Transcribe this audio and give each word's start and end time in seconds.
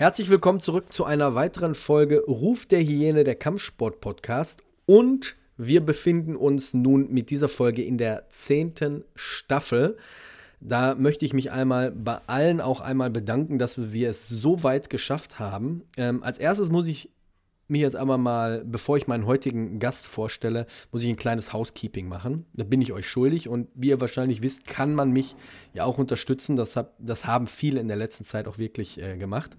Herzlich 0.00 0.30
willkommen 0.30 0.60
zurück 0.60 0.92
zu 0.92 1.06
einer 1.06 1.34
weiteren 1.34 1.74
Folge 1.74 2.22
Ruf 2.24 2.66
der 2.66 2.80
Hyäne, 2.80 3.24
der 3.24 3.34
Kampfsport-Podcast. 3.34 4.62
Und 4.86 5.34
wir 5.56 5.84
befinden 5.84 6.36
uns 6.36 6.72
nun 6.72 7.12
mit 7.12 7.30
dieser 7.30 7.48
Folge 7.48 7.82
in 7.82 7.98
der 7.98 8.28
zehnten 8.30 9.02
Staffel. 9.16 9.96
Da 10.60 10.94
möchte 10.94 11.24
ich 11.24 11.32
mich 11.32 11.50
einmal 11.50 11.90
bei 11.90 12.20
allen 12.28 12.60
auch 12.60 12.80
einmal 12.80 13.10
bedanken, 13.10 13.58
dass 13.58 13.92
wir 13.92 14.08
es 14.08 14.28
so 14.28 14.62
weit 14.62 14.88
geschafft 14.88 15.40
haben. 15.40 15.82
Ähm, 15.96 16.22
als 16.22 16.38
erstes 16.38 16.70
muss 16.70 16.86
ich 16.86 17.10
mich 17.68 17.82
jetzt 17.82 17.96
aber 17.96 18.18
mal, 18.18 18.64
bevor 18.64 18.96
ich 18.96 19.06
meinen 19.06 19.26
heutigen 19.26 19.78
Gast 19.78 20.06
vorstelle, 20.06 20.66
muss 20.90 21.02
ich 21.02 21.10
ein 21.10 21.16
kleines 21.16 21.52
Housekeeping 21.52 22.08
machen. 22.08 22.46
Da 22.54 22.64
bin 22.64 22.80
ich 22.80 22.92
euch 22.92 23.08
schuldig 23.08 23.48
und 23.48 23.68
wie 23.74 23.88
ihr 23.88 24.00
wahrscheinlich 24.00 24.42
wisst, 24.42 24.66
kann 24.66 24.94
man 24.94 25.10
mich 25.10 25.36
ja 25.74 25.84
auch 25.84 25.98
unterstützen. 25.98 26.56
Das, 26.56 26.76
hab, 26.76 26.94
das 26.98 27.26
haben 27.26 27.46
viele 27.46 27.80
in 27.80 27.88
der 27.88 27.98
letzten 27.98 28.24
Zeit 28.24 28.48
auch 28.48 28.58
wirklich 28.58 29.00
äh, 29.02 29.16
gemacht. 29.16 29.56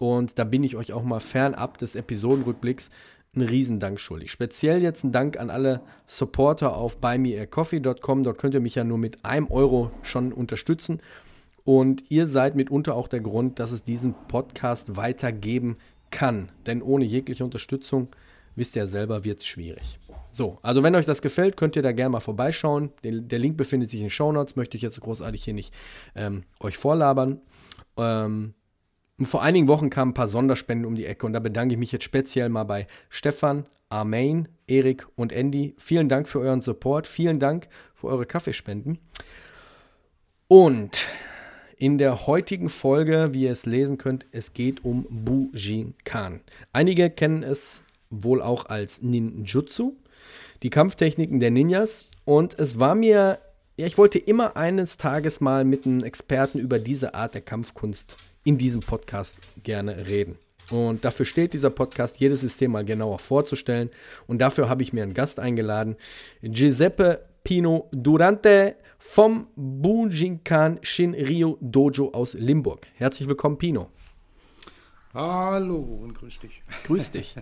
Und 0.00 0.38
da 0.38 0.44
bin 0.44 0.64
ich 0.64 0.76
euch 0.76 0.94
auch 0.94 1.02
mal 1.02 1.20
fernab 1.20 1.76
des 1.76 1.94
Episodenrückblicks 1.94 2.88
einen 3.34 3.46
Riesendank 3.46 4.00
schuldig. 4.00 4.32
Speziell 4.32 4.80
jetzt 4.82 5.04
ein 5.04 5.12
Dank 5.12 5.38
an 5.38 5.50
alle 5.50 5.82
Supporter 6.06 6.74
auf 6.74 6.96
buymeacoffee.com. 7.02 8.22
Dort 8.22 8.38
könnt 8.38 8.54
ihr 8.54 8.60
mich 8.60 8.76
ja 8.76 8.82
nur 8.82 8.96
mit 8.96 9.22
einem 9.26 9.48
Euro 9.48 9.90
schon 10.00 10.32
unterstützen. 10.32 11.02
Und 11.64 12.04
ihr 12.08 12.28
seid 12.28 12.56
mitunter 12.56 12.94
auch 12.94 13.08
der 13.08 13.20
Grund, 13.20 13.58
dass 13.58 13.72
es 13.72 13.84
diesen 13.84 14.14
Podcast 14.26 14.96
weitergeben 14.96 15.76
kann. 16.10 16.50
Denn 16.64 16.80
ohne 16.80 17.04
jegliche 17.04 17.44
Unterstützung, 17.44 18.08
wisst 18.56 18.76
ihr 18.76 18.86
selber, 18.86 19.22
wird 19.24 19.40
es 19.40 19.46
schwierig. 19.46 19.98
So, 20.30 20.58
also 20.62 20.82
wenn 20.82 20.94
euch 20.94 21.04
das 21.04 21.20
gefällt, 21.20 21.58
könnt 21.58 21.76
ihr 21.76 21.82
da 21.82 21.92
gerne 21.92 22.08
mal 22.08 22.20
vorbeischauen. 22.20 22.90
Der, 23.04 23.12
der 23.20 23.38
Link 23.38 23.58
befindet 23.58 23.90
sich 23.90 24.00
in 24.00 24.06
den 24.06 24.10
Show 24.10 24.32
Notes. 24.32 24.56
Möchte 24.56 24.78
ich 24.78 24.82
jetzt 24.82 24.98
großartig 24.98 25.44
hier 25.44 25.52
nicht 25.54 25.74
ähm, 26.14 26.44
euch 26.58 26.78
vorlabern. 26.78 27.42
Ähm, 27.98 28.54
und 29.20 29.26
vor 29.26 29.42
einigen 29.42 29.68
Wochen 29.68 29.90
kamen 29.90 30.12
ein 30.12 30.14
paar 30.14 30.30
Sonderspenden 30.30 30.86
um 30.86 30.94
die 30.94 31.04
Ecke 31.04 31.26
und 31.26 31.34
da 31.34 31.40
bedanke 31.40 31.74
ich 31.74 31.78
mich 31.78 31.92
jetzt 31.92 32.04
speziell 32.04 32.48
mal 32.48 32.64
bei 32.64 32.86
Stefan, 33.10 33.66
Armain, 33.90 34.48
Erik 34.66 35.06
und 35.14 35.30
Andy. 35.30 35.74
Vielen 35.76 36.08
Dank 36.08 36.26
für 36.26 36.40
euren 36.40 36.62
Support, 36.62 37.06
vielen 37.06 37.38
Dank 37.38 37.68
für 37.94 38.06
eure 38.06 38.24
Kaffeespenden. 38.24 38.98
Und 40.48 41.06
in 41.76 41.98
der 41.98 42.26
heutigen 42.26 42.70
Folge, 42.70 43.28
wie 43.32 43.42
ihr 43.42 43.52
es 43.52 43.66
lesen 43.66 43.98
könnt, 43.98 44.24
es 44.32 44.54
geht 44.54 44.86
um 44.86 45.06
Bujinkan. 45.10 46.40
Einige 46.72 47.10
kennen 47.10 47.42
es 47.42 47.82
wohl 48.08 48.40
auch 48.40 48.66
als 48.66 49.02
Ninjutsu, 49.02 49.98
die 50.62 50.70
Kampftechniken 50.70 51.40
der 51.40 51.50
Ninjas. 51.50 52.06
Und 52.24 52.58
es 52.58 52.80
war 52.80 52.94
mir, 52.94 53.38
ja, 53.76 53.86
ich 53.86 53.98
wollte 53.98 54.18
immer 54.18 54.56
eines 54.56 54.96
Tages 54.96 55.42
mal 55.42 55.66
mit 55.66 55.84
einem 55.84 56.04
Experten 56.04 56.58
über 56.58 56.78
diese 56.78 57.14
Art 57.14 57.34
der 57.34 57.42
Kampfkunst 57.42 58.16
in 58.50 58.58
diesem 58.58 58.80
Podcast 58.80 59.38
gerne 59.62 60.08
reden. 60.08 60.36
Und 60.72 61.04
dafür 61.04 61.24
steht 61.24 61.52
dieser 61.52 61.70
Podcast, 61.70 62.18
jedes 62.18 62.40
System 62.40 62.72
mal 62.72 62.84
genauer 62.84 63.20
vorzustellen. 63.20 63.90
Und 64.26 64.40
dafür 64.40 64.68
habe 64.68 64.82
ich 64.82 64.92
mir 64.92 65.04
einen 65.04 65.14
Gast 65.14 65.38
eingeladen, 65.38 65.94
Giuseppe 66.42 67.28
Pino 67.44 67.88
Durante 67.92 68.74
vom 68.98 69.46
Bujinkan 69.54 70.80
Shinryu 70.82 71.58
Dojo 71.60 72.10
aus 72.10 72.34
Limburg. 72.34 72.88
Herzlich 72.94 73.28
willkommen, 73.28 73.56
Pino. 73.56 73.88
Hallo 75.14 75.76
und 75.76 76.14
grüß 76.14 76.40
dich. 76.40 76.64
Grüß 76.86 77.12
dich. 77.12 77.36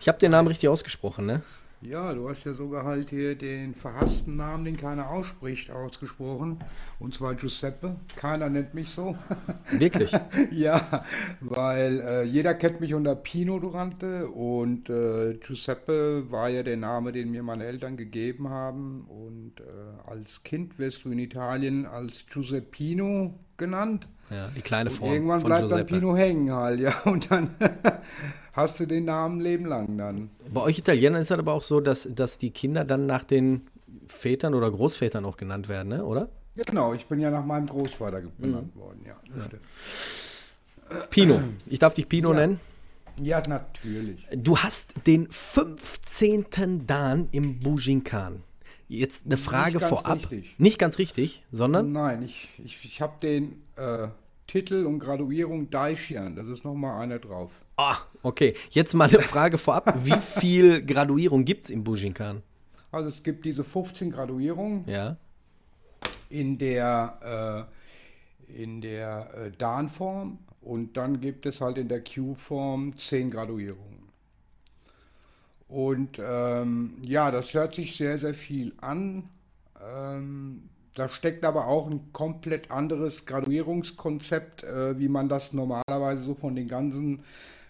Ich 0.00 0.08
habe 0.08 0.18
den 0.18 0.32
Namen 0.32 0.48
richtig 0.48 0.68
ausgesprochen, 0.68 1.26
ne? 1.26 1.42
Ja, 1.82 2.12
du 2.12 2.28
hast 2.28 2.44
ja 2.44 2.52
sogar 2.52 2.84
halt 2.84 3.08
hier 3.08 3.34
den 3.34 3.74
verhassten 3.74 4.36
Namen, 4.36 4.66
den 4.66 4.76
keiner 4.76 5.08
ausspricht, 5.08 5.70
ausgesprochen. 5.70 6.62
Und 6.98 7.14
zwar 7.14 7.34
Giuseppe. 7.34 7.96
Keiner 8.16 8.50
nennt 8.50 8.74
mich 8.74 8.90
so. 8.90 9.16
Wirklich? 9.70 10.12
ja, 10.50 11.06
weil 11.40 12.00
äh, 12.00 12.22
jeder 12.24 12.52
kennt 12.52 12.80
mich 12.80 12.92
unter 12.92 13.14
Pino 13.14 13.58
Durante 13.58 14.28
und 14.28 14.90
äh, 14.90 15.38
Giuseppe 15.40 16.30
war 16.30 16.50
ja 16.50 16.62
der 16.62 16.76
Name, 16.76 17.12
den 17.12 17.30
mir 17.30 17.42
meine 17.42 17.64
Eltern 17.64 17.96
gegeben 17.96 18.50
haben. 18.50 19.06
Und 19.08 19.60
äh, 19.60 20.10
als 20.10 20.42
Kind 20.42 20.78
wirst 20.78 21.06
du 21.06 21.10
in 21.10 21.18
Italien 21.18 21.86
als 21.86 22.26
Giuseppino 22.26 23.40
genannt. 23.56 24.06
Ja, 24.30 24.48
die 24.56 24.62
kleine 24.62 24.90
Form. 24.90 25.08
Und 25.08 25.14
irgendwann 25.14 25.42
bleibt 25.42 25.62
Giuseppe. 25.62 25.90
dann 25.90 26.00
Pino 26.00 26.16
hängen 26.16 26.52
halt, 26.52 26.80
ja. 26.80 26.94
Und 27.04 27.30
dann 27.30 27.50
hast 28.52 28.78
du 28.80 28.86
den 28.86 29.04
Namen 29.04 29.40
Leben 29.40 29.66
lang 29.66 29.98
dann. 29.98 30.30
Bei 30.52 30.62
euch 30.62 30.78
Italienern 30.78 31.20
ist 31.20 31.30
es 31.30 31.38
aber 31.38 31.52
auch 31.52 31.62
so, 31.62 31.80
dass, 31.80 32.08
dass 32.14 32.38
die 32.38 32.50
Kinder 32.50 32.84
dann 32.84 33.06
nach 33.06 33.24
den 33.24 33.62
Vätern 34.06 34.54
oder 34.54 34.70
Großvätern 34.70 35.24
auch 35.24 35.36
genannt 35.36 35.68
werden, 35.68 35.88
ne? 35.88 36.04
oder? 36.04 36.28
Ja, 36.54 36.64
genau. 36.64 36.94
Ich 36.94 37.06
bin 37.06 37.20
ja 37.20 37.30
nach 37.30 37.44
meinem 37.44 37.66
Großvater 37.66 38.22
benannt 38.38 38.74
mhm. 38.74 38.80
worden, 38.80 39.00
ja. 39.06 39.16
ja. 39.36 41.06
Pino. 41.10 41.40
Ich 41.66 41.78
darf 41.78 41.94
dich 41.94 42.08
Pino 42.08 42.32
ja. 42.32 42.40
nennen? 42.40 42.60
Ja, 43.22 43.42
natürlich. 43.46 44.26
Du 44.34 44.58
hast 44.58 44.92
den 45.06 45.28
15. 45.30 46.86
Dan 46.86 47.28
im 47.32 47.60
Bujinkan. 47.60 48.42
Jetzt 48.88 49.26
eine 49.26 49.36
Frage 49.36 49.78
Nicht 49.78 49.86
vorab. 49.86 50.18
Richtig. 50.18 50.54
Nicht 50.58 50.78
ganz 50.78 50.98
richtig, 50.98 51.44
sondern? 51.52 51.92
Nein, 51.92 52.22
ich, 52.24 52.48
ich, 52.64 52.84
ich 52.84 53.00
habe 53.00 53.14
den 53.22 53.62
äh, 53.76 54.08
Titel 54.50 54.84
und 54.84 54.98
Graduierung 54.98 55.70
Daishian. 55.70 56.34
Das 56.34 56.48
ist 56.48 56.64
nochmal 56.64 57.00
einer 57.00 57.20
drauf. 57.20 57.52
Ah, 57.76 57.98
okay. 58.22 58.54
Jetzt 58.70 58.94
mal 58.94 59.08
eine 59.08 59.20
Frage 59.20 59.58
vorab. 59.58 59.94
Wie 60.04 60.18
viel 60.18 60.84
Graduierung 60.84 61.44
gibt 61.44 61.64
es 61.64 61.70
im 61.70 61.84
Bujinkan? 61.84 62.42
Also 62.90 63.10
es 63.10 63.22
gibt 63.22 63.44
diese 63.44 63.62
15 63.62 64.10
Graduierungen. 64.10 64.84
Ja. 64.88 65.16
In 66.30 66.58
der, 66.58 67.68
äh, 68.50 68.60
in 68.60 68.80
der 68.80 69.30
äh, 69.34 69.50
Dan-Form 69.56 70.38
und 70.62 70.96
dann 70.96 71.20
gibt 71.20 71.46
es 71.46 71.60
halt 71.60 71.78
in 71.78 71.86
der 71.86 72.02
Q-Form 72.02 72.98
10 72.98 73.30
Graduierungen. 73.30 74.08
Und 75.68 76.18
ähm, 76.20 76.94
ja, 77.02 77.30
das 77.30 77.54
hört 77.54 77.76
sich 77.76 77.96
sehr, 77.96 78.18
sehr 78.18 78.34
viel 78.34 78.72
an. 78.80 79.28
Ähm, 79.80 80.68
da 80.94 81.08
steckt 81.08 81.44
aber 81.44 81.66
auch 81.66 81.88
ein 81.88 82.12
komplett 82.12 82.70
anderes 82.70 83.26
Graduierungskonzept, 83.26 84.64
äh, 84.64 84.98
wie 84.98 85.08
man 85.08 85.28
das 85.28 85.52
normalerweise 85.52 86.22
so 86.24 86.34
von 86.34 86.56
den 86.56 86.68
ganzen 86.68 87.24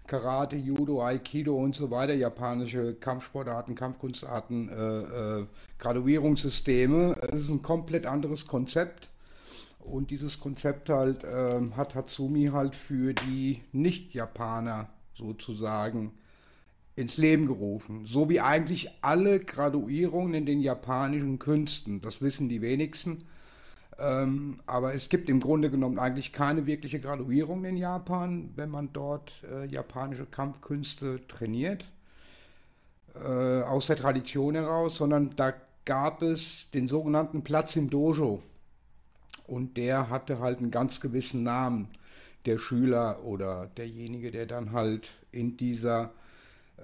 Karate, 0.06 0.56
Judo, 0.56 1.04
Aikido 1.04 1.56
und 1.56 1.76
so 1.76 1.91
weiter, 1.91 2.14
japanische 2.14 2.94
Kampfsportarten, 2.94 3.76
Kampfkunstarten, 3.76 4.69
äh, 4.69 5.41
äh, 5.41 5.47
Graduierungssysteme. 5.78 7.16
Es 7.31 7.42
ist 7.42 7.50
ein 7.50 7.62
komplett 7.62 8.06
anderes 8.06 8.47
Konzept. 8.47 9.08
Und 9.78 10.10
dieses 10.10 10.41
Konzept 10.41 10.88
halt 10.88 11.22
äh, 11.25 11.60
hat 11.76 11.94
Hatsumi 11.94 12.50
halt 12.52 12.75
für 12.75 13.14
die 13.14 13.62
Nicht-Japaner 13.72 14.88
sozusagen 15.14 16.12
ins 16.96 17.16
Leben 17.16 17.46
gerufen. 17.46 18.04
So 18.06 18.28
wie 18.28 18.40
eigentlich 18.40 18.90
alle 19.00 19.40
Graduierungen 19.40 20.34
in 20.34 20.46
den 20.46 20.60
japanischen 20.60 21.38
Künsten. 21.38 22.00
Das 22.00 22.20
wissen 22.20 22.48
die 22.48 22.60
wenigsten. 22.60 23.25
Ähm, 23.98 24.60
aber 24.66 24.94
es 24.94 25.08
gibt 25.08 25.28
im 25.28 25.40
Grunde 25.40 25.70
genommen 25.70 25.98
eigentlich 25.98 26.32
keine 26.32 26.66
wirkliche 26.66 27.00
Graduierung 27.00 27.64
in 27.64 27.76
Japan, 27.76 28.50
wenn 28.56 28.70
man 28.70 28.92
dort 28.92 29.32
äh, 29.50 29.66
japanische 29.66 30.26
Kampfkünste 30.26 31.26
trainiert, 31.26 31.84
äh, 33.14 33.62
aus 33.62 33.86
der 33.88 33.96
Tradition 33.96 34.54
heraus, 34.54 34.96
sondern 34.96 35.36
da 35.36 35.52
gab 35.84 36.22
es 36.22 36.70
den 36.72 36.88
sogenannten 36.88 37.43
Platz 37.44 37.76
im 37.76 37.90
Dojo. 37.90 38.43
Und 39.46 39.76
der 39.76 40.08
hatte 40.08 40.38
halt 40.38 40.58
einen 40.58 40.70
ganz 40.70 41.00
gewissen 41.00 41.43
Namen, 41.43 41.88
der 42.46 42.56
Schüler 42.56 43.22
oder 43.25 43.66
derjenige, 43.76 44.31
der 44.31 44.46
dann 44.46 44.72
halt 44.72 45.08
in 45.31 45.58
dieser 45.58 46.12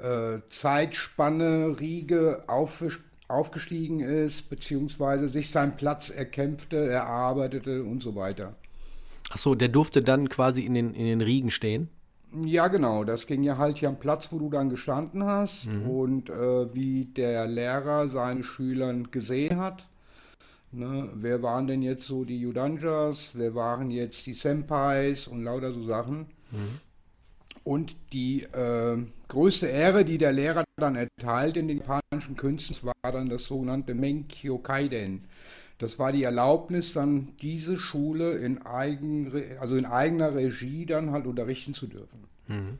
äh, 0.02 0.40
Zeitspanne, 0.48 1.76
Riege 1.80 2.44
aufgestellt 2.46 3.06
aufgestiegen 3.28 4.00
ist, 4.00 4.48
beziehungsweise 4.50 5.28
sich 5.28 5.50
seinen 5.50 5.76
Platz 5.76 6.10
erkämpfte, 6.10 6.88
erarbeitete 6.88 7.82
und 7.82 8.02
so 8.02 8.14
weiter. 8.14 8.54
Ach 9.30 9.38
so, 9.38 9.54
der 9.54 9.68
durfte 9.68 10.02
dann 10.02 10.28
quasi 10.28 10.64
in 10.64 10.74
den, 10.74 10.94
in 10.94 11.06
den 11.06 11.20
Riegen 11.20 11.50
stehen? 11.50 11.88
Ja, 12.44 12.68
genau. 12.68 13.04
Das 13.04 13.26
ging 13.26 13.42
ja 13.42 13.56
halt 13.56 13.78
hier 13.78 13.88
am 13.88 13.98
Platz, 13.98 14.28
wo 14.30 14.38
du 14.38 14.50
dann 14.50 14.70
gestanden 14.70 15.24
hast 15.24 15.66
mhm. 15.66 15.88
und 15.88 16.30
äh, 16.30 16.74
wie 16.74 17.06
der 17.06 17.46
Lehrer 17.46 18.08
seinen 18.08 18.44
Schülern 18.44 19.10
gesehen 19.10 19.58
hat. 19.58 19.86
Ne? 20.70 21.08
Wer 21.14 21.42
waren 21.42 21.66
denn 21.66 21.82
jetzt 21.82 22.04
so 22.04 22.24
die 22.24 22.38
Yudanjas? 22.38 23.30
Wer 23.34 23.54
waren 23.54 23.90
jetzt 23.90 24.26
die 24.26 24.34
Senpais 24.34 25.26
und 25.26 25.42
lauter 25.42 25.72
so 25.72 25.84
Sachen? 25.84 26.26
Mhm. 26.50 26.80
Und 27.66 27.96
die 28.12 28.44
äh, 28.44 28.96
größte 29.26 29.66
Ehre, 29.66 30.04
die 30.04 30.18
der 30.18 30.30
Lehrer 30.30 30.62
dann 30.76 30.94
erteilt 30.94 31.56
in 31.56 31.66
den 31.66 31.78
japanischen 31.78 32.36
Künsten, 32.36 32.76
war 32.82 33.10
dann 33.10 33.28
das 33.28 33.42
sogenannte 33.42 33.92
Menkyo 33.92 34.58
Kaiden. 34.58 35.24
Das 35.78 35.98
war 35.98 36.12
die 36.12 36.22
Erlaubnis, 36.22 36.92
dann 36.92 37.32
diese 37.42 37.76
Schule 37.76 38.34
in, 38.34 38.64
eigen, 38.64 39.32
also 39.58 39.74
in 39.74 39.84
eigener 39.84 40.36
Regie 40.36 40.86
dann 40.86 41.10
halt 41.10 41.26
unterrichten 41.26 41.74
zu 41.74 41.88
dürfen. 41.88 42.28
Mhm. 42.46 42.78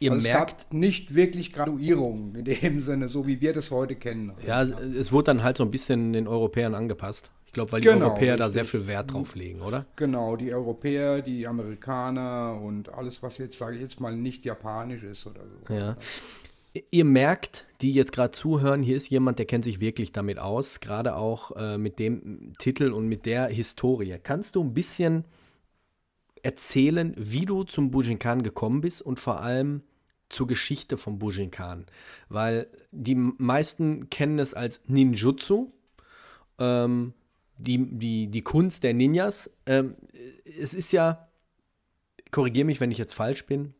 Ihr 0.00 0.12
also 0.12 0.28
merkt 0.28 0.50
es 0.50 0.64
gab 0.64 0.74
nicht 0.74 1.14
wirklich 1.14 1.50
Graduierung 1.50 2.34
in 2.34 2.44
dem 2.44 2.82
Sinne, 2.82 3.08
so 3.08 3.26
wie 3.26 3.40
wir 3.40 3.54
das 3.54 3.70
heute 3.70 3.96
kennen. 3.96 4.32
Ja, 4.46 4.62
ja, 4.62 4.78
es 4.78 5.12
wurde 5.12 5.32
dann 5.32 5.44
halt 5.44 5.56
so 5.56 5.64
ein 5.64 5.70
bisschen 5.70 6.12
den 6.12 6.28
Europäern 6.28 6.74
angepasst. 6.74 7.30
Glaube, 7.56 7.72
weil 7.72 7.80
die 7.80 7.88
genau, 7.88 8.08
Europäer 8.08 8.34
richtig. 8.34 8.46
da 8.46 8.50
sehr 8.50 8.64
viel 8.66 8.86
Wert 8.86 9.14
drauf 9.14 9.34
legen, 9.34 9.62
oder? 9.62 9.86
Genau, 9.96 10.36
die 10.36 10.52
Europäer, 10.52 11.22
die 11.22 11.46
Amerikaner 11.46 12.60
und 12.60 12.90
alles, 12.90 13.22
was 13.22 13.38
jetzt, 13.38 13.56
sage 13.56 13.76
ich 13.76 13.80
jetzt 13.80 13.98
mal, 13.98 14.14
nicht 14.14 14.44
japanisch 14.44 15.02
ist 15.04 15.26
oder 15.26 15.40
so. 15.40 15.74
Ja. 15.74 15.96
Ihr 16.90 17.04
merkt, 17.06 17.64
die 17.80 17.94
jetzt 17.94 18.12
gerade 18.12 18.32
zuhören, 18.32 18.82
hier 18.82 18.94
ist 18.94 19.08
jemand, 19.08 19.38
der 19.38 19.46
kennt 19.46 19.64
sich 19.64 19.80
wirklich 19.80 20.12
damit 20.12 20.38
aus, 20.38 20.80
gerade 20.80 21.16
auch 21.16 21.56
äh, 21.56 21.78
mit 21.78 21.98
dem 21.98 22.52
Titel 22.58 22.92
und 22.92 23.08
mit 23.08 23.24
der 23.24 23.46
Historie. 23.46 24.18
Kannst 24.22 24.54
du 24.56 24.62
ein 24.62 24.74
bisschen 24.74 25.24
erzählen, 26.42 27.14
wie 27.16 27.46
du 27.46 27.64
zum 27.64 27.90
Bujinkan 27.90 28.42
gekommen 28.42 28.82
bist 28.82 29.00
und 29.00 29.18
vor 29.18 29.40
allem 29.40 29.80
zur 30.28 30.46
Geschichte 30.46 30.98
vom 30.98 31.18
Bujinkan? 31.18 31.86
Weil 32.28 32.66
die 32.90 33.14
meisten 33.14 34.10
kennen 34.10 34.38
es 34.38 34.52
als 34.52 34.82
Ninjutsu, 34.88 35.72
ähm, 36.58 37.14
die, 37.58 37.98
die, 37.98 38.28
die 38.28 38.42
Kunst 38.42 38.82
der 38.82 38.94
Ninjas. 38.94 39.50
Ähm, 39.66 39.96
es 40.44 40.74
ist 40.74 40.92
ja, 40.92 41.28
korrigiere 42.30 42.66
mich, 42.66 42.80
wenn 42.80 42.90
ich 42.90 42.98
jetzt 42.98 43.14
falsch 43.14 43.46
bin, 43.46 43.74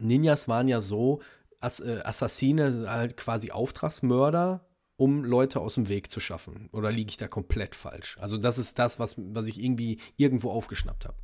Ninjas 0.00 0.48
waren 0.48 0.68
ja 0.68 0.80
so, 0.80 1.20
Ass 1.60 1.80
äh, 1.80 2.00
Assassine, 2.04 2.88
halt 2.88 3.16
quasi 3.16 3.50
Auftragsmörder, 3.50 4.66
um 4.96 5.24
Leute 5.24 5.60
aus 5.60 5.74
dem 5.74 5.88
Weg 5.88 6.10
zu 6.10 6.20
schaffen. 6.20 6.68
Oder 6.72 6.92
liege 6.92 7.10
ich 7.10 7.16
da 7.16 7.28
komplett 7.28 7.74
falsch? 7.74 8.18
Also 8.20 8.38
das 8.38 8.58
ist 8.58 8.78
das, 8.78 8.98
was, 8.98 9.14
was 9.16 9.46
ich 9.46 9.62
irgendwie 9.62 9.98
irgendwo 10.16 10.50
aufgeschnappt 10.50 11.06
habe. 11.06 11.16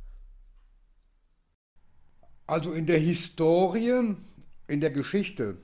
Also 2.47 2.73
in 2.73 2.85
der 2.85 2.99
Historie, 2.99 4.15
in 4.67 4.81
der 4.81 4.91
Geschichte, 4.91 5.57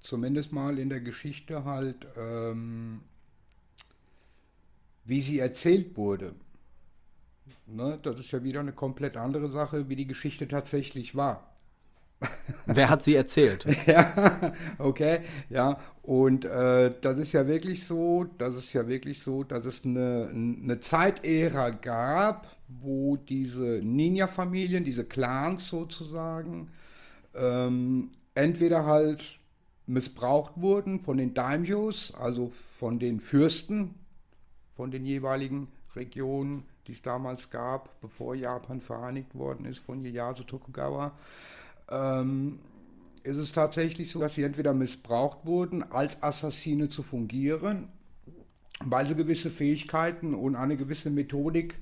zumindest 0.00 0.52
mal 0.52 0.78
in 0.78 0.88
der 0.88 1.00
Geschichte 1.00 1.64
halt, 1.64 2.06
ähm, 2.16 3.02
wie 5.04 5.22
sie 5.22 5.38
erzählt 5.38 5.96
wurde. 5.96 6.34
Ne, 7.66 7.98
das 8.02 8.18
ist 8.18 8.30
ja 8.32 8.42
wieder 8.42 8.60
eine 8.60 8.72
komplett 8.72 9.16
andere 9.16 9.50
Sache, 9.50 9.88
wie 9.88 9.96
die 9.96 10.06
Geschichte 10.06 10.46
tatsächlich 10.48 11.14
war. 11.14 11.52
Wer 12.66 12.88
hat 12.88 13.02
sie 13.02 13.14
erzählt? 13.14 13.66
ja, 13.86 14.52
okay, 14.78 15.20
ja. 15.48 15.78
Und 16.02 16.44
äh, 16.44 16.92
das 17.00 17.18
ist 17.18 17.32
ja 17.32 17.46
wirklich 17.46 17.84
so, 17.84 18.24
das 18.38 18.56
ist 18.56 18.72
ja 18.72 18.86
wirklich 18.86 19.22
so, 19.22 19.42
dass 19.42 19.64
es 19.66 19.84
eine, 19.84 20.30
eine 20.32 20.80
Zeitära 20.80 21.70
gab, 21.70 22.56
wo 22.68 23.16
diese 23.16 23.80
Ninja-Familien, 23.82 24.84
diese 24.84 25.04
Clans 25.04 25.68
sozusagen, 25.68 26.70
ähm, 27.34 28.10
entweder 28.34 28.86
halt 28.86 29.38
missbraucht 29.86 30.52
wurden 30.56 31.00
von 31.00 31.16
den 31.16 31.34
Daimyos, 31.34 32.14
also 32.14 32.52
von 32.78 32.98
den 32.98 33.20
Fürsten 33.20 33.94
von 34.76 34.90
den 34.90 35.04
jeweiligen 35.04 35.68
Regionen, 35.94 36.64
die 36.86 36.92
es 36.92 37.02
damals 37.02 37.50
gab, 37.50 38.00
bevor 38.00 38.34
Japan 38.34 38.80
vereinigt 38.80 39.34
worden 39.34 39.66
ist 39.66 39.78
von 39.78 40.04
Ieyasu 40.04 40.44
Tokugawa 40.44 41.12
ähm, 41.92 42.58
ist 43.22 43.36
es 43.36 43.52
tatsächlich 43.52 44.10
so, 44.10 44.20
dass 44.20 44.34
sie 44.34 44.42
entweder 44.42 44.74
missbraucht 44.74 45.44
wurden, 45.44 45.82
als 45.92 46.22
Assassine 46.22 46.88
zu 46.88 47.02
fungieren, 47.02 47.88
weil 48.84 49.06
sie 49.06 49.14
gewisse 49.14 49.50
Fähigkeiten 49.50 50.34
und 50.34 50.56
eine 50.56 50.76
gewisse 50.76 51.10
Methodik 51.10 51.76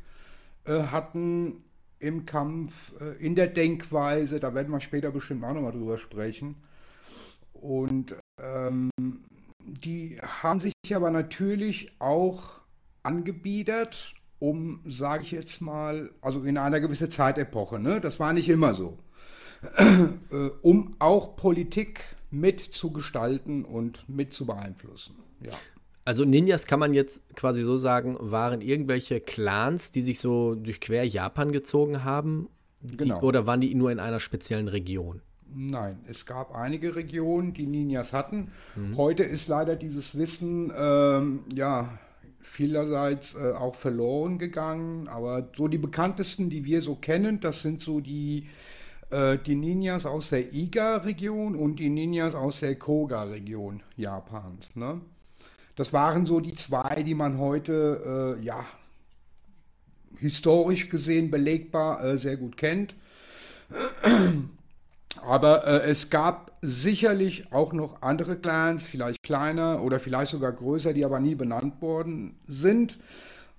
äh, 0.65 0.83
hatten 0.85 1.65
im 1.99 2.27
Kampf, 2.27 2.95
äh, 3.01 3.13
in 3.25 3.35
der 3.35 3.47
Denkweise, 3.47 4.41
da 4.41 4.55
werden 4.55 4.71
wir 4.71 4.81
später 4.81 5.11
bestimmt 5.11 5.45
auch 5.45 5.55
nochmal 5.55 5.73
drüber 5.73 5.97
sprechen. 5.97 6.57
Und 7.55 8.15
ähm, 8.39 8.91
die 9.63 10.19
haben 10.21 10.61
sich 10.61 10.75
aber 10.95 11.11
natürlich 11.11 11.93
auch 12.01 12.60
angebiedert, 13.02 14.14
um, 14.38 14.81
sage 14.87 15.23
ich 15.23 15.31
jetzt 15.31 15.61
mal, 15.61 16.11
also 16.20 16.43
in 16.43 16.56
einer 16.58 16.81
gewissen 16.81 17.11
Zeitepoche, 17.11 17.79
ne? 17.79 18.00
das 18.00 18.19
war 18.19 18.32
nicht 18.32 18.49
immer 18.49 18.75
so. 18.75 18.99
Äh, 20.32 20.49
um 20.62 20.97
auch 21.00 21.37
Politik 21.37 22.00
mitzugestalten 22.31 23.64
und 23.67 24.08
mit 24.08 24.32
zu 24.32 24.47
beeinflussen. 24.47 25.17
Ja. 25.43 25.52
Also 26.05 26.25
Ninjas 26.25 26.67
kann 26.67 26.81
man 26.81 26.94
jetzt 26.94 27.23
quasi 27.37 27.62
so 27.62 27.76
sagen, 27.76 28.17
waren 28.19 28.62
irgendwelche 28.62 29.20
Clans, 29.20 29.91
die 29.91 30.03
sich 30.03 30.19
so 30.19 30.55
durch 30.55 30.81
quer 30.81 31.06
Japan 31.06 31.53
gezogen 31.53 32.05
haben? 32.05 32.49
Genau. 32.82 33.20
Die, 33.20 33.26
oder 33.26 33.46
waren 33.46 33.61
die 33.61 33.75
nur 33.75 33.93
in 33.93 34.00
einer 34.00 34.20
speziellen 34.20 34.69
Region? 34.69 35.20
Nein, 35.55 35.99
es 36.08 36.26
gab 36.26 36.55
einige 36.55 36.94
Regionen, 36.96 37.53
die 37.53 37.67
Ninjas 37.67 38.12
hatten. 38.12 38.53
Mhm. 38.76 38.96
Heute 38.96 39.25
ist 39.25 39.49
leider 39.49 39.76
dieses 39.76 40.17
Wissen 40.17 40.73
ähm, 40.76 41.41
ja 41.55 41.99
vielerseits 42.41 43.35
äh, 43.35 43.53
auch 43.53 43.75
verloren 43.75 44.39
gegangen. 44.39 45.09
Aber 45.09 45.49
so 45.57 45.69
die 45.69 45.79
bekanntesten, 45.79 46.51
die 46.51 46.65
wir 46.65 46.83
so 46.83 46.95
kennen, 46.95 47.41
das 47.41 47.63
sind 47.63 47.83
so 47.83 48.01
die 48.01 48.47
äh, 49.11 49.39
die 49.39 49.57
Ninjas 49.57 50.07
aus 50.07 50.31
der 50.31 50.53
Iga-Region 50.53 51.57
und 51.57 51.77
die 51.77 51.91
Ninjas 51.91 52.35
aus 52.35 52.61
der 52.61 52.77
Koga-Region 52.77 53.83
Japans. 53.97 54.75
Ne? 54.75 55.01
Das 55.75 55.93
waren 55.93 56.27
so 56.27 56.41
die 56.41 56.55
zwei, 56.55 57.03
die 57.03 57.15
man 57.15 57.39
heute, 57.39 58.37
äh, 58.39 58.45
ja, 58.45 58.65
historisch 60.19 60.89
gesehen 60.91 61.31
belegbar 61.31 62.05
äh, 62.05 62.19
sehr 62.19 62.37
gut 62.37 62.57
kennt. 62.57 62.95
Aber 65.23 65.67
äh, 65.67 65.91
es 65.91 66.11
gab 66.11 66.57
sicherlich 66.62 67.53
auch 67.53 67.73
noch 67.73 68.03
andere 68.03 68.37
Clans, 68.37 68.84
vielleicht 68.84 69.23
kleiner 69.23 69.82
oder 69.82 69.99
vielleicht 69.99 70.31
sogar 70.31 70.53
größer, 70.53 70.93
die 70.93 71.05
aber 71.05 71.20
nie 71.20 71.34
benannt 71.34 71.81
worden 71.82 72.39
sind. 72.46 72.99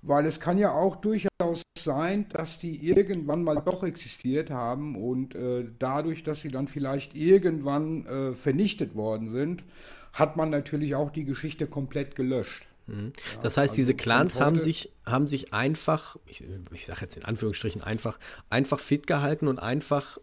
Weil 0.04 0.26
es 0.26 0.40
kann 0.40 0.58
ja 0.58 0.72
auch 0.72 0.96
durchaus 0.96 1.62
sein, 1.78 2.26
dass 2.30 2.58
die 2.58 2.88
irgendwann 2.88 3.44
mal 3.44 3.62
doch 3.64 3.84
existiert 3.84 4.50
haben 4.50 4.96
und 4.96 5.34
äh, 5.34 5.66
dadurch, 5.78 6.24
dass 6.24 6.40
sie 6.40 6.48
dann 6.48 6.68
vielleicht 6.68 7.14
irgendwann 7.14 8.06
äh, 8.06 8.34
vernichtet 8.34 8.94
worden 8.96 9.32
sind, 9.32 9.64
hat 10.12 10.36
man 10.36 10.50
natürlich 10.50 10.94
auch 10.94 11.10
die 11.10 11.24
Geschichte 11.24 11.66
komplett 11.66 12.16
gelöscht. 12.16 12.66
Mhm. 12.86 13.12
Das 13.42 13.56
heißt, 13.56 13.70
also 13.70 13.74
diese 13.76 13.94
Clans 13.94 14.40
haben 14.40 14.60
sich, 14.60 14.92
haben 15.06 15.26
sich 15.26 15.54
einfach, 15.54 16.16
ich, 16.26 16.44
ich 16.72 16.84
sage 16.84 17.02
jetzt 17.02 17.16
in 17.16 17.24
Anführungsstrichen 17.24 17.82
einfach, 17.82 18.18
einfach 18.50 18.80
fit 18.80 19.06
gehalten 19.06 19.48
und 19.48 19.58
einfach 19.58 20.18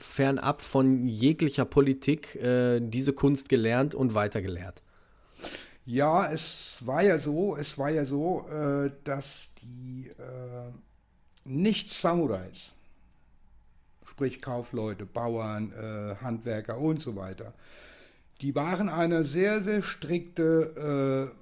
fernab 0.00 0.62
von 0.62 1.06
jeglicher 1.06 1.64
Politik 1.64 2.34
äh, 2.36 2.80
diese 2.80 3.12
Kunst 3.12 3.48
gelernt 3.48 3.94
und 3.94 4.14
weitergelehrt. 4.14 4.82
Ja, 5.86 6.30
es 6.30 6.78
war 6.80 7.02
ja 7.02 7.18
so, 7.18 7.56
es 7.56 7.76
war 7.78 7.90
ja 7.90 8.04
so, 8.04 8.46
äh, 8.48 8.90
dass 9.04 9.48
die 9.62 10.08
äh, 10.08 10.70
Nicht-Samurais, 11.44 12.72
sprich 14.06 14.40
Kaufleute, 14.40 15.06
Bauern, 15.06 15.72
äh, 15.72 16.16
Handwerker 16.22 16.78
und 16.78 17.00
so 17.00 17.16
weiter, 17.16 17.54
die 18.40 18.54
waren 18.54 18.88
eine 18.88 19.24
sehr, 19.24 19.62
sehr 19.62 19.82
strikte 19.82 21.32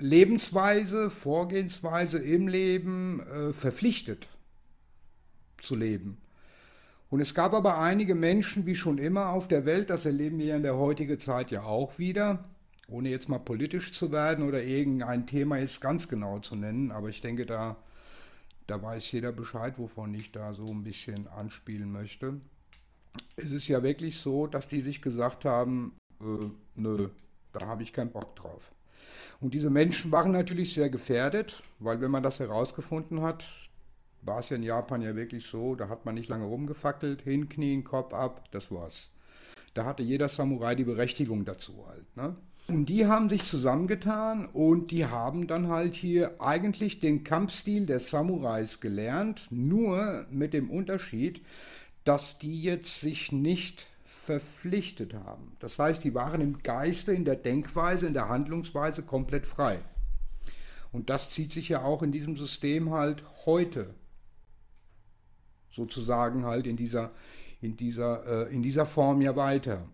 äh, 0.00 0.02
Lebensweise, 0.02 1.10
Vorgehensweise 1.10 2.18
im 2.18 2.48
Leben 2.48 3.20
äh, 3.20 3.52
verpflichtet 3.52 4.28
zu 5.62 5.74
leben. 5.74 6.18
Und 7.10 7.20
es 7.20 7.34
gab 7.34 7.54
aber 7.54 7.78
einige 7.78 8.14
Menschen, 8.14 8.66
wie 8.66 8.76
schon 8.76 8.98
immer 8.98 9.30
auf 9.30 9.48
der 9.48 9.64
Welt, 9.64 9.88
das 9.88 10.04
erleben 10.04 10.38
wir 10.38 10.56
in 10.56 10.62
der 10.62 10.76
heutigen 10.76 11.18
Zeit 11.18 11.50
ja 11.50 11.62
auch 11.62 11.98
wieder, 11.98 12.44
ohne 12.88 13.08
jetzt 13.08 13.28
mal 13.28 13.38
politisch 13.38 13.92
zu 13.92 14.12
werden 14.12 14.46
oder 14.46 14.62
irgendein 14.62 15.26
Thema 15.26 15.56
jetzt 15.56 15.80
ganz 15.80 16.08
genau 16.08 16.38
zu 16.40 16.54
nennen, 16.54 16.92
aber 16.92 17.08
ich 17.08 17.22
denke, 17.22 17.46
da, 17.46 17.76
da 18.66 18.82
weiß 18.82 19.10
jeder 19.12 19.32
Bescheid, 19.32 19.78
wovon 19.78 20.12
ich 20.12 20.32
da 20.32 20.52
so 20.52 20.66
ein 20.66 20.84
bisschen 20.84 21.28
anspielen 21.28 21.90
möchte. 21.90 22.40
Es 23.36 23.52
ist 23.52 23.68
ja 23.68 23.82
wirklich 23.82 24.18
so, 24.18 24.46
dass 24.46 24.68
die 24.68 24.82
sich 24.82 25.00
gesagt 25.00 25.46
haben, 25.46 25.96
äh, 26.20 26.46
nö, 26.74 27.08
da 27.52 27.66
habe 27.66 27.82
ich 27.82 27.94
keinen 27.94 28.12
Bock 28.12 28.36
drauf. 28.36 28.70
Und 29.40 29.54
diese 29.54 29.70
Menschen 29.70 30.12
waren 30.12 30.32
natürlich 30.32 30.74
sehr 30.74 30.90
gefährdet, 30.90 31.62
weil 31.78 32.00
wenn 32.02 32.10
man 32.10 32.22
das 32.22 32.38
herausgefunden 32.38 33.22
hat, 33.22 33.46
war 34.22 34.40
es 34.40 34.48
ja 34.50 34.56
in 34.56 34.62
Japan 34.62 35.02
ja 35.02 35.14
wirklich 35.16 35.46
so, 35.46 35.74
da 35.74 35.88
hat 35.88 36.04
man 36.04 36.14
nicht 36.14 36.28
lange 36.28 36.44
rumgefackelt, 36.44 37.22
hinknien, 37.22 37.84
Kopf 37.84 38.12
ab, 38.12 38.50
das 38.50 38.70
war's. 38.70 39.10
Da 39.74 39.84
hatte 39.84 40.02
jeder 40.02 40.28
Samurai 40.28 40.74
die 40.74 40.84
Berechtigung 40.84 41.44
dazu 41.44 41.86
halt. 41.86 42.16
Ne? 42.16 42.36
Und 42.68 42.86
die 42.86 43.06
haben 43.06 43.28
sich 43.28 43.44
zusammengetan 43.44 44.46
und 44.46 44.90
die 44.90 45.06
haben 45.06 45.46
dann 45.46 45.68
halt 45.68 45.94
hier 45.94 46.40
eigentlich 46.40 47.00
den 47.00 47.24
Kampfstil 47.24 47.86
der 47.86 48.00
Samurais 48.00 48.80
gelernt, 48.80 49.46
nur 49.50 50.26
mit 50.30 50.52
dem 50.52 50.70
Unterschied, 50.70 51.44
dass 52.04 52.38
die 52.38 52.62
jetzt 52.62 53.00
sich 53.00 53.32
nicht 53.32 53.86
verpflichtet 54.04 55.14
haben. 55.14 55.56
Das 55.60 55.78
heißt, 55.78 56.04
die 56.04 56.14
waren 56.14 56.40
im 56.40 56.62
Geiste, 56.62 57.12
in 57.12 57.24
der 57.24 57.36
Denkweise, 57.36 58.06
in 58.06 58.14
der 58.14 58.28
Handlungsweise 58.28 59.02
komplett 59.02 59.46
frei. 59.46 59.78
Und 60.92 61.08
das 61.08 61.30
zieht 61.30 61.52
sich 61.52 61.68
ja 61.68 61.82
auch 61.82 62.02
in 62.02 62.12
diesem 62.12 62.36
System 62.36 62.90
halt 62.90 63.22
heute 63.46 63.94
sozusagen 65.78 66.44
halt 66.44 66.66
in 66.66 66.76
dieser, 66.76 67.12
in 67.62 67.76
dieser, 67.76 68.48
äh, 68.48 68.54
in 68.54 68.62
dieser 68.62 68.84
Form 68.84 69.22
ja 69.22 69.34
weiter. 69.36 69.86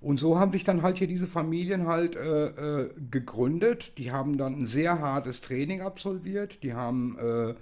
Und 0.00 0.20
so 0.20 0.38
haben 0.38 0.52
sich 0.52 0.64
dann 0.64 0.82
halt 0.82 0.98
hier 0.98 1.06
diese 1.06 1.26
Familien 1.26 1.86
halt 1.86 2.16
äh, 2.16 2.46
äh, 2.82 2.90
gegründet. 3.10 3.96
Die 3.98 4.12
haben 4.12 4.36
dann 4.38 4.60
ein 4.60 4.66
sehr 4.66 5.00
hartes 5.00 5.40
Training 5.40 5.80
absolviert. 5.80 6.62
Die 6.62 6.74
haben 6.74 7.18
äh, 7.18 7.54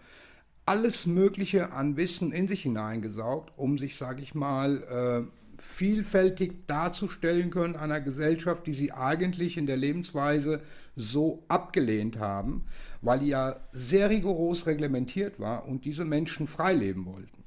alles 0.66 1.06
Mögliche 1.06 1.73
an 1.73 1.96
Wissen 1.96 2.32
in 2.32 2.49
sich 2.49 2.62
hineingesaugt, 2.62 3.52
um 3.56 3.78
sich, 3.78 3.96
sage 3.96 4.23
ich 4.23 4.34
mal, 4.34 5.28
äh, 5.28 5.43
vielfältig 5.58 6.66
darzustellen 6.66 7.50
können 7.50 7.76
einer 7.76 8.00
Gesellschaft, 8.00 8.66
die 8.66 8.75
sie 8.75 8.92
eigentlich 8.92 9.56
in 9.56 9.66
der 9.66 9.76
Lebensweise 9.76 10.61
so 10.96 11.44
abgelehnt 11.49 12.18
haben, 12.18 12.64
weil 13.02 13.20
die 13.20 13.28
ja 13.28 13.61
sehr 13.73 14.11
rigoros 14.11 14.66
reglementiert 14.66 15.38
war 15.40 15.66
und 15.66 15.84
diese 15.84 16.04
Menschen 16.04 16.46
frei 16.46 16.73
leben 16.73 17.06
wollten. 17.06 17.44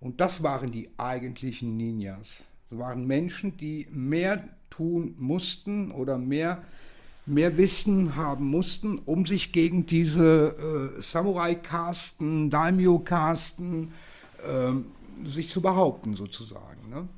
Und 0.00 0.20
das 0.20 0.42
waren 0.42 0.70
die 0.70 0.90
eigentlichen 0.98 1.76
Ninjas. 1.76 2.44
Das 2.70 2.78
waren 2.78 3.06
Menschen, 3.06 3.56
die 3.56 3.86
mehr 3.90 4.48
tun 4.70 5.14
mussten 5.18 5.90
oder 5.90 6.18
mehr, 6.18 6.62
mehr 7.24 7.56
Wissen 7.56 8.16
haben 8.16 8.46
mussten, 8.46 8.98
um 8.98 9.26
sich 9.26 9.52
gegen 9.52 9.86
diese 9.86 10.94
äh, 10.98 11.02
Samurai-Kasten, 11.02 12.50
Daimyo-Kasten, 12.50 13.92
äh, 14.44 14.72
sich 15.24 15.48
zu 15.48 15.60
behaupten 15.60 16.14
sozusagen. 16.14 16.88
Ne? 16.90 17.08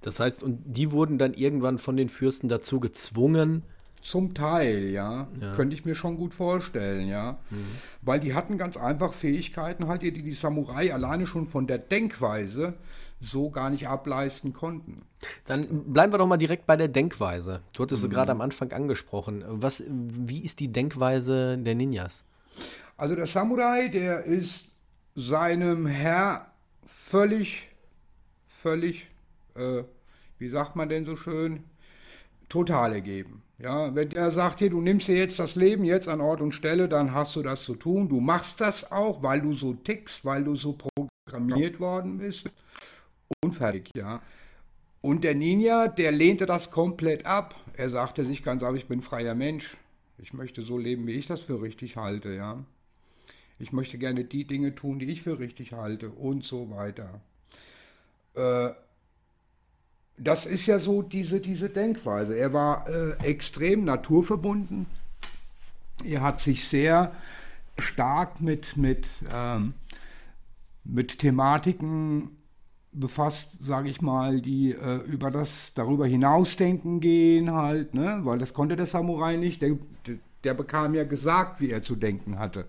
Das 0.00 0.20
heißt, 0.20 0.42
und 0.42 0.60
die 0.64 0.92
wurden 0.92 1.18
dann 1.18 1.34
irgendwann 1.34 1.78
von 1.78 1.96
den 1.96 2.08
Fürsten 2.08 2.48
dazu 2.48 2.80
gezwungen, 2.80 3.62
zum 4.02 4.32
Teil, 4.32 4.84
ja. 4.84 5.26
ja. 5.40 5.54
Könnte 5.54 5.74
ich 5.74 5.84
mir 5.84 5.94
schon 5.94 6.16
gut 6.16 6.32
vorstellen, 6.32 7.08
ja. 7.08 7.38
Mhm. 7.50 7.66
Weil 8.02 8.20
die 8.20 8.32
hatten 8.32 8.56
ganz 8.56 8.76
einfach 8.76 9.12
Fähigkeiten 9.12 9.88
halt, 9.88 10.02
die 10.02 10.12
die 10.12 10.32
Samurai 10.32 10.94
alleine 10.94 11.26
schon 11.26 11.48
von 11.48 11.66
der 11.66 11.78
Denkweise 11.78 12.74
so 13.20 13.50
gar 13.50 13.70
nicht 13.70 13.88
ableisten 13.88 14.52
konnten. 14.52 15.02
Dann 15.44 15.92
bleiben 15.92 16.12
wir 16.12 16.18
doch 16.18 16.26
mal 16.26 16.36
direkt 16.36 16.66
bei 16.66 16.76
der 16.76 16.88
Denkweise. 16.88 17.60
Du 17.72 17.82
hattest 17.82 18.02
mhm. 18.02 18.08
es 18.08 18.14
gerade 18.14 18.32
am 18.32 18.40
Anfang 18.40 18.72
angesprochen. 18.72 19.44
Was, 19.46 19.82
wie 19.88 20.40
ist 20.40 20.60
die 20.60 20.72
Denkweise 20.72 21.58
der 21.58 21.74
Ninjas? 21.74 22.22
Also 22.96 23.14
der 23.14 23.26
Samurai, 23.26 23.88
der 23.88 24.24
ist 24.24 24.70
seinem 25.14 25.86
Herr 25.86 26.52
völlig, 26.88 27.68
völlig, 28.48 29.06
äh, 29.54 29.84
wie 30.38 30.48
sagt 30.48 30.74
man 30.74 30.88
denn 30.88 31.04
so 31.04 31.16
schön, 31.16 31.64
total 32.48 32.94
ergeben. 32.94 33.42
Ja, 33.58 33.94
wenn 33.94 34.10
der 34.10 34.30
sagt, 34.30 34.60
hier, 34.60 34.70
du 34.70 34.80
nimmst 34.80 35.08
dir 35.08 35.16
jetzt 35.16 35.38
das 35.38 35.56
Leben 35.56 35.84
jetzt 35.84 36.08
an 36.08 36.20
Ort 36.20 36.40
und 36.40 36.52
Stelle, 36.52 36.88
dann 36.88 37.12
hast 37.12 37.36
du 37.36 37.42
das 37.42 37.64
zu 37.64 37.74
tun. 37.74 38.08
Du 38.08 38.20
machst 38.20 38.60
das 38.60 38.90
auch, 38.92 39.22
weil 39.22 39.40
du 39.40 39.52
so 39.52 39.74
tickst, 39.74 40.24
weil 40.24 40.44
du 40.44 40.54
so 40.54 40.78
programmiert 41.26 41.80
worden 41.80 42.18
bist. 42.18 42.50
Unfertig, 43.42 43.90
ja. 43.94 44.22
Und 45.00 45.24
der 45.24 45.34
Ninja, 45.34 45.88
der 45.88 46.12
lehnte 46.12 46.46
das 46.46 46.70
komplett 46.70 47.26
ab. 47.26 47.54
Er 47.74 47.90
sagte 47.90 48.24
sich 48.24 48.42
ganz 48.42 48.62
einfach, 48.62 48.76
ich 48.76 48.88
bin 48.88 49.02
freier 49.02 49.34
Mensch. 49.34 49.76
Ich 50.18 50.32
möchte 50.32 50.62
so 50.62 50.78
leben, 50.78 51.06
wie 51.06 51.14
ich 51.14 51.26
das 51.26 51.40
für 51.40 51.60
richtig 51.60 51.96
halte, 51.96 52.32
ja. 52.32 52.64
Ich 53.58 53.72
möchte 53.72 53.98
gerne 53.98 54.24
die 54.24 54.44
Dinge 54.44 54.74
tun, 54.74 54.98
die 54.98 55.06
ich 55.06 55.22
für 55.22 55.38
richtig 55.38 55.72
halte 55.72 56.10
und 56.10 56.44
so 56.44 56.70
weiter. 56.70 57.20
Äh, 58.34 58.70
das 60.16 60.46
ist 60.46 60.66
ja 60.66 60.78
so 60.78 61.02
diese, 61.02 61.40
diese 61.40 61.68
Denkweise. 61.68 62.36
Er 62.36 62.52
war 62.52 62.88
äh, 62.88 63.12
extrem 63.24 63.84
naturverbunden. 63.84 64.86
Er 66.04 66.22
hat 66.22 66.40
sich 66.40 66.68
sehr 66.68 67.12
stark 67.78 68.40
mit, 68.40 68.76
mit, 68.76 69.06
ähm, 69.32 69.74
mit 70.84 71.18
Thematiken 71.18 72.30
befasst, 72.92 73.52
sage 73.62 73.90
ich 73.90 74.00
mal, 74.00 74.40
die 74.40 74.72
äh, 74.72 74.96
über 75.04 75.30
das 75.30 75.72
darüber 75.74 76.06
hinausdenken 76.06 77.00
gehen 77.00 77.52
halt, 77.52 77.94
ne? 77.94 78.20
weil 78.22 78.38
das 78.38 78.54
konnte 78.54 78.76
der 78.76 78.86
Samurai 78.86 79.36
nicht. 79.36 79.62
Der, 79.62 79.76
der 80.44 80.54
bekam 80.54 80.94
ja 80.94 81.04
gesagt, 81.04 81.60
wie 81.60 81.70
er 81.70 81.82
zu 81.82 81.96
denken 81.96 82.38
hatte 82.38 82.66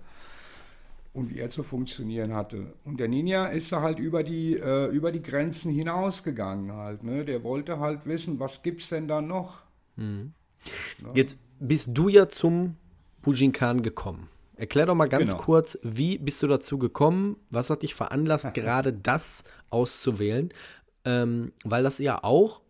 und 1.20 1.30
wie 1.30 1.40
er 1.40 1.50
zu 1.50 1.64
funktionieren 1.64 2.34
hatte. 2.34 2.74
Und 2.86 3.00
der 3.00 3.10
Ninja 3.10 3.48
ist 3.48 3.72
da 3.72 3.82
halt 3.82 4.00
über 4.00 4.24
die, 4.24 4.56
äh, 4.56 4.88
über 4.88 5.12
die 5.12 5.22
Grenzen 5.22 5.72
hinausgegangen 5.72 6.72
halt. 6.72 7.04
Ne? 7.04 7.26
Der 7.26 7.44
wollte 7.44 7.80
halt 7.80 8.06
wissen, 8.06 8.40
was 8.40 8.64
gibt 8.64 8.82
es 8.82 8.90
denn 8.90 9.08
da 9.08 9.22
noch? 9.22 9.60
Mhm. 9.98 10.32
Ja. 11.04 11.12
Jetzt 11.14 11.38
bist 11.60 11.90
du 11.92 12.08
ja 12.08 12.30
zum 12.30 12.78
Bujinkan 13.22 13.82
gekommen. 13.82 14.30
Erklär 14.56 14.86
doch 14.86 14.96
mal 14.96 15.10
ganz 15.10 15.32
genau. 15.32 15.44
kurz, 15.44 15.78
wie 15.84 16.18
bist 16.18 16.42
du 16.42 16.48
dazu 16.48 16.78
gekommen? 16.78 17.36
Was 17.50 17.70
hat 17.70 17.84
dich 17.84 17.96
veranlasst, 17.96 18.48
gerade 18.54 18.94
das 18.94 19.44
auszuwählen? 19.70 20.50
Ähm, 21.06 21.52
weil 21.66 21.84
das 21.84 21.98
ja 22.00 22.24
auch, 22.24 22.62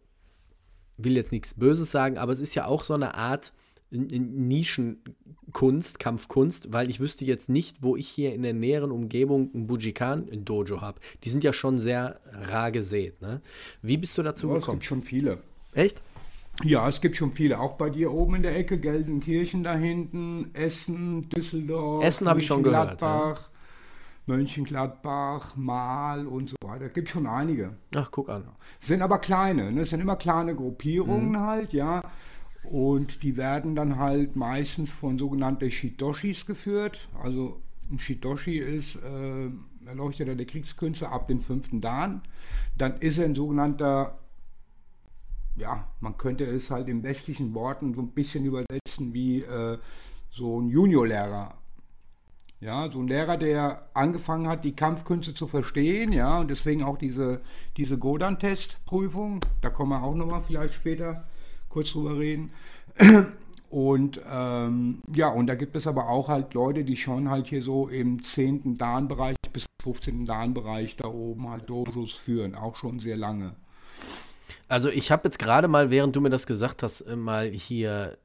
will 0.98 1.16
jetzt 1.16 1.32
nichts 1.32 1.54
Böses 1.54 1.92
sagen, 1.92 2.18
aber 2.18 2.34
es 2.34 2.42
ist 2.42 2.56
ja 2.56 2.66
auch 2.66 2.84
so 2.84 2.96
eine 2.96 3.14
Art 3.14 3.54
Nischenkunst, 3.92 6.00
Kampfkunst, 6.00 6.72
weil 6.72 6.90
ich 6.90 7.00
wüsste 7.00 7.26
jetzt 7.26 7.50
nicht, 7.50 7.82
wo 7.82 7.96
ich 7.96 8.08
hier 8.08 8.34
in 8.34 8.44
der 8.44 8.54
näheren 8.54 8.92
Umgebung 8.92 9.50
ein 9.54 9.68
Bujikan-Dojo 9.68 10.82
habe. 10.82 11.00
Die 11.24 11.30
sind 11.30 11.44
ja 11.44 11.54
schon 11.54 11.78
sehr 11.78 12.20
rar 12.32 12.72
gesät. 12.72 13.22
Ne? 13.22 13.42
Wie 13.82 13.98
bist 13.98 14.18
du 14.18 14.24
dazu 14.24 14.48
ja, 14.48 14.56
gekommen? 14.56 14.78
Es 14.78 14.82
gibt 14.82 14.86
schon 14.86 15.04
viele. 15.04 15.40
Echt? 15.74 16.02
Ja, 16.64 16.88
es 16.88 17.00
gibt 17.00 17.16
schon 17.16 17.34
viele. 17.34 17.60
Auch 17.60 17.78
bei 17.78 17.90
dir 17.90 18.12
oben 18.12 18.36
in 18.36 18.44
der 18.44 18.56
Ecke, 18.56 18.80
Gelsenkirchen 18.80 19.64
da 19.64 19.76
hinten, 19.76 20.54
Essen, 20.54 21.30
Düsseldorf. 21.30 22.04
Essen 22.04 22.28
habe 22.28 22.42
ich 22.42 22.48
schon 22.48 22.64
gehört. 22.64 23.02
Ja. 23.02 23.36
Mönchengladbach, 24.26 25.56
Mahl 25.56 26.28
und 26.28 26.50
so 26.50 26.56
weiter. 26.64 26.86
Es 26.86 26.94
gibt 26.94 27.10
schon 27.10 27.26
einige. 27.26 27.78
Ach, 27.96 28.12
guck 28.12 28.30
an. 28.30 28.44
Sind 28.80 29.02
aber 29.02 29.18
kleine. 29.18 29.72
Ne? 29.72 29.82
Es 29.82 29.90
sind 29.90 30.02
immer 30.02 30.18
kleine 30.18 30.56
Gruppierungen 30.56 31.32
mhm. 31.32 31.40
halt, 31.40 31.74
ja. 31.74 32.04
Und 32.64 33.24
die 33.24 33.38
werden 33.38 33.76
dann 33.76 33.98
halt 33.98 34.36
meistens 34.36 34.90
von 34.90 35.18
sogenannten 35.18 35.72
Shidoshis 35.72 36.46
geführt. 36.46 37.10
Also 37.22 37.62
ein 37.92 38.00
Shidoshi 38.00 38.58
ist 38.58 38.98
äh, 38.98 39.50
Erleuchteter 39.86 40.36
der 40.36 40.46
Kriegskünste 40.46 41.10
ab 41.10 41.28
dem 41.28 41.42
fünften 41.42 41.82
Dan. 41.82 42.22
Dann 42.78 43.00
ist 43.00 43.18
er 43.18 43.26
ein 43.26 43.36
sogenannter, 43.36 44.20
ja, 45.56 45.88
man 46.00 46.18
könnte 46.18 46.46
es 46.46 46.70
halt 46.70 46.88
in 46.88 47.04
westlichen 47.04 47.54
Worten 47.54 47.94
so 47.94 48.02
ein 48.02 48.12
bisschen 48.12 48.46
übersetzen 48.46 49.14
wie 49.14 49.42
äh, 49.42 49.78
so 50.32 50.62
ein 50.62 50.70
Juniorlehrer. 50.70 51.56
Ja, 52.62 52.92
so 52.92 53.00
ein 53.00 53.08
Lehrer, 53.08 53.38
der 53.38 53.88
angefangen 53.94 54.50
hat, 54.50 54.66
die 54.66 54.76
Kampfkünste 54.76 55.34
zu 55.34 55.48
verstehen, 55.48 56.12
ja, 56.12 56.42
und 56.42 56.50
deswegen 56.50 56.84
auch 56.84 56.98
diese, 56.98 57.40
diese 57.78 57.98
Godan-Testprüfung, 57.98 59.40
da 59.62 59.70
kommen 59.70 59.92
wir 59.92 60.04
auch 60.04 60.14
nochmal 60.14 60.42
vielleicht 60.42 60.74
später 60.74 61.26
kurz 61.70 61.92
drüber 61.92 62.18
reden. 62.18 62.52
Und 63.70 64.20
ähm, 64.28 65.02
ja, 65.14 65.28
und 65.30 65.46
da 65.46 65.54
gibt 65.54 65.76
es 65.76 65.86
aber 65.86 66.10
auch 66.10 66.28
halt 66.28 66.56
Leute, 66.56 66.84
die 66.84 66.98
schon 66.98 67.30
halt 67.30 67.48
hier 67.48 67.62
so 67.62 67.88
im 67.88 68.24
10. 68.24 68.78
Dan-Bereich 68.78 69.36
bis 69.54 69.66
15. 69.84 70.26
Dan-Bereich 70.26 70.96
da 70.96 71.08
oben 71.08 71.50
halt 71.50 71.70
Dojos 71.70 72.14
führen, 72.14 72.56
auch 72.56 72.76
schon 72.76 73.00
sehr 73.00 73.16
lange. 73.16 73.56
Also 74.68 74.90
ich 74.90 75.12
habe 75.12 75.28
jetzt 75.28 75.38
gerade 75.38 75.68
mal, 75.68 75.92
während 75.92 76.16
du 76.16 76.22
mir 76.22 76.32
das 76.32 76.48
gesagt 76.48 76.82
hast, 76.82 77.02
äh, 77.02 77.16
mal 77.16 77.48
hier, 77.50 78.18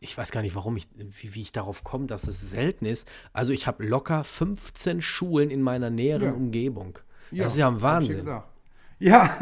ich 0.00 0.16
weiß 0.16 0.32
gar 0.32 0.42
nicht, 0.42 0.54
warum 0.54 0.76
ich, 0.76 0.86
wie, 0.94 1.34
wie 1.34 1.40
ich 1.40 1.52
darauf 1.52 1.82
komme, 1.82 2.06
dass 2.06 2.28
es 2.28 2.50
selten 2.50 2.84
ist. 2.84 3.08
Also 3.32 3.54
ich 3.54 3.66
habe 3.66 3.86
locker 3.86 4.22
15 4.22 5.00
Schulen 5.00 5.50
in 5.50 5.62
meiner 5.62 5.88
näheren 5.88 6.28
ja. 6.28 6.32
Umgebung. 6.32 6.98
Das 7.30 7.38
ja, 7.38 7.46
ist 7.46 7.56
ja 7.56 7.68
ein 7.68 7.80
Wahnsinn. 7.80 8.26
Ja. 8.98 9.34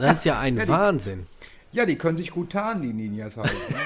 das 0.00 0.18
ist 0.18 0.24
ja 0.24 0.38
ein 0.38 0.56
ja, 0.56 0.68
Wahnsinn. 0.68 1.26
Ja, 1.74 1.84
die 1.84 1.96
können 1.96 2.16
sich 2.16 2.30
gut 2.30 2.52
tarnen, 2.52 2.82
die 2.82 2.92
Ninjas 2.92 3.36
halt. 3.36 3.50
Ne? 3.50 3.76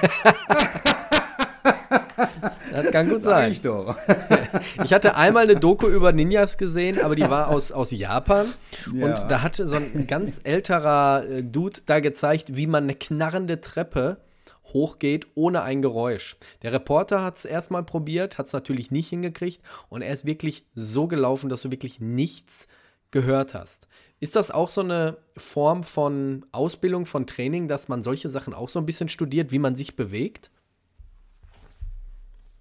das 2.75 2.90
kann 2.90 3.09
gut 3.09 3.23
sein. 3.23 3.50
Ich, 3.50 3.62
doch. 3.62 3.97
ich 4.85 4.92
hatte 4.92 5.16
einmal 5.16 5.45
eine 5.45 5.59
Doku 5.59 5.87
über 5.87 6.12
Ninjas 6.12 6.59
gesehen, 6.59 7.00
aber 7.00 7.16
die 7.16 7.23
war 7.23 7.49
aus, 7.49 7.73
aus 7.73 7.90
Japan. 7.90 8.52
Ja. 8.92 9.07
Und 9.07 9.30
da 9.30 9.40
hatte 9.40 9.66
so 9.66 9.76
ein 9.76 10.07
ganz 10.07 10.38
älterer 10.45 11.25
äh, 11.26 11.42
Dude 11.42 11.80
da 11.87 12.00
gezeigt, 12.00 12.54
wie 12.57 12.66
man 12.66 12.83
eine 12.85 12.95
knarrende 12.95 13.62
Treppe 13.62 14.18
hochgeht 14.64 15.26
ohne 15.35 15.62
ein 15.62 15.80
Geräusch. 15.80 16.37
Der 16.61 16.75
Reporter 16.75 17.25
hat 17.25 17.38
es 17.38 17.47
erstmal 17.47 17.85
probiert, 17.85 18.37
hat 18.37 18.49
es 18.49 18.52
natürlich 18.52 18.90
nicht 18.90 19.09
hingekriegt 19.09 19.62
und 19.88 20.02
er 20.02 20.12
ist 20.12 20.26
wirklich 20.26 20.66
so 20.75 21.07
gelaufen, 21.07 21.49
dass 21.49 21.62
du 21.62 21.71
wirklich 21.71 22.00
nichts 22.00 22.68
gehört 23.11 23.54
hast. 23.54 23.88
Ist 24.21 24.37
das 24.37 24.51
auch 24.51 24.69
so 24.69 24.81
eine 24.81 25.19
Form 25.37 25.85
von 25.85 26.45
Ausbildung, 26.51 27.07
von 27.07 27.27
Training, 27.27 27.69
dass 27.69 27.89
man 27.89 28.03
solche 28.03 28.29
Sachen 28.29 28.53
auch 28.53 28.69
so 28.69 28.79
ein 28.79 28.87
bisschen 28.87 29.09
studiert, 29.09 29.53
wie 29.53 29.59
man 29.59 29.77
sich 29.77 29.95
bewegt? 29.95 30.51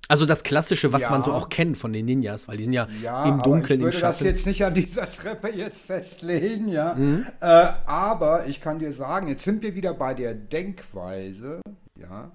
Also 0.09 0.25
das 0.25 0.43
Klassische, 0.43 0.93
was 0.93 1.01
ja. 1.01 1.09
man 1.09 1.23
so 1.23 1.33
auch 1.33 1.49
kennt 1.49 1.77
von 1.77 1.91
den 1.91 2.05
Ninjas, 2.05 2.47
weil 2.47 2.57
die 2.57 2.63
sind 2.63 2.73
ja, 2.73 2.87
ja 3.03 3.27
im 3.27 3.41
Dunkeln, 3.41 3.81
im 3.81 3.91
Schatten. 3.91 3.97
Ich 3.97 4.01
würde 4.01 4.07
das 4.07 4.21
jetzt 4.21 4.45
nicht 4.47 4.63
an 4.63 4.73
dieser 4.73 5.11
Treppe 5.11 5.49
jetzt 5.49 5.81
festlegen, 5.81 6.69
ja. 6.69 6.93
Mhm. 6.93 7.25
Äh, 7.41 7.45
aber 7.45 8.45
ich 8.47 8.61
kann 8.61 8.79
dir 8.79 8.93
sagen, 8.93 9.27
jetzt 9.27 9.43
sind 9.43 9.61
wir 9.63 9.75
wieder 9.75 9.93
bei 9.93 10.13
der 10.13 10.33
Denkweise, 10.33 11.59
ja. 11.95 12.31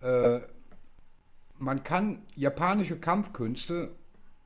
Äh, 0.00 0.40
man 1.58 1.82
kann 1.82 2.22
japanische 2.36 3.00
Kampfkünste, 3.00 3.90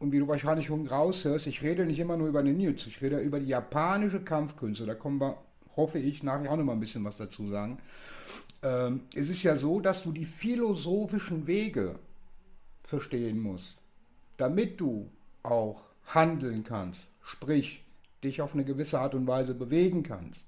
und 0.03 0.11
wie 0.11 0.19
du 0.19 0.27
wahrscheinlich 0.27 0.67
schon 0.67 0.89
raushörst, 0.89 1.47
ich 1.47 1.63
rede 1.63 1.87
nicht 1.87 2.01
immer 2.01 2.17
nur 2.17 2.29
über 2.29 2.43
den 2.43 2.57
Ninjutsu, 2.57 2.89
ich 2.89 3.01
rede 3.01 3.21
über 3.21 3.39
die 3.39 3.47
japanische 3.47 4.21
Kampfkünste. 4.21 4.85
Da 4.85 4.95
kommen 4.95 5.21
wir, 5.21 5.39
hoffe 5.77 6.01
ich, 6.01 6.25
nachher 6.25 6.51
auch 6.51 6.57
noch 6.57 6.65
mal 6.65 6.73
ein 6.73 6.81
bisschen 6.81 7.05
was 7.05 7.17
dazu 7.17 7.49
sagen. 7.49 7.79
Ähm, 8.65 9.03
es 9.15 9.31
ist 9.31 9.45
ja 9.45 9.57
so, 9.57 9.81
dass 9.81 10.03
du 10.03 10.11
die 10.11 10.27
philosophischen 10.27 11.47
Wege 11.47 12.01
verstehen 12.83 13.41
musst, 13.41 13.79
damit 14.39 14.81
du 14.81 15.09
auch 15.45 15.83
handeln 16.07 16.65
kannst, 16.65 17.03
sprich 17.23 17.85
dich 18.25 18.43
auf 18.43 18.55
eine 18.55 18.65
gewisse 18.65 18.99
Art 18.99 19.15
und 19.15 19.27
Weise 19.29 19.55
bewegen 19.55 20.03
kannst. 20.03 20.41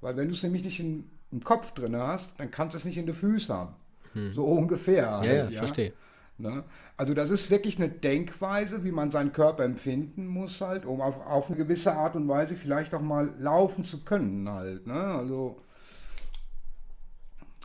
Weil 0.00 0.16
wenn 0.16 0.28
du 0.28 0.34
es 0.34 0.42
nämlich 0.42 0.64
nicht 0.64 0.80
in, 0.80 1.10
im 1.30 1.44
Kopf 1.44 1.72
drin 1.74 1.94
hast, 1.94 2.30
dann 2.38 2.50
kannst 2.50 2.72
du 2.72 2.78
es 2.78 2.84
nicht 2.86 2.96
in 2.96 3.06
den 3.06 3.14
Füßen 3.14 3.54
haben. 3.54 3.74
Hm. 4.14 4.32
So 4.32 4.44
ungefähr. 4.44 5.10
Halt, 5.10 5.26
ja, 5.26 5.34
ja, 5.34 5.50
ja, 5.50 5.58
verstehe. 5.58 5.92
Ne? 6.38 6.64
Also 6.96 7.14
das 7.14 7.30
ist 7.30 7.50
wirklich 7.50 7.78
eine 7.78 7.88
Denkweise, 7.88 8.84
wie 8.84 8.92
man 8.92 9.10
seinen 9.10 9.32
Körper 9.32 9.64
empfinden 9.64 10.26
muss 10.26 10.60
halt, 10.60 10.86
um 10.86 11.00
auf, 11.00 11.20
auf 11.26 11.48
eine 11.48 11.56
gewisse 11.56 11.92
Art 11.92 12.14
und 12.14 12.28
Weise 12.28 12.54
vielleicht 12.54 12.94
auch 12.94 13.00
mal 13.00 13.34
laufen 13.38 13.84
zu 13.84 14.04
können 14.04 14.48
halt. 14.48 14.86
Ne? 14.86 14.94
Also 14.94 15.60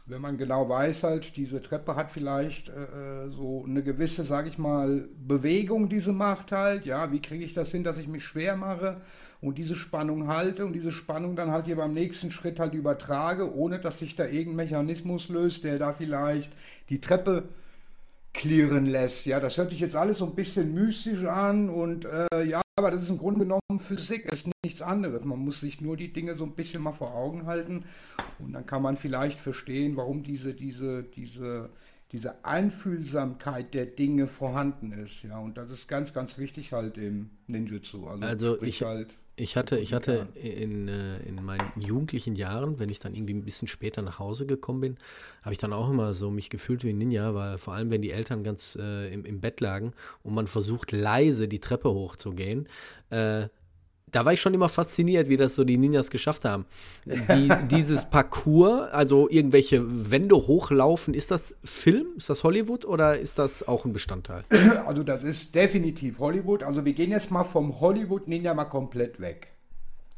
wenn 0.05 0.21
man 0.21 0.37
genau 0.37 0.67
weiß, 0.67 1.03
halt, 1.03 1.37
diese 1.37 1.61
Treppe 1.61 1.95
hat 1.95 2.11
vielleicht 2.11 2.69
äh, 2.69 3.25
äh 3.25 3.29
so 3.29 3.63
eine 3.63 3.83
gewisse, 3.83 4.23
sage 4.23 4.49
ich 4.49 4.57
mal, 4.57 5.07
Bewegung, 5.15 5.87
die 5.87 5.99
sie 5.99 6.11
macht 6.11 6.51
halt. 6.51 6.85
Ja, 6.85 7.11
wie 7.11 7.21
kriege 7.21 7.45
ich 7.45 7.53
das 7.53 7.71
hin, 7.71 7.83
dass 7.83 7.99
ich 7.99 8.07
mich 8.07 8.23
schwer 8.25 8.55
mache 8.57 9.01
und 9.39 9.57
diese 9.57 9.75
Spannung 9.75 10.27
halte 10.27 10.65
und 10.65 10.73
diese 10.73 10.91
Spannung 10.91 11.35
dann 11.35 11.51
halt 11.51 11.65
hier 11.67 11.75
beim 11.75 11.93
nächsten 11.93 12.31
Schritt 12.31 12.59
halt 12.59 12.73
übertrage, 12.73 13.55
ohne 13.55 13.79
dass 13.79 13.99
sich 13.99 14.15
da 14.15 14.25
irgendein 14.25 14.65
Mechanismus 14.65 15.29
löst, 15.29 15.63
der 15.63 15.79
da 15.79 15.93
vielleicht 15.93 16.51
die 16.89 16.99
Treppe 16.99 17.49
clearen 18.33 18.85
lässt. 18.85 19.25
Ja, 19.25 19.39
das 19.39 19.57
hört 19.57 19.69
sich 19.69 19.79
jetzt 19.79 19.95
alles 19.95 20.17
so 20.17 20.25
ein 20.25 20.35
bisschen 20.35 20.73
mystisch 20.73 21.23
an 21.25 21.69
und 21.69 22.05
äh, 22.05 22.43
ja, 22.43 22.61
aber 22.75 22.91
das 22.91 23.03
ist 23.03 23.09
im 23.09 23.19
Grunde 23.19 23.41
genommen 23.41 23.79
Physik, 23.79 24.31
ist 24.31 24.47
nichts 24.63 24.81
anderes. 24.81 25.23
Man 25.23 25.39
muss 25.39 25.59
sich 25.59 25.79
nur 25.79 25.95
die 25.95 26.11
Dinge 26.11 26.35
so 26.35 26.43
ein 26.43 26.55
bisschen 26.55 26.81
mal 26.81 26.91
vor 26.91 27.13
Augen 27.13 27.45
halten 27.45 27.85
und 28.39 28.53
dann 28.53 28.65
kann 28.65 28.81
man 28.81 28.97
vielleicht 28.97 29.39
verstehen, 29.39 29.95
warum 29.95 30.23
diese, 30.23 30.53
diese, 30.53 31.03
diese, 31.03 31.69
diese 32.11 32.43
Einfühlsamkeit 32.43 33.73
der 33.73 33.85
Dinge 33.85 34.27
vorhanden 34.27 34.91
ist. 34.91 35.23
Ja, 35.23 35.37
und 35.39 35.57
das 35.57 35.71
ist 35.71 35.87
ganz, 35.87 36.13
ganz 36.13 36.37
wichtig 36.37 36.73
halt 36.73 36.97
im 36.97 37.29
Ninjutsu. 37.47 38.07
Also, 38.07 38.23
also 38.23 38.61
ich, 38.63 38.81
halt 38.81 39.15
ich 39.35 39.57
hatte, 39.57 39.79
ich 39.79 39.93
hatte 39.93 40.27
in, 40.35 40.87
äh, 40.87 41.17
in 41.23 41.43
meinen 41.43 41.71
jugendlichen 41.79 42.35
Jahren, 42.35 42.77
wenn 42.77 42.89
ich 42.89 42.99
dann 42.99 43.15
irgendwie 43.15 43.33
ein 43.33 43.43
bisschen 43.43 43.67
später 43.67 44.01
nach 44.03 44.19
Hause 44.19 44.45
gekommen 44.45 44.81
bin, 44.81 44.97
habe 45.41 45.53
ich 45.53 45.57
dann 45.57 45.73
auch 45.73 45.89
immer 45.89 46.13
so 46.13 46.29
mich 46.29 46.49
gefühlt 46.49 46.83
wie 46.83 46.91
ein 46.91 46.99
Ninja, 46.99 47.33
weil 47.33 47.57
vor 47.57 47.73
allem, 47.73 47.89
wenn 47.89 48.03
die 48.03 48.11
Eltern 48.11 48.43
ganz 48.43 48.77
äh, 48.79 49.11
im, 49.11 49.25
im 49.25 49.41
Bett 49.41 49.59
lagen 49.59 49.93
und 50.21 50.35
man 50.35 50.45
versucht 50.45 50.91
leise 50.91 51.47
die 51.47 51.59
Treppe 51.59 51.89
hochzugehen, 51.89 52.69
äh, 53.09 53.47
da 54.13 54.25
war 54.25 54.33
ich 54.33 54.41
schon 54.41 54.53
immer 54.53 54.69
fasziniert, 54.69 55.27
wie 55.27 55.37
das 55.37 55.55
so 55.55 55.63
die 55.63 55.77
Ninjas 55.77 56.09
geschafft 56.09 56.45
haben. 56.45 56.65
Die, 57.05 57.51
dieses 57.71 58.05
Parcours, 58.05 58.91
also 58.91 59.27
irgendwelche 59.29 60.11
Wände 60.11 60.35
hochlaufen, 60.35 61.13
ist 61.13 61.31
das 61.31 61.55
Film? 61.63 62.07
Ist 62.17 62.29
das 62.29 62.43
Hollywood 62.43 62.85
oder 62.85 63.19
ist 63.19 63.39
das 63.39 63.67
auch 63.67 63.85
ein 63.85 63.93
Bestandteil? 63.93 64.45
Also 64.85 65.03
das 65.03 65.23
ist 65.23 65.55
definitiv 65.55 66.19
Hollywood. 66.19 66.61
Also 66.61 66.85
wir 66.85 66.93
gehen 66.93 67.11
jetzt 67.11 67.31
mal 67.31 67.43
vom 67.43 67.79
Hollywood 67.79 68.27
Ninja 68.27 68.53
mal 68.53 68.65
komplett 68.65 69.19
weg. 69.19 69.47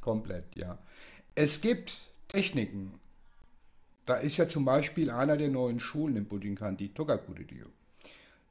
Komplett, 0.01 0.45
ja. 0.55 0.77
Es 1.35 1.61
gibt 1.61 1.97
Techniken. 2.27 2.93
Da 4.05 4.15
ist 4.15 4.37
ja 4.37 4.47
zum 4.47 4.65
Beispiel 4.65 5.09
einer 5.09 5.37
der 5.37 5.49
neuen 5.49 5.79
Schulen 5.79 6.17
in 6.17 6.25
Bujinkan, 6.25 6.77
die 6.77 6.93
Togaku-Ryu. 6.93 7.67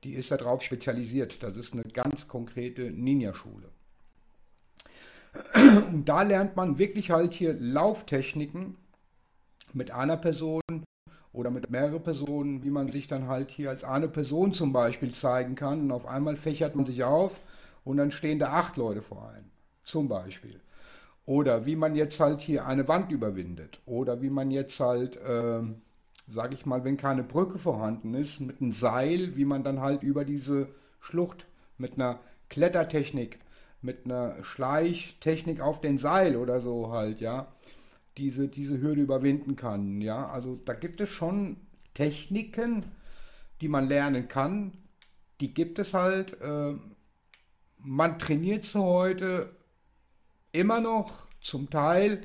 Die 0.04 0.14
ist 0.14 0.30
darauf 0.30 0.62
spezialisiert. 0.62 1.42
Das 1.42 1.56
ist 1.56 1.72
eine 1.72 1.82
ganz 1.82 2.28
konkrete 2.28 2.90
Ninja-Schule. 2.90 3.68
Und 5.76 6.08
da 6.08 6.22
lernt 6.22 6.56
man 6.56 6.78
wirklich 6.78 7.10
halt 7.10 7.32
hier 7.32 7.54
Lauftechniken 7.58 8.76
mit 9.72 9.90
einer 9.90 10.16
Person 10.16 10.60
oder 11.32 11.50
mit 11.50 11.68
mehreren 11.68 12.02
Personen, 12.02 12.62
wie 12.62 12.70
man 12.70 12.92
sich 12.92 13.08
dann 13.08 13.26
halt 13.26 13.50
hier 13.50 13.70
als 13.70 13.82
eine 13.82 14.08
Person 14.08 14.52
zum 14.52 14.72
Beispiel 14.72 15.12
zeigen 15.12 15.56
kann. 15.56 15.80
Und 15.82 15.92
auf 15.92 16.06
einmal 16.06 16.36
fächert 16.36 16.76
man 16.76 16.86
sich 16.86 17.02
auf 17.02 17.40
und 17.84 17.96
dann 17.96 18.12
stehen 18.12 18.38
da 18.38 18.52
acht 18.52 18.76
Leute 18.76 19.02
vor 19.02 19.28
einem, 19.30 19.50
zum 19.84 20.08
Beispiel. 20.08 20.60
Oder 21.26 21.66
wie 21.66 21.76
man 21.76 21.96
jetzt 21.96 22.20
halt 22.20 22.40
hier 22.40 22.66
eine 22.66 22.86
Wand 22.86 23.10
überwindet. 23.10 23.80
Oder 23.86 24.22
wie 24.22 24.30
man 24.30 24.50
jetzt 24.50 24.78
halt, 24.78 25.16
äh, 25.16 25.62
sage 26.28 26.54
ich 26.54 26.66
mal, 26.66 26.84
wenn 26.84 26.96
keine 26.96 27.24
Brücke 27.24 27.58
vorhanden 27.58 28.14
ist, 28.14 28.40
mit 28.40 28.60
einem 28.60 28.72
Seil, 28.72 29.34
wie 29.36 29.44
man 29.44 29.64
dann 29.64 29.80
halt 29.80 30.02
über 30.02 30.24
diese 30.24 30.68
Schlucht 31.00 31.46
mit 31.78 31.94
einer 31.94 32.20
Klettertechnik 32.48 33.38
mit 33.84 34.06
einer 34.06 34.42
Schleichtechnik 34.42 35.60
auf 35.60 35.80
den 35.80 35.98
Seil 35.98 36.36
oder 36.36 36.60
so 36.60 36.90
halt, 36.90 37.20
ja, 37.20 37.48
diese, 38.16 38.48
diese 38.48 38.80
Hürde 38.80 39.02
überwinden 39.02 39.56
kann, 39.56 40.00
ja. 40.00 40.28
Also 40.28 40.58
da 40.64 40.72
gibt 40.72 41.00
es 41.00 41.10
schon 41.10 41.58
Techniken, 41.92 42.84
die 43.60 43.68
man 43.68 43.86
lernen 43.86 44.26
kann, 44.26 44.72
die 45.40 45.52
gibt 45.52 45.78
es 45.78 45.94
halt. 45.94 46.40
Äh, 46.40 46.74
man 47.78 48.18
trainiert 48.18 48.64
sie 48.64 48.80
heute 48.80 49.50
immer 50.52 50.80
noch, 50.80 51.26
zum 51.42 51.68
Teil 51.68 52.22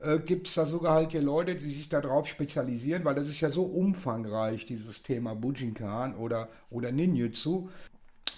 äh, 0.00 0.18
gibt 0.18 0.48
es 0.48 0.54
da 0.54 0.64
sogar 0.64 0.94
halt 0.94 1.10
hier 1.10 1.20
Leute, 1.20 1.54
die 1.54 1.74
sich 1.74 1.90
darauf 1.90 2.26
spezialisieren, 2.26 3.04
weil 3.04 3.14
das 3.14 3.28
ist 3.28 3.40
ja 3.40 3.50
so 3.50 3.64
umfangreich, 3.64 4.64
dieses 4.64 5.02
Thema 5.02 5.34
Bujinkan 5.34 6.16
oder, 6.16 6.48
oder 6.70 6.92
Ninjutsu 6.92 7.68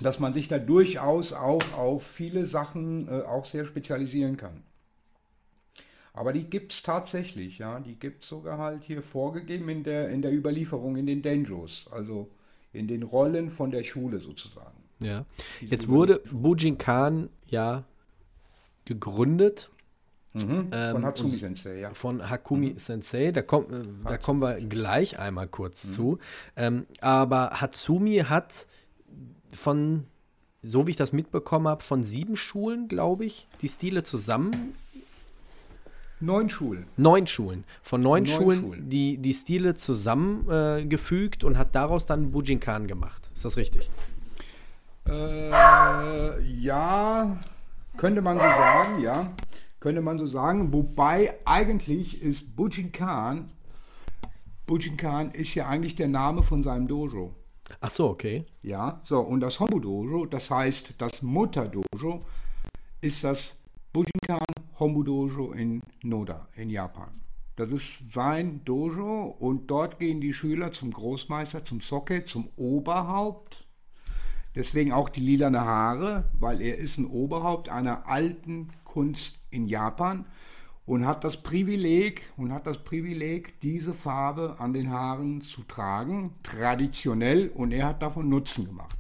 dass 0.01 0.19
man 0.19 0.35
sich 0.35 0.49
da 0.49 0.59
durchaus 0.59 1.33
auch 1.33 1.73
auf 1.73 2.07
viele 2.07 2.47
Sachen 2.47 3.09
äh, 3.09 3.23
auch 3.23 3.47
sehr 3.47 3.65
spezialisieren 3.65 4.37
kann. 4.37 4.63
Aber 6.13 6.33
die 6.33 6.45
gibt 6.45 6.73
es 6.73 6.83
tatsächlich, 6.83 7.59
ja, 7.59 7.79
die 7.79 7.95
gibt 7.95 8.25
es 8.25 8.31
sogar 8.31 8.59
halt 8.59 8.85
hier 8.85 9.03
vorgegeben 9.03 9.69
in 9.69 9.85
der, 9.85 10.09
in 10.09 10.23
der 10.23 10.33
Überlieferung, 10.33 10.97
in 10.97 11.07
den 11.07 11.21
Denjos, 11.21 11.87
also 11.91 12.31
in 12.73 12.89
den 12.89 13.03
Rollen 13.03 13.51
von 13.51 13.71
der 13.71 13.85
Schule 13.85 14.19
sozusagen. 14.19 14.83
Ja, 15.01 15.27
jetzt 15.61 15.89
wurde 15.89 16.23
Bujinkan 16.31 17.29
ja 17.45 17.85
gegründet. 18.87 19.71
Mhm, 20.33 20.69
ähm, 20.73 20.93
von 20.93 21.05
Hatsumi 21.05 21.37
Sensei, 21.39 21.79
ja. 21.81 21.91
Von 21.91 22.31
Hakumi 22.31 22.71
mhm. 22.73 22.79
Sensei, 22.79 23.31
da, 23.31 23.43
komm, 23.43 23.65
äh, 23.65 24.09
da 24.09 24.17
kommen 24.17 24.41
wir 24.41 24.55
gleich 24.61 25.19
einmal 25.19 25.49
kurz 25.49 25.85
mhm. 25.85 25.91
zu. 25.91 26.19
Ähm, 26.57 26.87
aber 27.01 27.61
Hatsumi 27.61 28.25
hat 28.27 28.67
von, 29.53 30.05
so 30.63 30.87
wie 30.87 30.91
ich 30.91 30.97
das 30.97 31.13
mitbekommen 31.13 31.69
habe, 31.69 31.83
von 31.83 32.03
sieben 32.03 32.37
Schulen, 32.37 32.89
glaube 32.89 33.25
ich, 33.25 33.49
die 33.63 33.69
Stile 33.69 34.03
zusammen. 34.03 34.75
Neun 36.19 36.49
Schulen. 36.49 36.87
Neun 36.97 37.27
Schulen. 37.27 37.65
Von 37.83 38.01
neun, 38.01 38.23
neun 38.23 38.27
Schulen, 38.27 38.61
Schulen, 38.61 38.89
Die, 38.89 39.19
die 39.19 39.35
Stile 39.35 39.75
zusammengefügt 39.75 41.43
äh, 41.43 41.47
und 41.47 41.59
hat 41.59 41.75
daraus 41.75 42.07
dann 42.07 42.33
Bujinkan 42.33 42.87
gemacht. 42.87 43.29
Ist 43.35 43.45
das 43.45 43.57
richtig? 43.57 43.91
Äh, 45.07 46.43
ja, 46.43 47.37
könnte 47.97 48.23
man 48.23 48.37
so 48.39 48.43
sagen, 48.43 49.01
ja. 49.03 49.33
Könnte 49.79 50.01
man 50.01 50.19
so 50.19 50.27
sagen. 50.27 50.73
Wobei 50.73 51.35
eigentlich 51.45 52.23
ist 52.23 52.57
Bujinkan, 52.57 53.51
Bujinkan 54.67 55.31
ist 55.31 55.55
ja 55.55 55.69
eigentlich 55.69 55.95
der 55.95 56.09
Name 56.09 56.43
von 56.43 56.63
seinem 56.63 56.89
Dojo. 56.89 57.35
Ach 57.81 57.91
so, 57.91 58.09
okay. 58.09 58.45
Ja, 58.63 59.01
so, 59.05 59.21
und 59.21 59.41
das 59.41 59.61
Hombu 59.61 59.81
Dojo, 59.81 60.27
das 60.27 60.51
heißt 60.51 60.95
das 60.99 61.23
Mutter 61.23 61.69
Dojo, 61.69 62.21
ist 63.01 63.25
das 63.25 63.55
Bujinkan 63.93 64.45
Hombu 64.79 65.03
Dojo 65.03 65.53
in 65.53 65.81
Noda 66.03 66.49
in 66.55 66.71
Japan. 66.71 67.09
Das 67.57 67.73
ist 67.73 68.13
sein 68.13 68.61
Dojo 68.65 69.35
und 69.39 69.71
dort 69.71 69.99
gehen 69.99 70.21
die 70.21 70.35
Schüler 70.35 70.73
zum 70.73 70.93
Großmeister, 70.93 71.65
zum 71.65 71.81
Soke, 71.81 72.25
zum 72.25 72.49
Oberhaupt. 72.57 73.67
Deswegen 74.55 74.93
auch 74.93 75.09
die 75.09 75.21
lilane 75.21 75.61
Haare, 75.61 76.31
weil 76.39 76.61
er 76.61 76.77
ist 76.79 76.99
ein 76.99 77.07
Oberhaupt 77.07 77.69
einer 77.69 78.07
alten 78.07 78.69
Kunst 78.85 79.41
in 79.51 79.67
Japan. 79.67 80.27
Und 80.87 81.05
hat 81.05 81.25
das 81.25 81.37
Privileg 81.37 82.23
und 82.37 82.53
hat 82.53 82.67
das 82.67 82.79
Privileg, 82.79 83.61
diese 83.61 83.93
Farbe 83.93 84.57
an 84.59 84.73
den 84.73 84.91
Haaren 84.91 85.43
zu 85.43 85.63
tragen, 85.65 86.35
traditionell, 86.43 87.51
und 87.55 87.73
er 87.73 87.89
hat 87.89 88.03
davon 88.03 88.29
Nutzen 88.29 88.67
gemacht. 88.67 88.97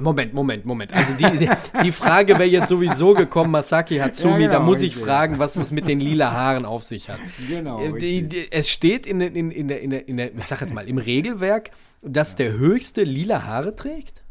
Moment, 0.00 0.34
Moment, 0.34 0.64
Moment. 0.64 0.92
Also 0.92 1.12
die, 1.14 1.48
die 1.84 1.92
Frage 1.92 2.34
wäre 2.34 2.48
jetzt 2.48 2.68
sowieso 2.68 3.14
gekommen, 3.14 3.52
Masaki 3.52 3.98
Hatsumi, 3.98 4.32
ja, 4.32 4.38
genau, 4.38 4.52
da 4.54 4.60
muss 4.60 4.82
ich 4.82 4.96
fragen, 4.96 5.38
was 5.38 5.54
es 5.54 5.70
mit 5.70 5.86
den 5.86 6.00
lila 6.00 6.32
Haaren 6.32 6.64
auf 6.64 6.82
sich 6.82 7.08
hat. 7.08 7.20
Genau. 7.48 7.80
Äh, 7.80 7.98
die, 7.98 8.28
die, 8.28 8.50
es 8.50 8.68
steht 8.68 9.06
in, 9.06 9.20
in, 9.20 9.50
in, 9.52 9.68
der, 9.68 9.80
in, 9.80 9.90
der, 9.90 10.08
in 10.08 10.16
der, 10.16 10.34
ich 10.34 10.44
sag 10.44 10.60
jetzt 10.60 10.74
mal, 10.74 10.88
im 10.88 10.98
Regelwerk, 10.98 11.70
dass 12.02 12.32
ja. 12.32 12.38
der 12.38 12.52
höchste 12.54 13.04
lila 13.04 13.44
Haare 13.44 13.76
trägt? 13.76 14.24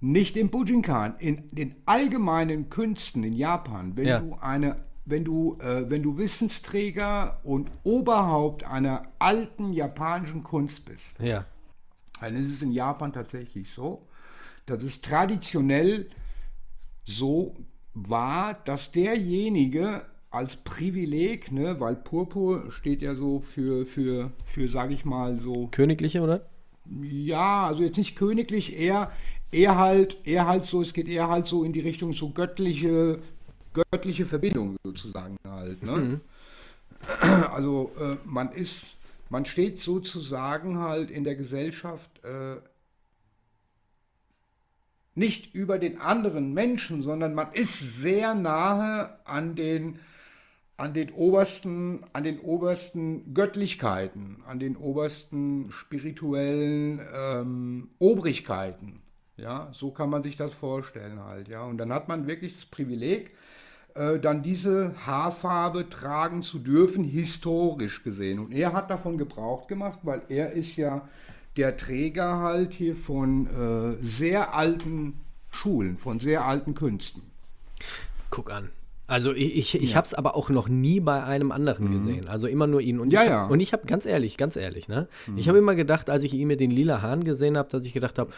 Nicht 0.00 0.36
im 0.36 0.50
Bujinkan, 0.50 1.16
in 1.18 1.48
den 1.50 1.74
allgemeinen 1.84 2.70
Künsten 2.70 3.24
in 3.24 3.32
Japan, 3.32 3.96
wenn 3.96 4.06
ja. 4.06 4.20
du 4.20 4.36
eine 4.40 4.85
wenn 5.06 5.24
du, 5.24 5.56
äh, 5.60 5.88
wenn 5.88 6.02
du 6.02 6.18
Wissensträger 6.18 7.40
und 7.44 7.70
Oberhaupt 7.84 8.64
einer 8.64 9.04
alten 9.18 9.72
japanischen 9.72 10.42
Kunst 10.42 10.84
bist, 10.84 11.14
ja. 11.20 11.46
dann 12.20 12.36
ist 12.36 12.54
es 12.54 12.62
in 12.62 12.72
Japan 12.72 13.12
tatsächlich 13.12 13.72
so, 13.72 14.06
dass 14.66 14.82
es 14.82 15.00
traditionell 15.00 16.10
so 17.04 17.54
war, 17.94 18.54
dass 18.64 18.90
derjenige 18.90 20.04
als 20.30 20.56
Privileg, 20.56 21.52
ne, 21.52 21.78
weil 21.78 21.94
Purpur 21.94 22.70
steht 22.70 23.00
ja 23.00 23.14
so 23.14 23.40
für, 23.40 23.86
für, 23.86 24.32
für 24.44 24.68
sage 24.68 24.92
ich 24.92 25.04
mal 25.04 25.38
so. 25.38 25.68
Königliche, 25.68 26.20
oder? 26.20 26.50
Ja, 27.00 27.66
also 27.68 27.84
jetzt 27.84 27.96
nicht 27.96 28.16
königlich, 28.16 28.76
eher, 28.76 29.12
eher 29.52 29.78
halt, 29.78 30.18
eher 30.24 30.46
halt 30.46 30.66
so, 30.66 30.82
es 30.82 30.92
geht 30.92 31.08
eher 31.08 31.28
halt 31.28 31.46
so 31.46 31.62
in 31.62 31.72
die 31.72 31.80
Richtung 31.80 32.12
so 32.12 32.30
göttliche 32.30 33.20
göttliche 33.76 34.26
Verbindung 34.26 34.76
sozusagen 34.82 35.36
halt. 35.48 35.82
Ne? 35.82 35.92
Mhm. 35.92 36.20
Also 37.52 37.92
äh, 38.00 38.16
man 38.24 38.52
ist, 38.52 38.84
man 39.28 39.44
steht 39.44 39.78
sozusagen 39.78 40.78
halt 40.78 41.10
in 41.10 41.24
der 41.24 41.36
Gesellschaft 41.36 42.10
äh, 42.24 42.56
nicht 45.14 45.54
über 45.54 45.78
den 45.78 46.00
anderen 46.00 46.52
Menschen, 46.52 47.02
sondern 47.02 47.34
man 47.34 47.52
ist 47.52 47.78
sehr 48.00 48.34
nahe 48.34 49.18
an 49.24 49.54
den 49.56 49.98
an 50.78 50.92
den 50.92 51.10
obersten, 51.12 52.04
an 52.12 52.22
den 52.22 52.38
obersten 52.40 53.32
Göttlichkeiten, 53.32 54.42
an 54.46 54.58
den 54.58 54.76
obersten 54.76 55.72
spirituellen 55.72 57.00
ähm, 57.14 57.88
Obrigkeiten. 57.98 59.00
Ja, 59.38 59.70
so 59.72 59.90
kann 59.90 60.10
man 60.10 60.22
sich 60.22 60.36
das 60.36 60.52
vorstellen 60.52 61.20
halt, 61.20 61.48
ja. 61.48 61.62
Und 61.64 61.78
dann 61.78 61.92
hat 61.92 62.08
man 62.08 62.26
wirklich 62.26 62.54
das 62.54 62.66
Privileg, 62.66 63.34
äh, 63.96 64.18
dann 64.18 64.42
diese 64.42 64.94
Haarfarbe 65.06 65.88
tragen 65.88 66.42
zu 66.42 66.58
dürfen, 66.58 67.04
historisch 67.04 68.02
gesehen. 68.02 68.38
Und 68.38 68.52
er 68.52 68.72
hat 68.72 68.90
davon 68.90 69.18
Gebrauch 69.18 69.66
gemacht, 69.66 70.00
weil 70.02 70.22
er 70.28 70.52
ist 70.52 70.76
ja 70.76 71.06
der 71.56 71.76
Träger 71.76 72.38
halt 72.38 72.72
hier 72.72 72.94
von 72.94 73.46
äh, 73.46 74.04
sehr 74.04 74.54
alten 74.54 75.14
Schulen, 75.50 75.96
von 75.96 76.20
sehr 76.20 76.44
alten 76.44 76.74
Künsten. 76.74 77.22
Guck 78.30 78.50
an. 78.50 78.70
Also 79.08 79.32
ich, 79.32 79.56
ich, 79.56 79.74
ich 79.80 79.90
ja. 79.90 79.96
habe 79.96 80.04
es 80.04 80.14
aber 80.14 80.34
auch 80.34 80.50
noch 80.50 80.68
nie 80.68 80.98
bei 80.98 81.22
einem 81.22 81.52
anderen 81.52 81.88
mhm. 81.88 81.92
gesehen. 81.92 82.28
Also 82.28 82.48
immer 82.48 82.66
nur 82.66 82.80
ihn. 82.80 82.98
Und 82.98 83.12
ja, 83.12 83.22
ich, 83.22 83.28
ja. 83.30 83.46
Und 83.46 83.60
ich 83.60 83.72
habe 83.72 83.86
ganz 83.86 84.04
ehrlich, 84.04 84.36
ganz 84.36 84.56
ehrlich, 84.56 84.88
ne? 84.88 85.06
Mhm. 85.26 85.38
Ich 85.38 85.48
habe 85.48 85.58
immer 85.58 85.76
gedacht, 85.76 86.10
als 86.10 86.24
ich 86.24 86.34
ihn 86.34 86.48
mit 86.48 86.58
den 86.58 86.72
lila 86.72 87.02
Haaren 87.02 87.22
gesehen 87.22 87.56
habe, 87.56 87.68
dass 87.70 87.86
ich 87.86 87.92
gedacht 87.92 88.18
habe, 88.18 88.32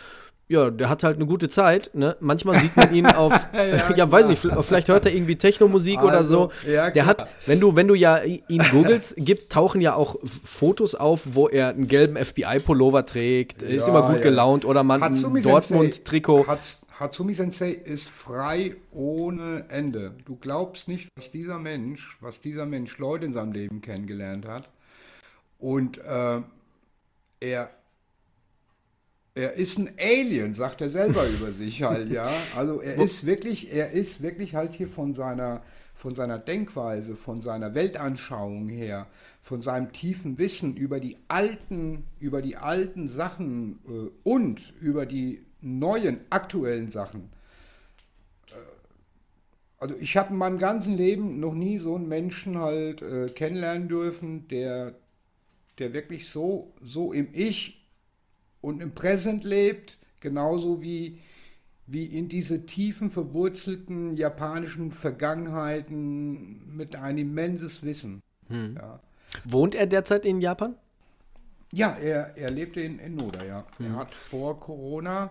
ja, 0.49 0.71
der 0.71 0.89
hat 0.89 1.03
halt 1.05 1.17
eine 1.17 1.27
gute 1.27 1.49
Zeit. 1.49 1.91
Ne? 1.93 2.17
Manchmal 2.21 2.59
sieht 2.61 2.77
man 2.77 2.95
ihn 2.95 3.07
auf, 3.15 3.33
ja, 3.53 3.95
ja 3.97 4.11
weiß 4.11 4.27
nicht, 4.27 4.47
vielleicht 4.61 4.89
hört 4.89 5.05
er 5.05 5.15
irgendwie 5.15 5.37
Technomusik 5.37 5.99
also, 5.99 6.09
oder 6.09 6.25
so. 6.25 6.51
Ja, 6.67 6.91
der 6.91 7.07
hat, 7.07 7.29
wenn 7.47 7.61
du, 7.61 7.77
wenn 7.77 7.87
du 7.87 7.95
ja 7.95 8.21
ihn 8.23 8.63
googelst, 8.71 9.15
gibt, 9.19 9.53
tauchen 9.53 9.81
ja 9.81 9.95
auch 9.95 10.17
Fotos 10.45 10.95
auf, 10.95 11.35
wo 11.35 11.49
er 11.49 11.69
einen 11.69 11.87
gelben 11.87 12.17
FBI-Pullover 12.17 13.05
trägt, 13.05 13.63
ist 13.63 13.87
immer 13.89 14.11
gut 14.11 14.23
gelaunt 14.23 14.65
oder 14.65 14.83
man 14.83 15.03
ein 15.03 15.43
Dortmund-Trikot. 15.43 16.47
Hatsumi 16.99 17.35
Sensei 17.35 17.71
ist 17.71 18.09
frei 18.09 18.75
ohne 18.91 19.67
Ende. 19.69 20.15
Du 20.25 20.35
glaubst 20.35 20.89
nicht, 20.89 21.09
was 21.15 21.31
dieser 21.31 21.59
Mensch, 21.59 22.19
was 22.21 22.41
dieser 22.41 22.67
Mensch 22.67 22.99
Leute 22.99 23.27
in 23.27 23.33
seinem 23.33 23.53
Leben 23.53 23.81
kennengelernt 23.81 24.47
hat. 24.49 24.69
Und 25.61 25.99
äh, 25.99 26.41
er 27.41 27.71
er 29.39 29.53
ist 29.55 29.79
ein 29.79 29.91
Alien, 29.99 30.55
sagt 30.55 30.81
er 30.81 30.91
selber 30.91 31.27
über 31.29 31.53
sich 31.53 31.83
halt, 31.85 32.11
ja. 32.11 32.29
Also 32.57 32.81
er 32.81 32.97
ist 32.97 33.25
wirklich, 33.25 33.73
er 33.73 33.93
ist 33.93 34.21
wirklich 34.21 34.57
halt 34.57 34.75
hier 34.75 34.89
von 34.89 35.15
seiner, 35.15 35.63
von 35.95 36.17
seiner 36.17 36.39
Denkweise, 36.39 37.15
von 37.15 37.41
seiner 37.43 37.73
Weltanschauung 37.75 38.69
her, 38.69 39.07
von 39.41 39.63
seinem 39.63 39.93
tiefen 39.93 40.39
Wissen 40.39 40.77
über 40.77 40.99
die 40.99 41.19
alten, 41.29 42.05
über 42.19 42.43
die 42.43 42.57
alten 42.57 43.09
Sachen 43.09 43.79
äh, 43.87 44.11
und 44.25 44.75
über 44.81 45.07
die 45.07 45.45
neuen, 45.61 46.19
aktuellen 46.31 46.91
Sachen. 46.91 47.31
Äh, 48.51 48.55
also 49.79 49.95
ich 50.01 50.17
habe 50.17 50.31
in 50.31 50.37
meinem 50.37 50.59
ganzen 50.59 50.97
Leben 50.97 51.39
noch 51.39 51.55
nie 51.55 51.79
so 51.79 51.95
einen 51.95 52.09
Menschen 52.09 52.59
halt 52.59 53.03
äh, 53.03 53.29
kennenlernen 53.29 53.87
dürfen, 53.89 54.49
der, 54.49 54.95
der 55.79 55.93
wirklich 55.93 56.29
so, 56.29 56.75
so 56.83 57.13
im 57.13 57.29
Ich 57.33 57.78
und 58.69 58.83
im 58.83 58.93
Präsent 58.93 59.45
lebt, 59.45 59.99
genauso 60.21 60.83
wie, 60.83 61.19
wie 61.87 62.05
in 62.05 62.29
diese 62.29 62.67
tiefen, 62.67 63.09
verwurzelten 63.09 64.15
japanischen 64.17 64.93
Vergangenheiten 64.93 66.77
mit 66.77 66.95
ein 66.95 67.17
immenses 67.17 67.83
Wissen. 67.83 68.21
Hm. 68.49 68.77
Ja. 68.77 69.01
Wohnt 69.45 69.75
er 69.75 69.87
derzeit 69.87 70.27
in 70.27 70.43
Japan? 70.43 70.75
Ja, 71.73 71.97
er, 71.97 72.37
er 72.37 72.51
lebte 72.51 72.81
in, 72.81 72.99
in 72.99 73.15
Noda, 73.15 73.43
ja. 73.45 73.67
Hm. 73.79 73.87
Er 73.87 73.97
hat 73.97 74.15
vor 74.15 74.61
Corona 74.61 75.31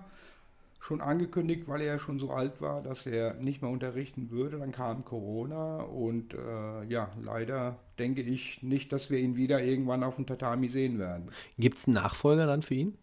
schon 0.80 1.02
angekündigt, 1.02 1.68
weil 1.68 1.82
er 1.82 1.88
ja 1.88 2.00
schon 2.00 2.18
so 2.18 2.32
alt 2.32 2.60
war, 2.60 2.82
dass 2.82 3.06
er 3.06 3.36
nicht 3.36 3.62
mehr 3.62 3.70
unterrichten 3.70 4.32
würde. 4.32 4.58
Dann 4.58 4.72
kam 4.72 5.06
Corona 5.06 5.82
und 5.82 6.34
äh, 6.34 6.86
ja, 6.88 7.12
leider 7.22 7.78
denke 8.00 8.22
ich 8.22 8.64
nicht, 8.64 8.92
dass 8.92 9.12
wir 9.12 9.20
ihn 9.20 9.36
wieder 9.36 9.62
irgendwann 9.62 10.04
auf 10.04 10.16
dem 10.16 10.26
Tatami 10.26 10.70
sehen 10.70 10.98
werden. 10.98 11.30
Gibt 11.60 11.78
es 11.78 11.86
einen 11.86 11.96
Nachfolger 11.96 12.48
dann 12.48 12.64
für 12.64 12.76
ihn? 12.76 12.98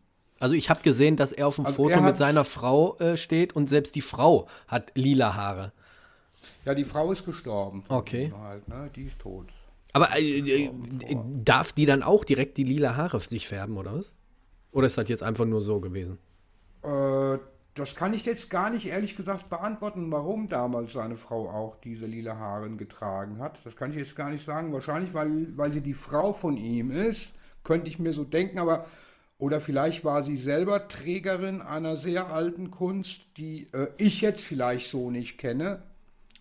Also 0.44 0.56
ich 0.56 0.68
habe 0.68 0.82
gesehen, 0.82 1.16
dass 1.16 1.32
er 1.32 1.46
auf 1.46 1.56
dem 1.56 1.64
also 1.64 1.76
Foto 1.76 2.02
mit 2.02 2.18
seiner 2.18 2.44
Frau 2.44 2.98
äh, 2.98 3.16
steht 3.16 3.56
und 3.56 3.70
selbst 3.70 3.94
die 3.94 4.02
Frau 4.02 4.46
hat 4.68 4.92
lila 4.94 5.34
Haare. 5.34 5.72
Ja, 6.66 6.74
die 6.74 6.84
Frau 6.84 7.10
ist 7.12 7.24
gestorben. 7.24 7.82
Okay. 7.88 8.30
Halt, 8.38 8.68
ne? 8.68 8.90
Die 8.94 9.04
ist 9.04 9.18
tot. 9.18 9.46
Aber 9.94 10.14
äh, 10.14 10.40
äh, 10.40 10.70
darf 11.42 11.72
die 11.72 11.86
dann 11.86 12.02
auch 12.02 12.24
direkt 12.26 12.58
die 12.58 12.64
lila 12.64 12.94
Haare 12.94 13.20
sich 13.20 13.48
färben, 13.48 13.78
oder 13.78 13.94
was? 13.94 14.16
Oder 14.70 14.86
ist 14.86 14.98
das 14.98 15.08
jetzt 15.08 15.22
einfach 15.22 15.46
nur 15.46 15.62
so 15.62 15.80
gewesen? 15.80 16.18
Äh, 16.82 17.38
das 17.74 17.94
kann 17.96 18.12
ich 18.12 18.26
jetzt 18.26 18.50
gar 18.50 18.68
nicht 18.68 18.84
ehrlich 18.84 19.16
gesagt 19.16 19.48
beantworten, 19.48 20.12
warum 20.12 20.50
damals 20.50 20.92
seine 20.92 21.16
Frau 21.16 21.48
auch 21.48 21.76
diese 21.82 22.04
lila 22.04 22.36
Haare 22.36 22.68
getragen 22.68 23.38
hat. 23.38 23.60
Das 23.64 23.76
kann 23.76 23.92
ich 23.92 23.96
jetzt 23.96 24.14
gar 24.14 24.28
nicht 24.28 24.44
sagen. 24.44 24.74
Wahrscheinlich, 24.74 25.14
weil, 25.14 25.56
weil 25.56 25.72
sie 25.72 25.80
die 25.80 25.94
Frau 25.94 26.34
von 26.34 26.58
ihm 26.58 26.90
ist, 26.90 27.32
könnte 27.62 27.88
ich 27.88 27.98
mir 27.98 28.12
so 28.12 28.24
denken, 28.24 28.58
aber 28.58 28.84
oder 29.44 29.60
vielleicht 29.60 30.06
war 30.06 30.24
sie 30.24 30.38
selber 30.38 30.88
Trägerin 30.88 31.60
einer 31.60 31.96
sehr 31.96 32.28
alten 32.28 32.70
Kunst, 32.70 33.26
die 33.36 33.66
äh, 33.74 33.88
ich 33.98 34.22
jetzt 34.22 34.42
vielleicht 34.42 34.88
so 34.88 35.10
nicht 35.10 35.36
kenne 35.36 35.82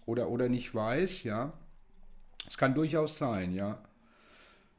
oder, 0.05 0.29
oder 0.29 0.47
nicht 0.47 0.73
weiß, 0.73 1.23
ja. 1.23 1.51
Es 2.47 2.57
kann 2.57 2.73
durchaus 2.73 3.17
sein, 3.17 3.53
ja. 3.53 3.77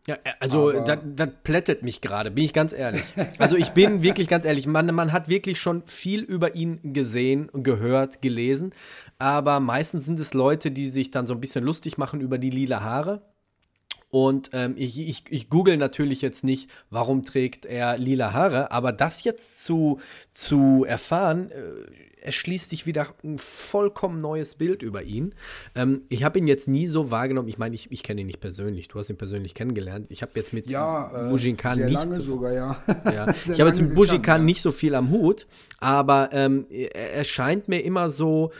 Ja, 0.06 0.14
äh, 0.24 0.30
also 0.40 0.72
das, 0.72 1.00
das 1.04 1.28
plättet 1.42 1.82
mich 1.82 2.00
gerade, 2.00 2.30
bin 2.30 2.44
ich 2.44 2.54
ganz 2.54 2.72
ehrlich. 2.72 3.04
Also 3.38 3.56
ich 3.56 3.72
bin 3.72 4.02
wirklich 4.02 4.28
ganz 4.28 4.46
ehrlich, 4.46 4.66
man, 4.66 4.86
man 4.94 5.12
hat 5.12 5.28
wirklich 5.28 5.60
schon 5.60 5.82
viel 5.84 6.22
über 6.22 6.54
ihn 6.54 6.94
gesehen, 6.94 7.50
gehört, 7.52 8.22
gelesen, 8.22 8.72
aber 9.18 9.60
meistens 9.60 10.06
sind 10.06 10.18
es 10.18 10.32
Leute, 10.32 10.70
die 10.70 10.88
sich 10.88 11.10
dann 11.10 11.26
so 11.26 11.34
ein 11.34 11.40
bisschen 11.40 11.62
lustig 11.62 11.98
machen 11.98 12.22
über 12.22 12.38
die 12.38 12.48
lila 12.48 12.80
Haare 12.80 13.33
und 14.14 14.50
ähm, 14.52 14.74
ich, 14.76 14.96
ich, 14.96 15.24
ich 15.28 15.50
google 15.50 15.76
natürlich 15.76 16.22
jetzt 16.22 16.44
nicht, 16.44 16.70
warum 16.88 17.24
trägt 17.24 17.66
er 17.66 17.98
lila 17.98 18.32
Haare, 18.32 18.70
aber 18.70 18.92
das 18.92 19.24
jetzt 19.24 19.64
zu, 19.64 19.98
zu 20.32 20.84
erfahren, 20.86 21.50
äh, 21.50 22.24
erschließt 22.24 22.70
sich 22.70 22.86
wieder 22.86 23.08
ein 23.24 23.38
vollkommen 23.38 24.20
neues 24.20 24.54
Bild 24.54 24.82
über 24.82 25.02
ihn. 25.02 25.34
Ähm, 25.74 26.02
ich 26.10 26.22
habe 26.22 26.38
ihn 26.38 26.46
jetzt 26.46 26.68
nie 26.68 26.86
so 26.86 27.10
wahrgenommen. 27.10 27.48
Ich 27.48 27.58
meine, 27.58 27.74
ich, 27.74 27.90
ich 27.90 28.04
kenne 28.04 28.20
ihn 28.20 28.28
nicht 28.28 28.38
persönlich. 28.38 28.86
Du 28.86 29.00
hast 29.00 29.10
ihn 29.10 29.16
persönlich 29.16 29.52
kennengelernt. 29.52 30.06
Ich 30.10 30.22
habe 30.22 30.30
jetzt 30.36 30.52
mit 30.52 30.70
ja, 30.70 31.26
äh, 31.26 31.30
Bujinkan 31.30 31.84
nicht 31.84 32.12
so, 32.12 32.22
sogar, 32.22 32.52
ja. 32.52 32.76
ja. 33.12 33.34
Ich 33.52 33.58
habe 33.58 33.70
jetzt 33.70 33.82
mit 33.82 33.96
Bujinkan 33.96 34.42
ja. 34.42 34.44
nicht 34.44 34.62
so 34.62 34.70
viel 34.70 34.94
am 34.94 35.10
Hut, 35.10 35.48
aber 35.80 36.28
ähm, 36.30 36.66
er, 36.70 37.14
er 37.14 37.24
scheint 37.24 37.66
mir 37.66 37.80
immer 37.80 38.10
so 38.10 38.52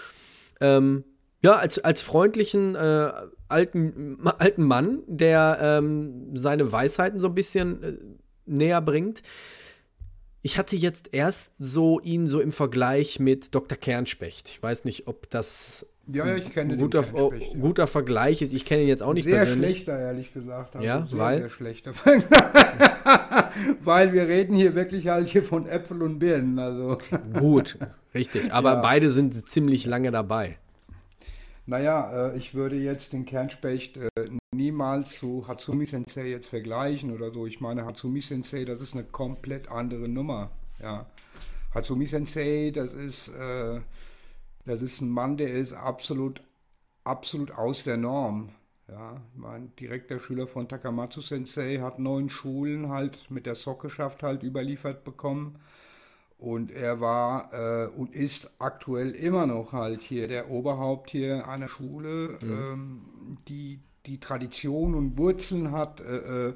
ähm, 0.61 1.05
ja, 1.45 1.53
als, 1.53 1.79
als 1.79 2.01
freundlichen 2.01 2.75
äh, 2.75 3.13
alten, 3.49 4.19
alten 4.39 4.65
Mann, 4.65 5.01
der 5.07 5.59
ähm, 5.61 6.37
seine 6.37 6.71
Weisheiten 6.73 7.19
so 7.21 7.29
ein 7.29 7.35
bisschen 7.35 7.83
äh, 7.83 7.93
näher 8.47 8.81
bringt. 8.81 9.23
Ich 10.43 10.59
hatte 10.59 10.77
jetzt 10.77 11.09
erst 11.13 11.53
so 11.59 12.01
ihn 12.01 12.27
so 12.27 12.41
im 12.41 12.53
Vergleich 12.53 13.19
mit 13.19 13.55
Dr. 13.55 13.79
Kernspecht. 13.79 14.49
Ich 14.51 14.63
weiß 14.63 14.85
nicht, 14.85 15.07
ob 15.09 15.31
das 15.31 15.87
Ja, 16.07 16.39
kenne 16.39 16.77
guter, 16.77 17.03
oh, 17.15 17.33
ja. 17.33 17.59
guter 17.59 17.87
Vergleich 17.87 18.43
ist. 18.43 18.53
Ich 18.53 18.67
kenne 18.67 18.83
ihn 18.83 18.89
jetzt 18.89 19.03
auch 19.03 19.15
nicht 19.15 19.25
Sehr 19.25 19.37
persönlich. 19.37 19.71
schlechter, 19.71 19.99
ehrlich 19.99 20.35
gesagt. 20.35 20.77
Also 20.77 20.87
Ja, 20.87 21.07
sehr, 21.09 21.19
weil? 21.19 21.39
Sehr 21.39 21.49
schlechter. 21.49 21.93
weil 23.85 24.13
wir 24.13 24.29
reden 24.29 24.55
hier 24.55 24.75
wirklich 24.75 25.09
halt 25.09 25.29
hier 25.29 25.43
von 25.43 25.67
Äpfel 25.67 26.03
und 26.03 26.19
Birnen. 26.19 26.59
Also, 26.59 26.99
Gut, 27.39 27.79
richtig. 28.15 28.53
Aber 28.53 28.73
Ja. 28.75 28.81
beide 28.81 29.11
sind 29.11 29.49
ziemlich 29.49 29.87
lange 29.87 30.11
dabei. 30.11 30.59
Naja, 31.67 32.29
äh, 32.29 32.37
ich 32.37 32.55
würde 32.55 32.77
jetzt 32.77 33.13
den 33.13 33.25
Kernspecht 33.25 33.97
äh, 33.97 34.09
niemals 34.53 35.19
zu 35.19 35.49
Hatsumi 35.49 35.87
Sensei 35.87 36.29
jetzt 36.29 36.49
vergleichen 36.49 37.13
oder 37.13 37.31
so. 37.33 37.47
Ich 37.47 37.61
meine, 37.61 37.85
Hatsumi 37.87 38.21
Sensei, 38.21 38.65
das 38.65 38.81
ist 38.81 38.95
eine 38.95 39.05
komplett 39.05 39.69
andere 39.69 40.09
Nummer. 40.09 40.51
Ja. 40.81 41.07
Hatsumi 41.75 42.07
Sensei, 42.07 42.71
das 42.75 42.93
ist, 42.93 43.29
äh, 43.29 43.81
das 44.67 44.83
ist 44.83 45.01
ein 45.01 45.09
Mann, 45.09 45.37
der 45.37 45.51
ist 45.51 45.73
absolut, 45.73 46.43
absolut 47.03 47.51
aus 47.51 47.85
der 47.85 47.97
Norm. 47.97 48.51
Ja, 48.87 49.23
mein 49.35 49.75
direkter 49.77 50.21
Schüler 50.21 50.47
von 50.47 50.69
Takamatsu 50.69 51.23
Sensei 51.23 51.79
hat 51.79 51.99
neun 51.99 52.29
Schulen 52.29 52.91
halt 52.91 53.31
mit 53.31 53.47
der 53.47 53.55
Sockeschaft 53.55 54.23
halt 54.23 54.43
überliefert 54.43 55.05
bekommen. 55.05 55.59
Und 56.45 56.71
er 56.73 57.01
war 57.01 57.55
äh, 57.55 57.87
und 57.87 58.15
ist 58.15 58.51
aktuell 58.59 59.13
immer 59.13 59.47
noch 59.47 59.73
halt 59.73 60.03
hier 60.03 60.29
der 60.29 60.51
Oberhaupt 60.51 61.09
hier 61.09 61.49
einer 61.49 61.69
Schule, 61.69 62.37
ähm, 62.43 63.01
die 63.49 63.79
die 64.05 64.21
Tradition 64.21 64.95
und 64.95 65.17
Wurzeln 65.17 65.73
hat 65.73 66.03
äh, 66.03 66.49
äh, 66.49 66.55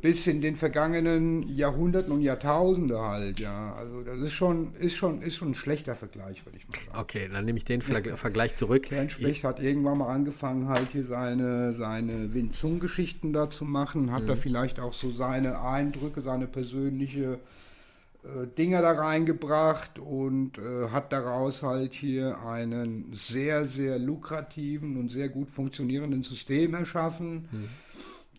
bis 0.00 0.26
in 0.26 0.40
den 0.40 0.56
vergangenen 0.56 1.46
Jahrhunderten 1.54 2.12
und 2.12 2.22
Jahrtausende 2.22 2.98
halt, 2.98 3.40
ja. 3.40 3.74
Also 3.74 4.00
das 4.00 4.20
ist 4.20 4.32
schon, 4.32 4.72
ist 4.76 4.96
schon, 4.96 5.20
ist 5.20 5.36
schon 5.36 5.50
ein 5.50 5.54
schlechter 5.54 5.94
Vergleich, 5.94 6.46
würde 6.46 6.56
ich 6.56 6.66
mal 6.66 6.78
sagen. 6.86 6.98
Okay, 6.98 7.28
dann 7.30 7.44
nehme 7.44 7.58
ich 7.58 7.66
den 7.66 7.82
Verg- 7.82 8.16
Vergleich 8.16 8.54
zurück. 8.54 8.84
Kernspecht 8.84 9.44
hat 9.44 9.60
irgendwann 9.60 9.98
mal 9.98 10.08
angefangen, 10.14 10.68
halt 10.68 10.88
hier 10.92 11.04
seine, 11.04 11.74
seine 11.74 12.32
Wing-Zung-Geschichten 12.32 13.34
da 13.34 13.50
zu 13.50 13.66
machen, 13.66 14.12
hat 14.12 14.26
da 14.26 14.34
vielleicht 14.34 14.80
auch 14.80 14.94
so 14.94 15.10
seine 15.10 15.60
Eindrücke, 15.60 16.22
seine 16.22 16.46
persönliche 16.46 17.38
Dinger 18.56 18.82
da 18.82 18.92
reingebracht 18.92 19.98
und 19.98 20.58
äh, 20.58 20.90
hat 20.90 21.12
daraus 21.12 21.62
halt 21.62 21.92
hier 21.92 22.38
einen 22.38 23.12
sehr, 23.14 23.64
sehr 23.64 23.98
lukrativen 23.98 24.96
und 24.96 25.10
sehr 25.10 25.28
gut 25.28 25.50
funktionierenden 25.50 26.22
System 26.22 26.74
erschaffen. 26.74 27.48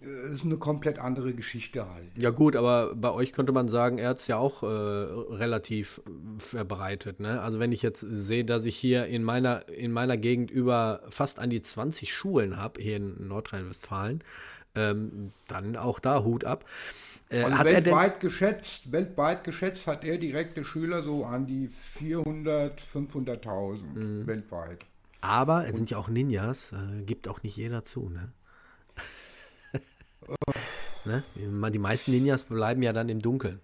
Äh, 0.04 0.32
ist 0.32 0.44
eine 0.44 0.58
komplett 0.58 1.00
andere 1.00 1.34
Geschichte 1.34 1.90
halt. 1.90 2.10
Ja 2.18 2.30
gut, 2.30 2.56
aber 2.56 2.96
bei 2.96 3.12
euch 3.12 3.34
könnte 3.34 3.52
man 3.52 3.68
sagen, 3.68 3.98
er 3.98 4.10
hat 4.10 4.20
es 4.20 4.28
ja 4.28 4.38
auch 4.38 4.64
äh, 4.64 4.66
relativ 4.66 6.02
äh, 6.06 6.40
verbreitet. 6.40 7.20
Ne? 7.20 7.42
Also 7.42 7.60
wenn 7.60 7.72
ich 7.72 7.82
jetzt 7.82 8.02
sehe, 8.02 8.46
dass 8.46 8.66
ich 8.66 8.76
hier 8.76 9.06
in 9.08 9.24
meiner, 9.24 9.68
in 9.70 9.92
meiner 9.92 10.18
Gegend 10.18 10.52
über 10.52 11.02
fast 11.10 11.40
an 11.40 11.50
die 11.50 11.62
20 11.62 12.14
Schulen 12.14 12.58
habe, 12.58 12.82
hier 12.82 12.98
in 12.98 13.28
Nordrhein-Westfalen, 13.28 14.24
ähm, 14.76 15.32
dann 15.48 15.76
auch 15.76 16.00
da 16.00 16.24
Hut 16.24 16.46
ab. 16.46 16.66
Äh, 17.34 17.44
Also 17.44 17.64
weltweit 17.66 18.20
geschätzt, 18.20 18.92
weltweit 18.92 19.44
geschätzt 19.44 19.88
hat 19.88 20.04
er 20.04 20.18
direkte 20.18 20.64
Schüler 20.64 21.04
so 21.04 21.26
an 21.26 21.46
die 21.48 21.68
400, 21.68 22.80
500.000 22.82 23.82
Mhm. 23.96 24.28
weltweit. 24.28 24.86
aber 25.22 25.66
es 25.68 25.76
sind 25.76 25.90
ja 25.90 25.98
auch 25.98 26.10
Ninjas, 26.10 26.74
äh, 26.74 27.02
gibt 27.04 27.28
auch 27.28 27.42
nicht 27.44 27.58
jeder 27.58 27.84
zu. 27.84 28.10
Ne? 28.10 28.32
ne? 31.06 31.24
Die 31.74 31.80
meisten 31.80 32.12
Ninjas 32.12 32.44
bleiben 32.44 32.82
ja 32.84 32.94
dann 32.94 33.10
im 33.10 33.20
Dunkeln. 33.20 33.60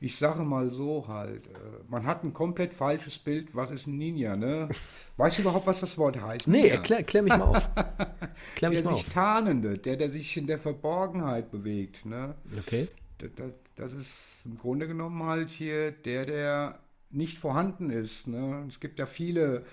Ich 0.00 0.16
sage 0.16 0.42
mal 0.42 0.70
so 0.70 1.06
halt, 1.08 1.46
äh, 1.46 1.50
man 1.88 2.06
hat 2.06 2.24
ein 2.24 2.32
komplett 2.32 2.74
falsches 2.74 3.18
Bild, 3.18 3.54
was 3.54 3.70
ist 3.70 3.86
ein 3.86 3.96
Ninja, 3.96 4.36
ne? 4.36 4.68
Weißt 5.16 5.38
du 5.38 5.42
überhaupt, 5.42 5.66
was 5.66 5.80
das 5.80 5.96
Wort 5.98 6.20
heißt? 6.20 6.48
Nee, 6.48 6.62
Ninja? 6.62 6.74
erklär, 6.74 6.98
erklär 6.98 7.22
mich 7.22 7.36
mal 7.36 7.42
auf. 7.42 7.70
Klär 8.56 8.70
mich 8.70 8.82
Der 8.82 8.84
mal 8.84 8.96
sich 8.96 9.06
auf. 9.06 9.12
tarnende, 9.12 9.78
der, 9.78 9.96
der 9.96 10.10
sich 10.10 10.36
in 10.36 10.46
der 10.46 10.58
Verborgenheit 10.58 11.50
bewegt, 11.50 12.04
ne? 12.06 12.34
Okay. 12.58 12.88
Das, 13.18 13.30
das, 13.36 13.52
das 13.76 13.92
ist 13.92 14.18
im 14.44 14.58
Grunde 14.58 14.86
genommen 14.86 15.22
halt 15.24 15.50
hier 15.50 15.92
der, 15.92 16.26
der 16.26 16.78
nicht 17.10 17.38
vorhanden 17.38 17.90
ist. 17.90 18.26
Ne? 18.26 18.64
Es 18.68 18.80
gibt 18.80 18.98
ja 18.98 19.06
viele 19.06 19.64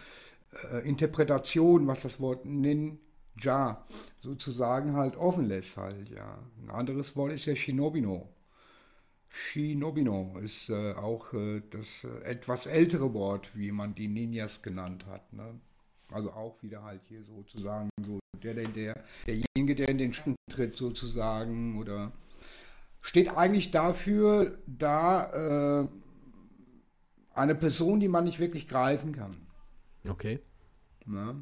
äh, 0.72 0.88
Interpretationen, 0.88 1.88
was 1.88 2.02
das 2.04 2.20
Wort 2.20 2.46
Ninja 2.46 3.84
sozusagen 4.22 4.96
halt 4.96 5.16
offen 5.18 5.48
lässt 5.48 5.78
halt, 5.78 6.10
ja. 6.10 6.38
Ein 6.62 6.70
anderes 6.70 7.16
Wort 7.16 7.32
ist 7.32 7.46
ja 7.46 7.56
Shinobino. 7.56 8.30
Shinobino 9.32 10.38
ist 10.44 10.70
äh, 10.70 10.94
auch 10.94 11.34
äh, 11.34 11.62
das 11.70 12.04
äh, 12.04 12.24
etwas 12.26 12.66
ältere 12.66 13.14
Wort, 13.14 13.56
wie 13.56 13.72
man 13.72 13.96
die 13.96 14.10
Ninjas 14.10 14.62
genannt 14.62 15.06
hat. 15.08 15.32
Ne? 15.32 15.60
Also 16.12 16.32
auch 16.32 16.62
wieder 16.62 16.84
halt 16.84 17.02
hier 17.08 17.24
sozusagen 17.24 17.90
so 18.06 18.20
der, 18.44 18.56
der, 18.56 18.68
der, 18.68 19.04
derjenige, 19.26 19.76
der 19.76 19.88
in 19.90 19.98
den 19.98 20.12
Schatten 20.12 20.36
tritt 20.50 20.76
sozusagen 20.76 21.80
oder 21.80 22.12
steht 23.00 23.30
eigentlich 23.36 23.72
dafür 23.72 24.58
da 24.68 25.84
äh, 25.84 25.88
eine 27.34 27.56
Person, 27.56 28.02
die 28.02 28.10
man 28.10 28.26
nicht 28.26 28.40
wirklich 28.40 28.68
greifen 28.68 29.14
kann. 29.14 29.38
Okay. 30.08 30.40
Ne? 31.06 31.42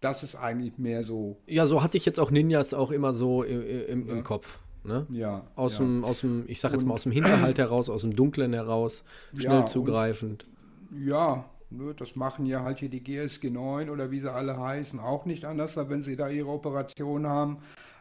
Das 0.00 0.22
ist 0.22 0.34
eigentlich 0.34 0.78
mehr 0.78 1.04
so, 1.04 1.42
Ja, 1.46 1.66
so 1.66 1.82
hatte 1.82 1.98
ich 1.98 2.06
jetzt 2.06 2.18
auch 2.20 2.30
Ninjas 2.30 2.72
auch 2.72 2.90
immer 2.90 3.12
so 3.12 3.42
im, 3.42 3.60
im, 3.60 4.08
im 4.08 4.16
Ja. 4.16 4.22
Kopf. 4.22 4.58
Ne? 4.88 5.06
ja. 5.10 5.42
Aus, 5.54 5.74
ja. 5.78 5.84
dem, 5.84 6.04
aus 6.04 6.20
dem, 6.22 6.44
ich 6.48 6.58
sag 6.60 6.72
jetzt 6.72 6.82
Und- 6.82 6.88
mal, 6.88 6.94
aus 6.94 7.02
dem 7.04 7.12
Hinterhalt 7.12 7.58
heraus, 7.58 7.88
aus 7.90 8.00
dem 8.02 8.16
Dunklen 8.16 8.52
heraus, 8.54 9.04
schnell 9.34 9.44
Ja, 9.52 9.60
und- 9.60 9.68
zugreifend. 9.68 10.46
Ja, 10.90 11.44
ne, 11.70 11.94
das 11.94 12.16
machen 12.16 12.46
ja 12.46 12.62
halt 12.64 12.78
hier 12.80 12.88
die 12.88 13.02
GSG 13.04 13.50
9 13.50 13.90
oder 13.90 14.10
wie 14.10 14.20
sie 14.20 14.32
alle 14.32 14.58
heißen, 14.58 14.98
auch 14.98 15.26
nicht 15.26 15.44
anders, 15.44 15.76
wenn 15.76 16.02
sie 16.02 16.16
da 16.16 16.28
ihre 16.28 16.48
Operation 16.48 17.26
haben. 17.26 17.58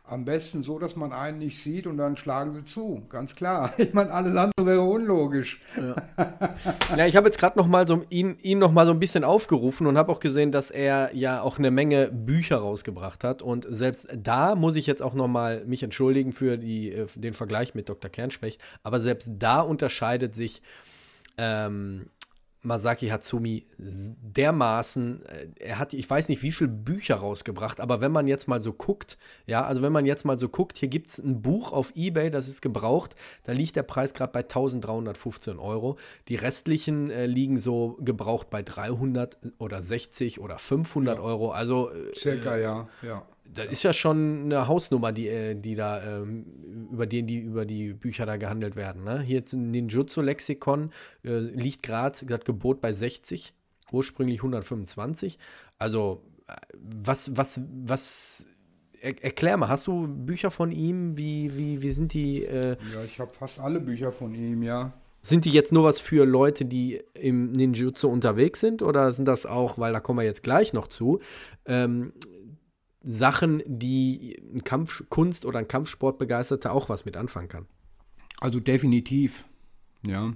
Am 0.09 0.23
besten 0.23 0.63
so, 0.63 0.79
dass 0.79 0.95
man 0.95 1.11
einen 1.11 1.39
nicht 1.39 1.61
sieht 1.61 1.85
und 1.85 1.97
dann 1.97 2.15
schlagen 2.15 2.53
sie 2.53 2.63
zu. 2.63 3.05
Ganz 3.09 3.35
klar. 3.35 3.73
Ich 3.87 3.93
meine, 3.93 4.11
alles 4.11 4.35
andere 4.35 4.65
wäre 4.65 4.81
unlogisch. 4.81 5.61
Ja, 6.95 7.05
ich 7.05 7.15
habe 7.15 7.27
jetzt 7.27 7.37
gerade 7.37 7.57
noch 7.57 7.67
mal 7.67 7.87
so 7.87 8.03
ihn, 8.09 8.37
ihn 8.41 8.59
noch 8.59 8.71
mal 8.71 8.85
so 8.85 8.91
ein 8.91 8.99
bisschen 8.99 9.23
aufgerufen 9.23 9.87
und 9.87 9.97
habe 9.97 10.11
auch 10.11 10.19
gesehen, 10.19 10.51
dass 10.51 10.71
er 10.71 11.15
ja 11.15 11.41
auch 11.41 11.57
eine 11.57 11.71
Menge 11.71 12.11
Bücher 12.11 12.57
rausgebracht 12.57 13.23
hat 13.23 13.41
und 13.41 13.65
selbst 13.69 14.07
da 14.15 14.55
muss 14.55 14.75
ich 14.75 14.87
jetzt 14.87 15.01
auch 15.01 15.13
noch 15.13 15.27
mal 15.27 15.63
mich 15.65 15.83
entschuldigen 15.83 16.31
für 16.31 16.57
die, 16.57 16.91
äh, 16.91 17.07
den 17.15 17.33
Vergleich 17.33 17.75
mit 17.75 17.87
Dr. 17.89 18.09
Kernspecht, 18.09 18.61
aber 18.83 18.99
selbst 18.99 19.31
da 19.37 19.61
unterscheidet 19.61 20.35
sich 20.35 20.61
ähm, 21.37 22.07
Masaki 22.67 23.07
Hatsumi 23.07 23.65
dermaßen, 23.77 25.25
äh, 25.25 25.47
er 25.59 25.79
hat, 25.79 25.93
ich 25.93 26.07
weiß 26.07 26.27
nicht, 26.29 26.43
wie 26.43 26.51
viele 26.51 26.69
Bücher 26.69 27.15
rausgebracht, 27.15 27.79
aber 27.79 28.01
wenn 28.01 28.11
man 28.11 28.27
jetzt 28.27 28.47
mal 28.47 28.61
so 28.61 28.73
guckt, 28.73 29.17
ja, 29.45 29.63
also 29.63 29.81
wenn 29.81 29.93
man 29.93 30.05
jetzt 30.05 30.25
mal 30.25 30.37
so 30.37 30.49
guckt, 30.49 30.77
hier 30.77 30.89
gibt 30.89 31.09
es 31.09 31.17
ein 31.17 31.41
Buch 31.41 31.71
auf 31.71 31.93
Ebay, 31.95 32.29
das 32.29 32.47
ist 32.47 32.61
gebraucht, 32.61 33.15
da 33.45 33.53
liegt 33.53 33.77
der 33.77 33.83
Preis 33.83 34.13
gerade 34.13 34.33
bei 34.33 34.41
1315 34.41 35.57
Euro. 35.59 35.97
Die 36.27 36.35
restlichen 36.35 37.09
äh, 37.09 37.25
liegen 37.25 37.57
so 37.57 37.97
gebraucht 38.01 38.49
bei 38.49 38.61
300 38.61 39.37
oder 39.57 39.81
60 39.81 40.41
oder 40.41 40.59
500 40.59 41.19
Euro. 41.19 41.51
Also 41.51 41.91
äh, 41.91 42.13
Circa, 42.15 42.57
ja. 42.57 42.89
ja. 43.01 43.25
Das 43.57 43.67
ist 43.67 43.83
ja 43.83 43.93
schon 43.93 44.45
eine 44.45 44.67
Hausnummer, 44.67 45.11
die, 45.11 45.27
äh, 45.27 45.55
die 45.55 45.75
da, 45.75 46.21
ähm, 46.21 46.45
über 46.91 47.05
die, 47.05 47.23
die 47.23 47.39
über 47.39 47.65
die 47.65 47.93
Bücher 47.93 48.25
da 48.25 48.37
gehandelt 48.37 48.75
werden. 48.75 49.03
Ne? 49.03 49.21
Hier 49.21 49.37
jetzt 49.37 49.53
ein 49.53 49.71
Ninjutsu-Lexikon 49.71 50.91
äh, 51.23 51.37
liegt 51.39 51.83
gerade, 51.83 52.25
das 52.25 52.39
Gebot 52.45 52.81
bei 52.81 52.93
60, 52.93 53.53
ursprünglich 53.91 54.39
125. 54.39 55.37
Also, 55.79 56.23
äh, 56.47 56.53
was, 56.73 57.35
was, 57.35 57.61
was, 57.85 58.47
er, 59.01 59.23
erklär 59.23 59.57
mal, 59.57 59.69
hast 59.69 59.87
du 59.87 60.07
Bücher 60.07 60.51
von 60.51 60.71
ihm? 60.71 61.17
Wie, 61.17 61.55
wie, 61.57 61.81
wie 61.81 61.91
sind 61.91 62.13
die, 62.13 62.45
äh, 62.45 62.77
Ja, 62.93 63.03
ich 63.03 63.19
habe 63.19 63.33
fast 63.33 63.59
alle 63.59 63.79
Bücher 63.79 64.11
von 64.11 64.33
ihm, 64.33 64.63
ja. 64.63 64.93
sind 65.21 65.45
die 65.45 65.51
jetzt 65.51 65.71
nur 65.71 65.83
was 65.83 65.99
für 65.99 66.25
Leute, 66.25 66.65
die 66.65 67.01
im 67.13 67.51
Ninjutsu 67.51 68.07
unterwegs 68.07 68.59
sind? 68.59 68.81
Oder 68.81 69.13
sind 69.13 69.25
das 69.25 69.45
auch, 69.45 69.77
weil 69.77 69.93
da 69.93 69.99
kommen 69.99 70.19
wir 70.19 70.25
jetzt 70.25 70.43
gleich 70.43 70.73
noch 70.73 70.87
zu, 70.87 71.19
ähm, 71.65 72.13
Sachen, 73.07 73.63
die 73.65 74.37
ein 74.53 74.63
Kampfkunst 74.63 75.45
oder 75.45 75.59
ein 75.59 75.67
Kampfsportbegeisterter 75.67 76.73
auch 76.73 76.89
was 76.89 77.05
mit 77.05 77.15
anfangen 77.15 77.47
kann? 77.47 77.65
Also 78.39 78.59
definitiv, 78.59 79.45
ja. 80.05 80.33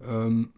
Ähm, 0.00 0.52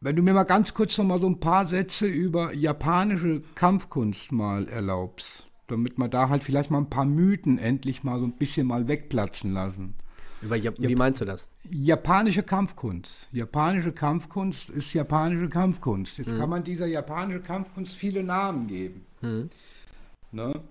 wenn 0.00 0.14
du 0.14 0.22
mir 0.22 0.34
mal 0.34 0.44
ganz 0.44 0.72
kurz 0.72 0.96
noch 0.98 1.04
mal 1.04 1.20
so 1.20 1.26
ein 1.26 1.40
paar 1.40 1.66
Sätze 1.66 2.06
über 2.06 2.54
japanische 2.54 3.42
Kampfkunst 3.56 4.30
mal 4.30 4.68
erlaubst, 4.68 5.48
damit 5.66 5.98
wir 5.98 6.08
da 6.08 6.28
halt 6.28 6.44
vielleicht 6.44 6.70
mal 6.70 6.78
ein 6.78 6.90
paar 6.90 7.06
Mythen 7.06 7.58
endlich 7.58 8.04
mal 8.04 8.20
so 8.20 8.24
ein 8.24 8.36
bisschen 8.36 8.68
mal 8.68 8.86
wegplatzen 8.86 9.52
lassen. 9.52 9.94
Über, 10.42 10.54
Jap 10.54 10.76
wie 10.78 10.94
meinst 10.94 11.20
du 11.22 11.24
das? 11.24 11.48
Japanische 11.68 12.42
Kampfkunst. 12.44 13.28
Japanische 13.32 13.90
Kampfkunst 13.90 14.70
ist 14.70 14.92
japanische 14.92 15.48
Kampfkunst. 15.48 16.18
Jetzt 16.18 16.36
kann 16.38 16.50
man 16.50 16.62
dieser 16.62 16.86
japanischen 16.86 17.42
Kampfkunst 17.42 17.96
viele 17.96 18.22
Namen 18.22 18.68
geben. 18.68 19.06
Ne? 20.32 20.62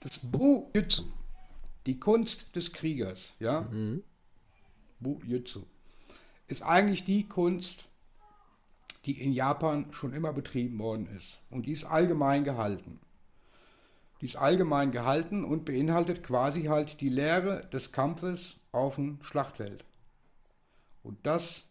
Das 0.00 0.18
Bu-Jutsu, 0.18 1.04
die 1.86 1.98
Kunst 1.98 2.54
des 2.56 2.72
Kriegers, 2.72 3.32
ja? 3.38 3.68
Bu-Jutsu, 5.00 5.62
ist 6.46 6.62
eigentlich 6.62 7.04
die 7.04 7.26
Kunst, 7.28 7.86
die 9.04 9.20
in 9.20 9.32
Japan 9.32 9.92
schon 9.92 10.12
immer 10.12 10.32
betrieben 10.32 10.78
worden 10.78 11.06
ist. 11.16 11.40
Und 11.50 11.66
die 11.66 11.72
ist 11.72 11.84
allgemein 11.84 12.44
gehalten. 12.44 13.00
Die 14.20 14.26
ist 14.26 14.36
allgemein 14.36 14.92
gehalten 14.92 15.44
und 15.44 15.64
beinhaltet 15.64 16.22
quasi 16.22 16.64
halt 16.64 17.00
die 17.00 17.10
Lehre 17.10 17.66
des 17.72 17.92
Kampfes 17.92 18.56
auf 18.72 18.94
dem 18.96 19.22
Schlachtfeld. 19.22 19.84
Und 21.02 21.18
das 21.26 21.64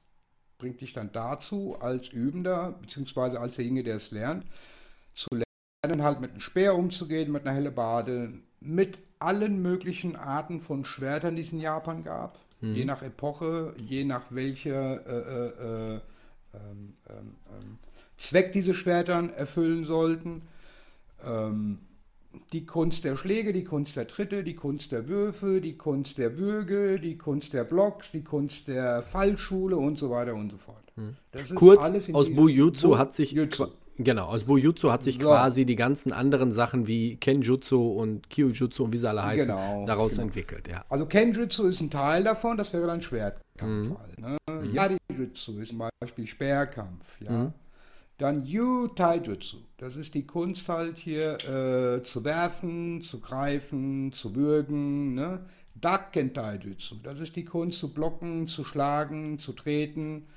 bringt 0.60 0.82
dich 0.82 0.94
dann 0.94 1.12
dazu, 1.12 1.78
als 1.80 2.10
Übender, 2.10 2.74
beziehungsweise 2.74 3.40
als 3.40 3.56
derjenige, 3.56 3.86
der 3.86 3.96
es 3.96 4.12
lernt, 4.12 4.46
zu 5.16 5.30
lernen, 5.86 6.04
halt 6.04 6.22
mit 6.22 6.32
einem 6.32 6.40
Speer 6.40 6.76
umzugehen, 6.76 7.32
mit 7.32 7.46
einer 7.46 7.72
Bade, 7.72 8.34
mit 8.62 8.98
allen 9.20 9.62
möglichen 9.62 10.16
Arten 10.16 10.62
von 10.62 10.86
Schwertern, 10.86 11.36
die 11.36 11.42
es 11.42 11.52
in 11.52 11.60
Japan 11.60 12.04
gab. 12.04 12.40
Mhm. 12.62 12.76
Je 12.76 12.86
nach 12.86 13.02
Epoche, 13.02 13.74
je 13.78 14.06
nach 14.06 14.24
welcher 14.30 15.06
äh, 15.06 15.20
äh, 15.20 15.96
äh, 15.96 16.00
ähm, 16.54 16.94
ähm, 17.10 17.36
ähm, 17.50 17.78
Zweck 18.18 18.54
diese 18.54 18.74
Schwertern 18.74 19.34
erfüllen 19.34 19.86
sollten. 19.86 20.44
Ähm, 21.26 21.80
die 22.52 22.66
Kunst 22.66 23.04
der 23.04 23.16
Schläge, 23.16 23.54
die 23.54 23.64
Kunst 23.64 23.96
der 23.96 24.08
Tritte, 24.08 24.44
die 24.44 24.56
Kunst 24.56 24.92
der 24.92 25.08
Würfe, 25.08 25.62
die 25.62 25.78
Kunst 25.78 26.18
der 26.18 26.30
Bürge, 26.30 27.00
die 27.00 27.18
Kunst 27.18 27.54
der 27.54 27.64
Blocks, 27.64 28.12
die 28.12 28.24
Kunst 28.24 28.68
der 28.68 29.04
Fallschule 29.04 29.78
und 29.78 30.00
so 30.00 30.10
weiter 30.10 30.34
und 30.34 30.52
so 30.52 30.58
fort. 30.58 30.84
Hm. 30.96 31.16
Kurz, 31.56 31.92
aus 32.14 32.34
Bujutsu 32.34 32.98
hat 32.98 33.14
sich 33.14 33.34
Jutsu. 33.34 33.68
Genau, 33.98 34.26
aus 34.26 34.46
Bujutsu 34.46 34.92
hat 34.92 35.04
sich 35.04 35.16
so. 35.16 35.28
quasi 35.28 35.66
die 35.66 35.76
ganzen 35.76 36.14
anderen 36.14 36.52
Sachen 36.52 36.88
wie 36.88 37.16
Kenjutsu 37.18 37.92
und 37.92 38.30
Kyujutsu 38.30 38.86
und 38.86 38.94
wie 38.94 38.98
sie 38.98 39.08
alle 39.08 39.24
heißen, 39.24 39.48
genau, 39.48 39.86
daraus 39.86 40.14
genau. 40.14 40.24
entwickelt. 40.24 40.68
Ja. 40.68 40.84
Also 40.90 41.06
Kenjutsu 41.06 41.68
ist 41.68 41.80
ein 41.82 41.92
Teil 41.92 42.24
davon, 42.24 42.58
das 42.58 42.74
wäre 42.74 42.88
dann 42.88 43.02
Schwertkampf. 43.02 43.90
Mhm. 43.90 43.98
Halt, 44.00 44.20
ne? 44.20 44.38
mhm. 44.50 44.74
Yarijutsu 44.74 45.60
ist 45.60 45.70
zum 45.70 45.84
Beispiel 46.00 46.28
Speerkampf. 46.28 47.22
Ja? 47.22 47.32
Mhm. 47.32 47.54
Dann 48.18 48.46
Yu 48.46 48.88
Taijutsu, 48.88 49.58
das 49.78 49.96
ist 49.96 50.14
die 50.14 50.26
Kunst 50.26 50.70
halt 50.70 50.98
hier 50.98 51.34
äh, 51.34 52.04
zu 52.04 52.24
werfen, 52.24 53.02
zu 53.02 53.20
greifen, 53.20 54.12
zu 54.12 54.36
würgen. 54.36 55.14
Ne? 55.14 55.40
Dakken 55.76 56.34
Taijutsu, 56.34 56.96
das 57.04 57.20
ist 57.20 57.36
die 57.36 57.46
Kunst 57.46 57.80
zu 57.80 57.94
blocken, 57.94 58.48
zu 58.48 58.64
schlagen, 58.64 59.40
zu 59.40 59.54
treten 59.54 60.28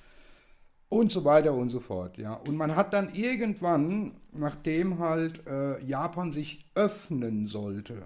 und 0.96 1.12
so 1.12 1.24
weiter 1.24 1.52
und 1.52 1.70
so 1.70 1.80
fort. 1.80 2.16
Ja. 2.16 2.35
Und 2.35 2.56
man 2.56 2.74
hat 2.74 2.92
dann 2.92 3.14
irgendwann, 3.14 4.12
nachdem 4.32 4.98
halt 4.98 5.46
äh, 5.46 5.82
Japan 5.85 6.32
sich 6.32 6.64
öffnen 6.74 7.48
sollte, 7.48 8.02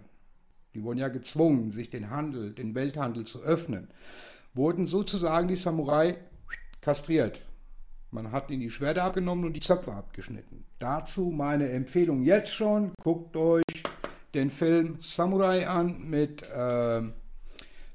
die 0.74 0.82
wurden 0.82 0.98
ja 0.98 1.08
gezwungen, 1.08 1.72
sich 1.72 1.90
den 1.90 2.10
Handel, 2.10 2.52
den 2.52 2.74
Welthandel 2.74 3.24
zu 3.24 3.42
öffnen, 3.42 3.88
wurden 4.54 4.86
sozusagen 4.86 5.48
die 5.48 5.56
Samurai 5.56 6.16
kastriert. 6.80 7.40
Man 8.10 8.32
hat 8.32 8.50
ihnen 8.50 8.60
die 8.60 8.70
Schwerter 8.70 9.04
abgenommen 9.04 9.44
und 9.44 9.52
die 9.52 9.60
Zöpfe 9.60 9.92
abgeschnitten. 9.92 10.64
Dazu 10.80 11.30
meine 11.30 11.68
Empfehlung 11.68 12.22
jetzt 12.22 12.52
schon, 12.52 12.92
guckt 13.02 13.36
euch 13.36 13.62
den 14.34 14.50
Film 14.50 14.98
Samurai 15.00 15.68
an 15.68 16.08
mit 16.08 16.42
äh, 16.50 17.02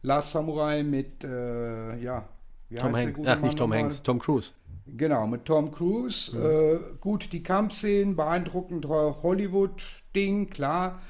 Last 0.03 0.31
Samurai 0.31 0.83
mit, 0.83 1.23
äh, 1.23 1.97
ja, 1.97 2.29
Tom 2.77 2.95
Hanks, 2.95 3.19
ach 3.25 3.41
nicht 3.41 3.57
Tom 3.57 3.73
Hanks, 3.73 4.01
Tom 4.03 4.19
Cruise. 4.19 4.51
Genau, 4.85 5.27
mit 5.27 5.45
Tom 5.45 5.71
Cruise. 5.71 6.35
Mhm. 6.35 6.45
Äh, 6.45 6.79
gut, 6.99 7.31
die 7.31 7.43
Kampfszenen, 7.43 8.15
beeindruckend 8.15 8.87
Hollywood-Ding, 8.87 10.49
klar. 10.49 11.01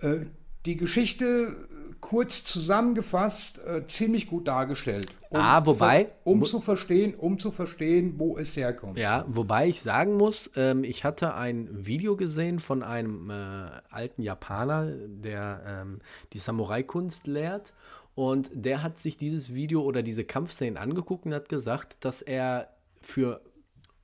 Äh, 0.00 0.26
die 0.64 0.76
Geschichte 0.76 1.56
kurz 2.02 2.44
zusammengefasst 2.44 3.58
äh, 3.64 3.86
ziemlich 3.86 4.26
gut 4.26 4.48
dargestellt. 4.48 5.06
Um, 5.30 5.40
ah, 5.40 5.64
wobei. 5.64 6.10
Um 6.24 6.44
zu 6.44 6.60
verstehen, 6.60 7.14
um 7.14 7.38
zu 7.38 7.52
verstehen, 7.52 8.14
wo 8.18 8.36
es 8.36 8.56
herkommt. 8.56 8.98
Ja, 8.98 9.24
wobei 9.28 9.68
ich 9.68 9.80
sagen 9.80 10.16
muss, 10.16 10.50
ähm, 10.56 10.84
ich 10.84 11.04
hatte 11.04 11.34
ein 11.34 11.68
Video 11.70 12.16
gesehen 12.16 12.58
von 12.58 12.82
einem 12.82 13.30
äh, 13.30 13.66
alten 13.88 14.22
Japaner, 14.22 14.90
der 14.90 15.62
ähm, 15.66 16.00
die 16.32 16.38
Samurai-Kunst 16.38 17.26
lehrt. 17.28 17.72
Und 18.14 18.50
der 18.52 18.82
hat 18.82 18.98
sich 18.98 19.16
dieses 19.16 19.54
Video 19.54 19.82
oder 19.82 20.02
diese 20.02 20.24
Kampfszenen 20.24 20.76
angeguckt 20.76 21.24
und 21.24 21.32
hat 21.32 21.48
gesagt, 21.48 21.96
dass 22.00 22.20
er 22.20 22.68
für, 23.02 23.40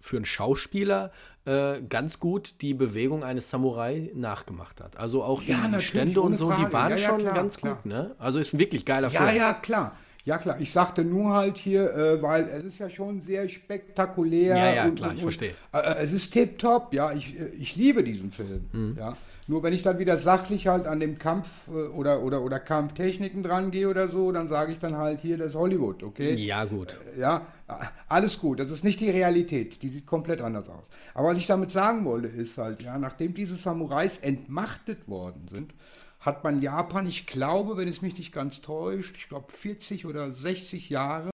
für 0.01 0.17
einen 0.17 0.25
Schauspieler 0.25 1.13
äh, 1.45 1.81
ganz 1.89 2.21
gut 2.21 2.57
die 2.61 2.75
Bewegung 2.75 3.25
eines 3.25 3.51
Samurai 3.51 4.11
nachgemacht 4.15 4.81
hat. 4.81 4.99
Also 4.99 5.23
auch 5.23 5.43
die, 5.43 5.53
ja, 5.53 5.67
die 5.67 5.81
Stände 5.81 6.21
und 6.21 6.37
so, 6.37 6.49
Frage. 6.49 6.67
die 6.67 6.73
waren 6.73 6.91
ja, 6.91 6.97
ja, 6.97 7.09
schon 7.09 7.19
klar, 7.21 7.35
ganz 7.35 7.57
klar. 7.57 7.75
gut, 7.77 7.87
ne? 7.87 8.15
Also 8.19 8.39
ist 8.39 8.53
ein 8.53 8.59
wirklich 8.59 8.85
geiler 8.85 9.11
Film. 9.11 9.25
Ja, 9.29 9.33
ja, 9.33 9.55
klar. 9.55 9.97
Ja 10.25 10.37
klar, 10.37 10.61
ich 10.61 10.73
sagte 10.73 11.05
nur 11.05 11.33
halt 11.33 11.57
hier, 11.57 11.91
äh, 11.95 12.21
weil 12.21 12.49
es 12.49 12.63
ist 12.67 12.79
ja 12.79 12.91
schon 12.91 13.23
sehr 13.23 13.49
spektakulär. 13.49 14.59
Ja, 14.59 14.75
ja, 14.75 14.85
und, 14.85 14.97
klar, 14.97 15.09
und, 15.09 15.17
ich 15.17 15.23
verstehe. 15.23 15.55
Äh, 15.73 15.95
es 16.01 16.13
ist 16.13 16.33
tipptopp, 16.33 16.93
ja, 16.93 17.13
ich, 17.13 17.41
äh, 17.41 17.47
ich 17.59 17.77
liebe 17.77 18.05
diesen 18.05 18.31
Film, 18.31 18.67
mhm. 18.73 18.97
ja. 18.99 19.17
Nur 19.47 19.63
wenn 19.63 19.73
ich 19.73 19.83
dann 19.83 19.99
wieder 19.99 20.19
sachlich 20.19 20.67
halt 20.67 20.87
an 20.87 21.01
dem 21.01 21.19
Kampf 21.19 21.69
äh, 21.69 21.73
oder, 21.73 22.21
oder, 22.23 22.43
oder 22.43 22.61
Kampftechniken 22.61 23.43
dran 23.43 23.71
gehe 23.71 23.89
oder 23.89 24.09
so, 24.09 24.31
dann 24.31 24.49
sage 24.49 24.73
ich 24.73 24.79
dann 24.79 24.99
halt 24.99 25.21
hier, 25.23 25.39
das 25.39 25.49
ist 25.49 25.55
Hollywood, 25.55 26.03
okay? 26.03 26.35
Ja, 26.35 26.67
gut. 26.67 26.99
Äh, 27.17 27.21
ja, 27.21 27.47
alles 28.09 28.39
gut. 28.39 28.61
Das 28.61 28.71
ist 28.71 28.85
nicht 28.85 29.01
die 29.01 29.11
Realität. 29.11 29.83
Die 29.83 29.89
sieht 29.89 30.07
komplett 30.07 30.41
anders 30.41 30.69
aus. 30.69 30.89
Aber 31.15 31.29
was 31.29 31.39
ich 31.39 31.47
damit 31.47 31.71
sagen 31.71 32.05
wollte, 32.05 32.29
ist 32.29 32.59
halt, 32.59 32.83
ja, 32.83 32.99
nachdem 32.99 33.35
diese 33.35 33.57
Samurais 33.57 34.19
entmachtet 34.19 35.09
worden 35.09 35.49
sind, 35.53 35.75
hat 36.21 36.43
man 36.45 36.61
Japan, 36.61 37.07
ich 37.07 37.27
glaube, 37.27 37.77
wenn 37.77 37.89
es 37.89 38.03
mich 38.03 38.19
nicht 38.19 38.33
ganz 38.33 38.61
täuscht, 38.61 39.17
ich 39.17 39.29
glaube 39.29 39.53
40 39.53 40.07
oder 40.07 40.33
60 40.33 40.91
Jahre, 40.91 41.31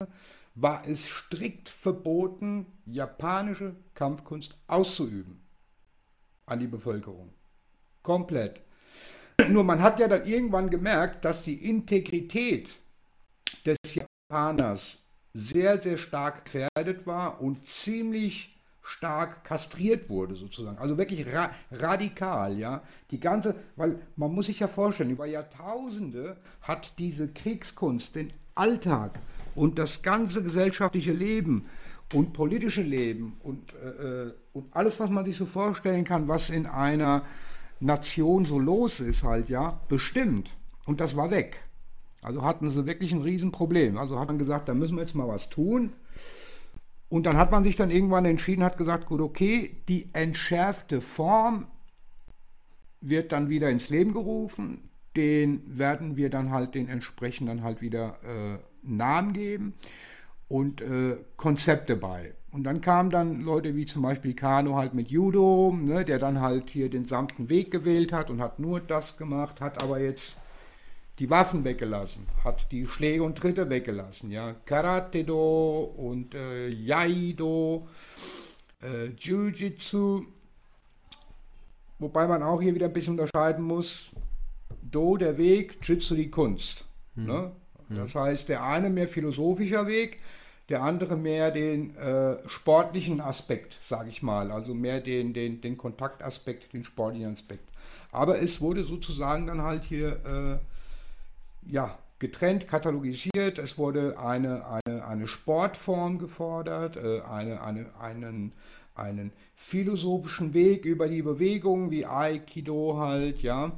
war 0.54 0.86
es 0.86 1.08
strikt 1.08 1.68
verboten, 1.68 2.66
japanische 2.86 3.74
Kampfkunst 3.94 4.56
auszuüben 4.66 5.40
an 6.46 6.60
die 6.60 6.66
Bevölkerung. 6.66 7.32
Komplett. 8.02 8.60
Nur 9.48 9.64
man 9.64 9.82
hat 9.82 9.98
ja 9.98 10.06
dann 10.06 10.26
irgendwann 10.26 10.70
gemerkt, 10.70 11.24
dass 11.24 11.42
die 11.42 11.68
Integrität 11.68 12.70
des 13.64 13.78
Japaners 13.94 15.03
sehr, 15.34 15.80
sehr 15.80 15.98
stark 15.98 16.44
gefährdet 16.44 17.06
war 17.06 17.40
und 17.40 17.66
ziemlich 17.68 18.56
stark 18.82 19.44
kastriert 19.44 20.08
wurde 20.08 20.36
sozusagen. 20.36 20.78
Also 20.78 20.96
wirklich 20.98 21.26
ra 21.32 21.50
radikal, 21.72 22.58
ja. 22.58 22.82
Die 23.10 23.18
ganze, 23.18 23.56
weil 23.76 23.98
man 24.16 24.32
muss 24.32 24.46
sich 24.46 24.60
ja 24.60 24.68
vorstellen, 24.68 25.10
über 25.10 25.26
Jahrtausende 25.26 26.36
hat 26.60 26.98
diese 26.98 27.28
Kriegskunst 27.28 28.14
den 28.14 28.32
Alltag 28.54 29.18
und 29.54 29.78
das 29.78 30.02
ganze 30.02 30.42
gesellschaftliche 30.42 31.12
Leben 31.12 31.66
und 32.12 32.32
politische 32.32 32.82
Leben 32.82 33.36
und, 33.42 33.74
äh, 33.74 34.26
äh 34.26 34.32
und 34.52 34.66
alles, 34.76 35.00
was 35.00 35.10
man 35.10 35.24
sich 35.24 35.36
so 35.36 35.46
vorstellen 35.46 36.04
kann, 36.04 36.28
was 36.28 36.50
in 36.50 36.66
einer 36.66 37.24
Nation 37.80 38.44
so 38.44 38.58
los 38.58 39.00
ist 39.00 39.24
halt, 39.24 39.48
ja, 39.48 39.80
bestimmt. 39.88 40.50
Und 40.86 41.00
das 41.00 41.16
war 41.16 41.30
weg. 41.30 41.64
Also 42.24 42.42
hatten 42.42 42.70
sie 42.70 42.86
wirklich 42.86 43.12
ein 43.12 43.22
Riesenproblem. 43.22 43.98
Also 43.98 44.18
hat 44.18 44.28
man 44.28 44.38
gesagt, 44.38 44.68
da 44.68 44.74
müssen 44.74 44.96
wir 44.96 45.02
jetzt 45.02 45.14
mal 45.14 45.28
was 45.28 45.50
tun. 45.50 45.92
Und 47.08 47.26
dann 47.26 47.36
hat 47.36 47.52
man 47.52 47.62
sich 47.62 47.76
dann 47.76 47.90
irgendwann 47.90 48.24
entschieden, 48.24 48.64
hat 48.64 48.78
gesagt, 48.78 49.06
gut, 49.06 49.20
okay, 49.20 49.76
die 49.88 50.08
entschärfte 50.14 51.00
Form 51.00 51.66
wird 53.00 53.30
dann 53.30 53.48
wieder 53.48 53.68
ins 53.68 53.90
Leben 53.90 54.12
gerufen. 54.12 54.90
Den 55.16 55.62
werden 55.66 56.16
wir 56.16 56.30
dann 56.30 56.50
halt 56.50 56.74
den 56.74 56.88
entsprechenden 56.88 57.62
halt 57.62 57.82
wieder 57.82 58.16
äh, 58.24 58.58
Namen 58.82 59.32
geben 59.32 59.74
und 60.48 60.80
äh, 60.80 61.16
Konzepte 61.36 61.94
bei. 61.94 62.34
Und 62.50 62.64
dann 62.64 62.80
kamen 62.80 63.10
dann 63.10 63.42
Leute 63.42 63.76
wie 63.76 63.86
zum 63.86 64.02
Beispiel 64.02 64.34
Kano 64.34 64.76
halt 64.76 64.94
mit 64.94 65.08
Judo, 65.08 65.76
ne, 65.76 66.04
der 66.04 66.18
dann 66.18 66.40
halt 66.40 66.70
hier 66.70 66.88
den 66.88 67.06
sanften 67.06 67.48
Weg 67.48 67.70
gewählt 67.70 68.12
hat 68.12 68.30
und 68.30 68.40
hat 68.40 68.58
nur 68.58 68.80
das 68.80 69.16
gemacht, 69.16 69.60
hat 69.60 69.82
aber 69.82 70.00
jetzt 70.00 70.36
die 71.18 71.30
Waffen 71.30 71.64
weggelassen, 71.64 72.26
hat 72.42 72.70
die 72.72 72.86
Schläge 72.86 73.22
und 73.22 73.38
Tritte 73.38 73.70
weggelassen, 73.70 74.30
ja, 74.30 74.54
Karate-Do 74.64 75.94
und 75.96 76.34
äh, 76.34 76.68
Yaido, 76.68 77.86
äh, 78.82 79.06
Jiu-Jitsu, 79.16 80.24
wobei 81.98 82.26
man 82.26 82.42
auch 82.42 82.60
hier 82.60 82.74
wieder 82.74 82.86
ein 82.86 82.92
bisschen 82.92 83.18
unterscheiden 83.18 83.64
muss, 83.64 84.10
Do 84.82 85.16
der 85.16 85.38
Weg, 85.38 85.78
Jitsu 85.82 86.14
die 86.14 86.30
Kunst. 86.30 86.84
Hm. 87.14 87.26
Ne? 87.26 87.52
Das 87.90 88.14
heißt, 88.14 88.48
der 88.48 88.64
eine 88.64 88.90
mehr 88.90 89.08
philosophischer 89.08 89.86
Weg, 89.86 90.20
der 90.68 90.82
andere 90.82 91.16
mehr 91.16 91.50
den 91.50 91.94
äh, 91.96 92.36
sportlichen 92.48 93.20
Aspekt, 93.20 93.78
sage 93.82 94.08
ich 94.08 94.22
mal, 94.22 94.50
also 94.50 94.74
mehr 94.74 95.00
den, 95.00 95.34
den, 95.34 95.60
den 95.60 95.76
Kontaktaspekt, 95.76 96.72
den 96.72 96.84
sportlichen 96.84 97.34
Aspekt. 97.34 97.68
Aber 98.10 98.40
es 98.40 98.60
wurde 98.60 98.84
sozusagen 98.84 99.46
dann 99.46 99.62
halt 99.62 99.84
hier 99.84 100.60
äh, 100.62 100.73
ja, 101.66 101.98
getrennt, 102.18 102.68
katalogisiert, 102.68 103.58
es 103.58 103.76
wurde 103.76 104.18
eine, 104.18 104.64
eine, 104.66 105.04
eine 105.06 105.26
Sportform 105.26 106.18
gefordert, 106.18 106.96
äh, 106.96 107.20
eine, 107.22 107.62
eine, 107.62 107.86
einen, 108.00 108.52
einen 108.94 109.32
philosophischen 109.54 110.54
Weg 110.54 110.84
über 110.84 111.08
die 111.08 111.22
Bewegung, 111.22 111.90
wie 111.90 112.06
Aikido 112.06 112.98
halt, 112.98 113.42
ja. 113.42 113.72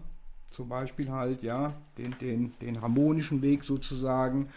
zum 0.50 0.68
Beispiel 0.68 1.10
halt, 1.10 1.42
ja, 1.42 1.74
den, 1.98 2.14
den, 2.20 2.54
den 2.60 2.80
harmonischen 2.80 3.42
Weg 3.42 3.64
sozusagen. 3.64 4.48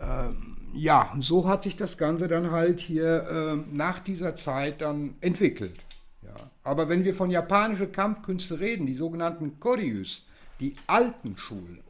Ähm, 0.00 0.56
ja, 0.72 1.14
so 1.20 1.46
hat 1.46 1.64
sich 1.64 1.76
das 1.76 1.98
Ganze 1.98 2.26
dann 2.26 2.50
halt 2.50 2.80
hier 2.80 3.26
äh, 3.28 3.76
nach 3.76 3.98
dieser 3.98 4.34
Zeit 4.36 4.80
dann 4.80 5.14
entwickelt. 5.20 5.76
Ja. 6.22 6.34
Aber 6.62 6.88
wenn 6.88 7.04
wir 7.04 7.14
von 7.14 7.30
japanischen 7.30 7.92
Kampfkünste 7.92 8.60
reden, 8.60 8.86
die 8.86 8.94
sogenannten 8.94 9.60
Koryus, 9.60 10.24
die 10.58 10.74
alten 10.86 11.36
Schulen, 11.36 11.80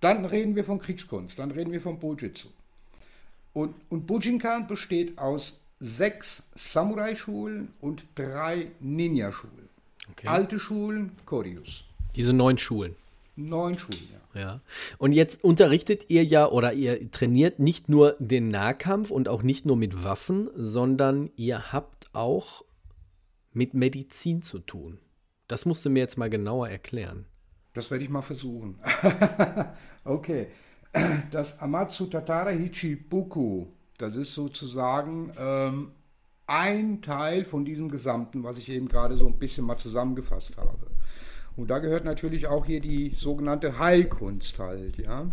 dann 0.00 0.24
reden 0.24 0.56
wir 0.56 0.64
von 0.64 0.78
Kriegskunst, 0.78 1.38
dann 1.38 1.50
reden 1.50 1.72
wir 1.72 1.80
von 1.80 1.98
Bojitsu. 1.98 2.48
Und, 3.52 3.74
und 3.88 4.06
Bujinkan 4.06 4.66
besteht 4.66 5.18
aus 5.18 5.58
sechs 5.80 6.42
Samurai-Schulen 6.54 7.68
und 7.80 8.04
drei 8.14 8.68
Ninja-Schulen. 8.80 9.68
Okay. 10.12 10.28
Alte 10.28 10.58
Schulen, 10.58 11.12
Koryus. 11.24 11.84
Diese 12.16 12.32
neun 12.32 12.58
Schulen. 12.58 12.96
Neun 13.36 13.78
Schulen, 13.78 14.08
ja. 14.34 14.40
ja. 14.40 14.60
Und 14.98 15.12
jetzt 15.12 15.42
unterrichtet 15.42 16.06
ihr 16.08 16.24
ja 16.24 16.46
oder 16.48 16.72
ihr 16.72 17.10
trainiert 17.10 17.58
nicht 17.58 17.88
nur 17.88 18.16
den 18.18 18.48
Nahkampf 18.48 19.10
und 19.10 19.28
auch 19.28 19.42
nicht 19.42 19.66
nur 19.66 19.76
mit 19.76 20.04
Waffen, 20.04 20.50
sondern 20.54 21.30
ihr 21.36 21.72
habt 21.72 22.08
auch 22.12 22.64
mit 23.52 23.74
Medizin 23.74 24.42
zu 24.42 24.58
tun. 24.58 24.98
Das 25.48 25.64
musst 25.66 25.84
du 25.84 25.90
mir 25.90 26.00
jetzt 26.00 26.18
mal 26.18 26.30
genauer 26.30 26.68
erklären. 26.68 27.24
Das 27.74 27.90
werde 27.90 28.04
ich 28.04 28.10
mal 28.10 28.22
versuchen. 28.22 28.78
okay. 30.04 30.48
Das 31.30 31.60
Amatsu 31.60 32.06
Tatara 32.06 32.50
Hichibuku, 32.50 33.66
das 33.96 34.16
ist 34.16 34.34
sozusagen 34.34 35.32
ähm, 35.38 35.92
ein 36.46 37.00
Teil 37.00 37.44
von 37.44 37.64
diesem 37.64 37.88
Gesamten, 37.88 38.42
was 38.42 38.58
ich 38.58 38.68
eben 38.68 38.88
gerade 38.88 39.16
so 39.16 39.26
ein 39.28 39.38
bisschen 39.38 39.64
mal 39.64 39.76
zusammengefasst 39.76 40.56
habe. 40.56 40.88
Und 41.56 41.68
da 41.68 41.78
gehört 41.78 42.04
natürlich 42.04 42.48
auch 42.48 42.66
hier 42.66 42.80
die 42.80 43.14
sogenannte 43.14 43.78
Heilkunst 43.78 44.58
halt, 44.58 44.98
ja. 44.98 45.30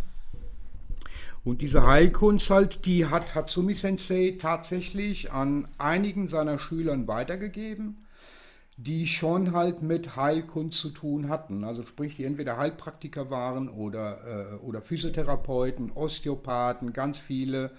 Und 1.43 1.61
diese 1.61 1.87
Heilkunst 1.87 2.49
halt, 2.49 2.85
die 2.85 3.05
hat 3.05 3.33
Hatsumi 3.33 3.73
Sensei 3.73 4.35
tatsächlich 4.39 5.31
an 5.31 5.67
einigen 5.77 6.27
seiner 6.27 6.59
Schülern 6.59 7.07
weitergegeben, 7.07 8.05
die 8.77 9.07
schon 9.07 9.53
halt 9.53 9.81
mit 9.81 10.15
Heilkunst 10.15 10.79
zu 10.79 10.89
tun 10.89 11.29
hatten. 11.29 11.63
Also 11.63 11.81
sprich, 11.81 12.15
die 12.15 12.25
entweder 12.25 12.57
Heilpraktiker 12.57 13.31
waren 13.31 13.69
oder, 13.69 14.51
äh, 14.53 14.55
oder 14.57 14.81
Physiotherapeuten, 14.81 15.91
Osteopathen, 15.93 16.93
ganz 16.93 17.17
viele 17.17 17.71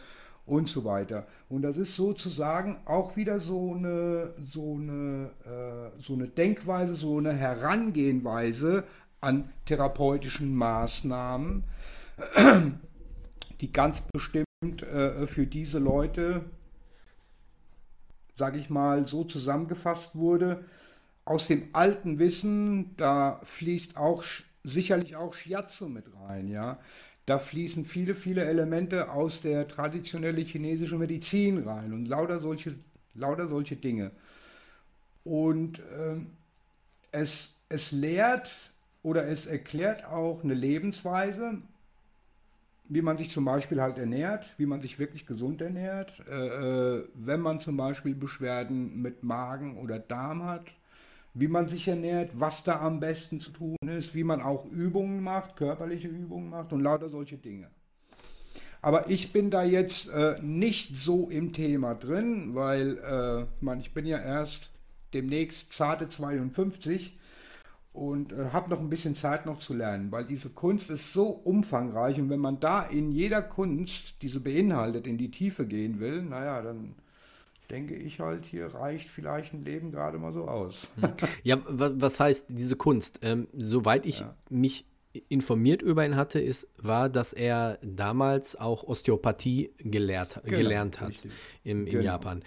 und 0.45 0.69
so 0.69 0.85
weiter. 0.85 1.29
Und 1.49 1.63
das 1.63 1.77
ist 1.77 1.95
sozusagen 1.95 2.79
auch 2.85 3.17
wieder 3.17 3.39
so 3.39 3.75
eine, 3.75 4.35
so 4.51 4.75
eine, 4.75 5.31
äh, 5.45 6.03
so 6.03 6.15
eine 6.15 6.27
Denkweise, 6.27 6.97
so 6.97 7.19
eine 7.19 7.33
Herangehenweise 7.33 8.83
an 9.21 9.51
therapeutischen 9.67 10.55
Maßnahmen, 10.55 11.65
die 13.61 13.73
ganz 13.73 14.03
bestimmt 14.13 14.83
äh, 14.83 15.27
für 15.27 15.47
diese 15.47 15.79
Leute, 15.79 16.45
sage 18.37 18.59
ich 18.59 18.69
mal, 18.69 19.07
so 19.07 19.23
zusammengefasst 19.23 20.17
wurde. 20.17 20.65
Aus 21.29 21.47
dem 21.47 21.69
alten 21.75 22.19
Wissen, 22.19 22.97
da 22.97 23.39
fließt 23.43 23.99
auch 23.99 24.25
sicherlich 24.65 25.15
auch 25.15 25.35
Shiatsu 25.35 25.87
mit 25.87 26.07
rein, 26.15 26.49
ja. 26.49 26.79
Da 27.27 27.39
fließen 27.39 27.85
viele, 27.85 28.15
viele 28.15 28.47
Elemente 28.47 29.11
aus 29.11 29.43
der 29.43 29.69
traditionellen 29.69 30.47
chinesischen 30.47 30.99
Medizin 30.99 31.65
rein 31.69 31.93
und 31.93 32.07
lauter 32.07 32.41
solche, 32.41 32.77
lauter 33.13 33.47
solche 33.47 33.77
Dinge. 33.77 34.11
Und 35.23 35.81
äh, 35.81 36.17
es, 37.13 37.55
es 37.69 37.93
lehrt 37.93 38.51
oder 39.03 39.29
es 39.29 39.47
erklärt 39.47 40.07
auch 40.07 40.43
eine 40.43 40.55
Lebensweise, 40.55 41.59
wie 42.89 43.03
man 43.03 43.19
sich 43.19 43.29
zum 43.29 43.45
Beispiel 43.45 43.83
halt 43.83 43.99
ernährt, 43.99 44.47
wie 44.57 44.65
man 44.65 44.81
sich 44.81 44.99
wirklich 44.99 45.27
gesund 45.27 45.61
ernährt, 45.61 46.23
äh, 46.27 46.97
äh 46.97 47.05
wenn 47.13 47.41
man 47.41 47.61
zum 47.61 47.77
Beispiel 47.77 48.15
Beschwerden 48.15 49.03
mit 49.03 49.23
Magen 49.25 49.77
oder 49.77 49.99
Darm 49.99 50.45
hat 50.45 50.73
wie 51.35 51.49
man 51.49 51.69
sich 51.69 51.87
ernährt, 51.89 52.31
was 52.35 52.65
da 52.65 52.81
am 52.81 53.01
besten 53.01 53.41
zu 53.41 53.51
tun 53.51 53.77
ist, 53.87 54.15
wie 54.15 54.25
man 54.25 54.43
auch 54.43 54.65
Übungen 54.67 55.23
macht, 55.23 55.57
körperliche 55.57 56.09
Übungen 56.09 56.51
macht 56.51 56.73
und 56.73 56.83
lauter 56.83 57.09
solche 57.09 57.37
Dinge. 57.37 57.71
Aber 58.81 59.11
ich 59.11 59.33
bin 59.33 59.51
da 59.51 59.65
jetzt 59.65 60.09
äh, 60.09 60.37
nicht 60.41 60.97
so 60.97 61.29
im 61.31 61.53
Thema 61.53 61.95
drin, 61.95 62.55
weil 62.55 62.99
äh, 62.99 63.65
man, 63.65 63.81
ich 63.81 63.93
bin 63.93 64.07
ja 64.07 64.19
erst 64.19 64.71
demnächst 65.15 65.73
zarte 65.73 66.09
52 66.09 67.19
und 67.93 68.33
äh, 68.33 68.51
habe 68.53 68.71
noch 68.71 68.79
ein 68.79 68.91
bisschen 68.91 69.17
Zeit 69.17 69.47
noch 69.47 69.59
zu 69.59 69.75
lernen, 69.75 70.13
weil 70.13 70.25
diese 70.25 70.51
Kunst 70.51 70.91
ist 70.91 71.13
so 71.13 71.29
umfangreich 71.29 72.21
und 72.21 72.31
wenn 72.31 72.41
man 72.41 72.61
da 72.61 72.83
in 72.83 73.11
jeder 73.11 73.43
Kunst, 73.43 74.23
diese 74.23 74.41
beinhaltet, 74.41 75.07
in 75.07 75.19
die 75.19 75.31
Tiefe 75.31 75.67
gehen 75.67 75.99
will, 75.99 76.23
naja, 76.23 76.63
dann 76.63 76.95
denke 77.71 77.95
ich 77.95 78.21
halt, 78.21 78.45
hier 78.45 78.75
reicht 78.75 79.09
vielleicht 79.09 79.53
ein 79.53 79.65
Leben 79.65 79.93
gerade 79.93 80.19
mal 80.19 80.33
so 80.33 80.47
aus. 80.49 80.89
Hm. 81.01 81.13
Ja, 81.43 81.59
was 81.67 82.21
heißt 82.21 82.47
diese 82.49 82.77
Kunst? 82.77 83.21
Ähm, 83.23 83.49
soweit 83.53 84.07
ich 84.07 84.21
ja. 84.21 84.35
mich 84.51 84.85
informiert 85.29 85.83
über 85.83 86.05
ihn 86.05 86.17
hatte, 86.17 86.39
ist, 86.39 86.69
war, 86.81 87.09
dass 87.09 87.33
er 87.33 87.79
damals 87.83 88.57
auch 88.57 88.85
Osteopathie 88.85 89.71
gelehrt, 89.79 90.41
genau, 90.45 90.57
gelernt 90.57 91.01
hat 91.01 91.25
im, 91.65 91.87
in 91.87 91.93
genau. 91.93 92.05
Japan. 92.05 92.43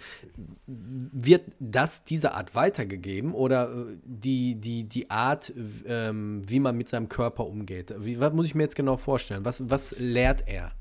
Wird 0.66 1.42
das 1.58 2.04
diese 2.04 2.32
Art 2.32 2.54
weitergegeben 2.54 3.34
oder 3.34 3.72
äh, 3.72 3.96
die, 4.04 4.54
die, 4.54 4.84
die 4.84 5.10
Art, 5.10 5.52
ähm, 5.86 6.42
wie 6.46 6.60
man 6.60 6.76
mit 6.76 6.88
seinem 6.88 7.08
Körper 7.08 7.46
umgeht? 7.46 7.94
Wie, 7.98 8.18
was 8.20 8.32
muss 8.32 8.46
ich 8.46 8.54
mir 8.54 8.62
jetzt 8.62 8.76
genau 8.76 8.96
vorstellen? 8.96 9.44
Was, 9.44 9.68
was 9.68 9.94
lehrt 9.98 10.44
er? 10.46 10.72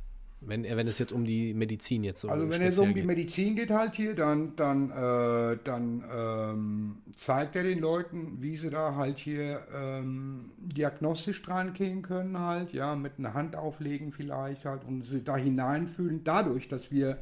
Wenn, 0.43 0.63
wenn 0.63 0.87
es 0.87 0.97
jetzt 0.97 1.11
um 1.11 1.23
die 1.23 1.53
Medizin 1.53 2.03
jetzt 2.03 2.21
so 2.21 2.29
Also 2.29 2.49
wenn 2.49 2.63
es 2.63 2.79
um 2.79 2.95
die 2.95 3.03
Medizin 3.03 3.55
geht 3.55 3.69
halt 3.69 3.93
hier, 3.93 4.15
dann, 4.15 4.55
dann, 4.55 4.89
äh, 4.89 5.57
dann 5.63 6.03
ähm, 6.11 6.95
zeigt 7.15 7.55
er 7.55 7.61
den 7.61 7.77
Leuten, 7.77 8.37
wie 8.41 8.57
sie 8.57 8.71
da 8.71 8.95
halt 8.95 9.19
hier 9.19 9.61
ähm, 9.71 10.49
diagnostisch 10.57 11.43
dran 11.43 11.73
gehen 11.73 12.01
können 12.01 12.39
halt, 12.39 12.73
ja, 12.73 12.95
mit 12.95 13.13
einer 13.19 13.35
Hand 13.35 13.55
auflegen 13.55 14.11
vielleicht 14.11 14.65
halt 14.65 14.83
und 14.83 15.05
sie 15.05 15.23
da 15.23 15.37
hineinfühlen, 15.37 16.23
dadurch, 16.23 16.67
dass 16.67 16.91
wir 16.91 17.19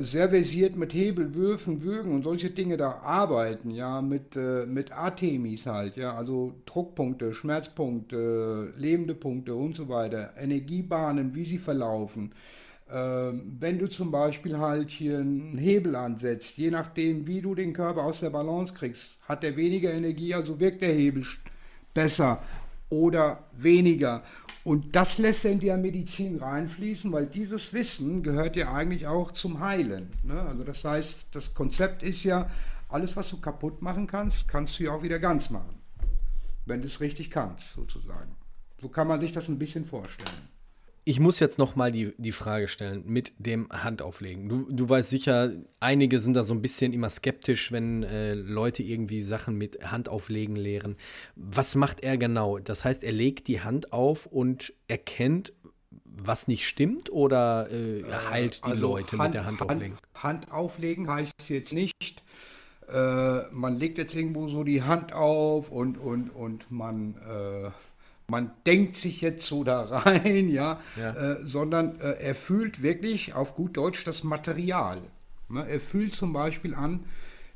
sehr 0.00 0.28
versiert 0.30 0.76
mit 0.76 0.92
Hebel, 0.92 1.34
Würfen, 1.34 1.82
Würgen 1.82 2.12
und 2.12 2.24
solche 2.24 2.50
Dinge 2.50 2.76
da 2.76 3.00
arbeiten, 3.02 3.70
ja, 3.70 4.02
mit, 4.02 4.34
äh, 4.34 4.66
mit 4.66 4.92
Artemis 4.92 5.66
halt, 5.66 5.96
ja, 5.96 6.14
also 6.14 6.54
Druckpunkte, 6.66 7.32
Schmerzpunkte, 7.32 8.72
lebende 8.76 9.14
Punkte 9.14 9.54
und 9.54 9.76
so 9.76 9.88
weiter, 9.88 10.32
Energiebahnen, 10.36 11.34
wie 11.34 11.44
sie 11.44 11.58
verlaufen. 11.58 12.32
Ähm, 12.90 13.56
wenn 13.60 13.78
du 13.78 13.88
zum 13.88 14.10
Beispiel 14.10 14.58
halt 14.58 14.88
hier 14.88 15.18
einen 15.18 15.58
Hebel 15.58 15.94
ansetzt, 15.94 16.56
je 16.56 16.70
nachdem, 16.70 17.26
wie 17.26 17.40
du 17.40 17.54
den 17.54 17.72
Körper 17.72 18.02
aus 18.02 18.20
der 18.20 18.30
Balance 18.30 18.72
kriegst, 18.74 19.18
hat 19.28 19.44
er 19.44 19.56
weniger 19.56 19.92
Energie, 19.92 20.34
also 20.34 20.58
wirkt 20.58 20.82
der 20.82 20.92
Hebel 20.92 21.24
besser 21.92 22.42
oder 22.88 23.44
weniger. 23.56 24.22
Und 24.68 24.94
das 24.94 25.16
lässt 25.16 25.46
er 25.46 25.52
in 25.52 25.60
die 25.60 25.72
Medizin 25.72 26.36
reinfließen, 26.36 27.10
weil 27.10 27.26
dieses 27.26 27.72
Wissen 27.72 28.22
gehört 28.22 28.54
ja 28.54 28.70
eigentlich 28.70 29.06
auch 29.06 29.32
zum 29.32 29.60
Heilen. 29.60 30.10
Ne? 30.22 30.38
Also 30.42 30.62
das 30.62 30.84
heißt, 30.84 31.28
das 31.32 31.54
Konzept 31.54 32.02
ist 32.02 32.22
ja, 32.22 32.46
alles, 32.90 33.16
was 33.16 33.30
du 33.30 33.40
kaputt 33.40 33.80
machen 33.80 34.06
kannst, 34.06 34.46
kannst 34.46 34.78
du 34.78 34.84
ja 34.84 34.92
auch 34.92 35.02
wieder 35.02 35.18
ganz 35.20 35.48
machen. 35.48 35.80
Wenn 36.66 36.82
du 36.82 36.86
es 36.86 37.00
richtig 37.00 37.30
kannst, 37.30 37.72
sozusagen. 37.72 38.36
So 38.78 38.90
kann 38.90 39.08
man 39.08 39.22
sich 39.22 39.32
das 39.32 39.48
ein 39.48 39.58
bisschen 39.58 39.86
vorstellen. 39.86 40.48
Ich 41.08 41.20
muss 41.20 41.40
jetzt 41.40 41.58
noch 41.58 41.74
mal 41.74 41.90
die, 41.90 42.12
die 42.18 42.32
Frage 42.32 42.68
stellen 42.68 43.02
mit 43.06 43.32
dem 43.38 43.70
Handauflegen. 43.70 44.46
Du, 44.46 44.66
du 44.70 44.86
weißt 44.90 45.08
sicher, 45.08 45.52
einige 45.80 46.20
sind 46.20 46.34
da 46.34 46.44
so 46.44 46.52
ein 46.52 46.60
bisschen 46.60 46.92
immer 46.92 47.08
skeptisch, 47.08 47.72
wenn 47.72 48.02
äh, 48.02 48.34
Leute 48.34 48.82
irgendwie 48.82 49.22
Sachen 49.22 49.56
mit 49.56 49.90
Handauflegen 49.90 50.54
lehren. 50.54 50.96
Was 51.34 51.76
macht 51.76 52.02
er 52.02 52.18
genau? 52.18 52.58
Das 52.58 52.84
heißt, 52.84 53.02
er 53.04 53.12
legt 53.12 53.48
die 53.48 53.62
Hand 53.62 53.90
auf 53.94 54.26
und 54.26 54.74
erkennt, 54.86 55.54
was 56.04 56.46
nicht 56.46 56.68
stimmt 56.68 57.10
oder 57.10 57.70
äh, 57.72 58.04
heilt 58.30 58.66
die 58.66 58.72
also 58.72 58.88
Leute 58.88 59.16
Hand, 59.16 59.28
mit 59.28 59.34
der 59.34 59.46
Hand 59.46 59.62
auflegen? 59.62 59.96
Hand, 60.12 60.22
Hand 60.22 60.52
auflegen 60.52 61.08
heißt 61.08 61.48
jetzt 61.48 61.72
nicht, 61.72 62.22
äh, 62.86 63.48
man 63.50 63.78
legt 63.78 63.96
jetzt 63.96 64.14
irgendwo 64.14 64.48
so 64.48 64.62
die 64.62 64.82
Hand 64.82 65.14
auf 65.14 65.70
und, 65.70 65.96
und, 65.96 66.28
und 66.28 66.70
man 66.70 67.14
äh, 67.14 67.70
man 68.30 68.50
denkt 68.66 68.96
sich 68.96 69.22
jetzt 69.22 69.46
so 69.46 69.64
da 69.64 69.82
rein, 69.84 70.50
ja, 70.50 70.80
ja. 70.96 71.14
Äh, 71.14 71.46
sondern 71.46 71.98
äh, 72.00 72.12
er 72.20 72.34
fühlt 72.34 72.82
wirklich 72.82 73.34
auf 73.34 73.54
gut 73.54 73.76
Deutsch 73.76 74.04
das 74.04 74.22
Material. 74.22 75.00
Ne? 75.48 75.66
Er 75.66 75.80
fühlt 75.80 76.14
zum 76.14 76.34
Beispiel 76.34 76.74
an, 76.74 77.04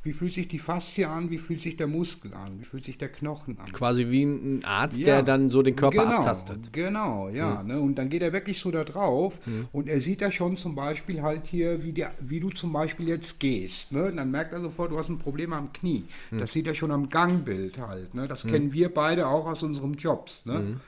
wie 0.05 0.13
fühlt 0.13 0.35
sich 0.35 0.49
die 0.49 0.59
Faszie 0.59 1.05
an, 1.05 1.31
wie 1.31 1.39
fühlt 1.39 1.63
sich 1.63 1.77
der 1.77 1.87
Muskel 1.87 2.35
an, 2.35 2.59
wie 2.59 2.65
fühlt 2.65 2.85
sich 2.85 2.99
der 2.99 3.09
Knochen 3.09 3.59
an. 3.61 3.73
Quasi 3.73 4.11
wie 4.11 4.25
ein 4.25 4.65
Arzt, 4.65 4.99
ja, 4.99 5.07
der 5.07 5.23
dann 5.23 5.49
so 5.49 5.63
den 5.63 5.77
Körper 5.77 6.05
genau, 6.05 6.17
abtastet. 6.17 6.73
Genau, 6.73 7.29
ja. 7.29 7.63
Mhm. 7.63 7.69
Ne? 7.69 7.81
Und 7.81 7.95
dann 7.95 8.09
geht 8.09 8.23
er 8.23 8.33
wirklich 8.33 8.59
so 8.59 8.73
da 8.73 8.83
drauf 8.83 9.39
mhm. 9.47 9.69
und 9.71 9.89
er 9.89 10.01
sieht 10.01 10.21
ja 10.21 10.33
schon 10.33 10.57
zum 10.57 10.75
Beispiel 10.75 11.23
halt 11.23 11.47
hier, 11.47 11.85
wie, 11.85 11.93
der, 11.93 12.13
wie 12.21 12.41
du 12.41 12.51
zum 12.51 12.73
Beispiel 12.73 13.09
jetzt 13.09 13.39
gehst. 13.39 13.93
Ne? 13.93 14.07
Und 14.07 14.17
dann 14.17 14.31
merkt 14.33 14.53
er 14.53 14.61
sofort, 14.61 14.91
du 14.91 14.99
hast 14.99 15.09
ein 15.09 15.19
Problem 15.19 15.53
am 15.53 15.73
Knie. 15.73 16.05
Mhm. 16.33 16.39
Das 16.39 16.53
sieht 16.53 16.67
er 16.67 16.75
schon 16.75 16.91
am 16.91 17.09
Gangbild 17.09 17.79
halt. 17.79 18.15
Ne? 18.15 18.27
Das 18.27 18.45
kennen 18.45 18.73
wir 18.73 18.93
beide 18.93 19.29
auch 19.29 19.47
aus 19.47 19.63
unseren 19.63 19.95
Jobs. 19.95 20.47
Ne? 20.47 20.81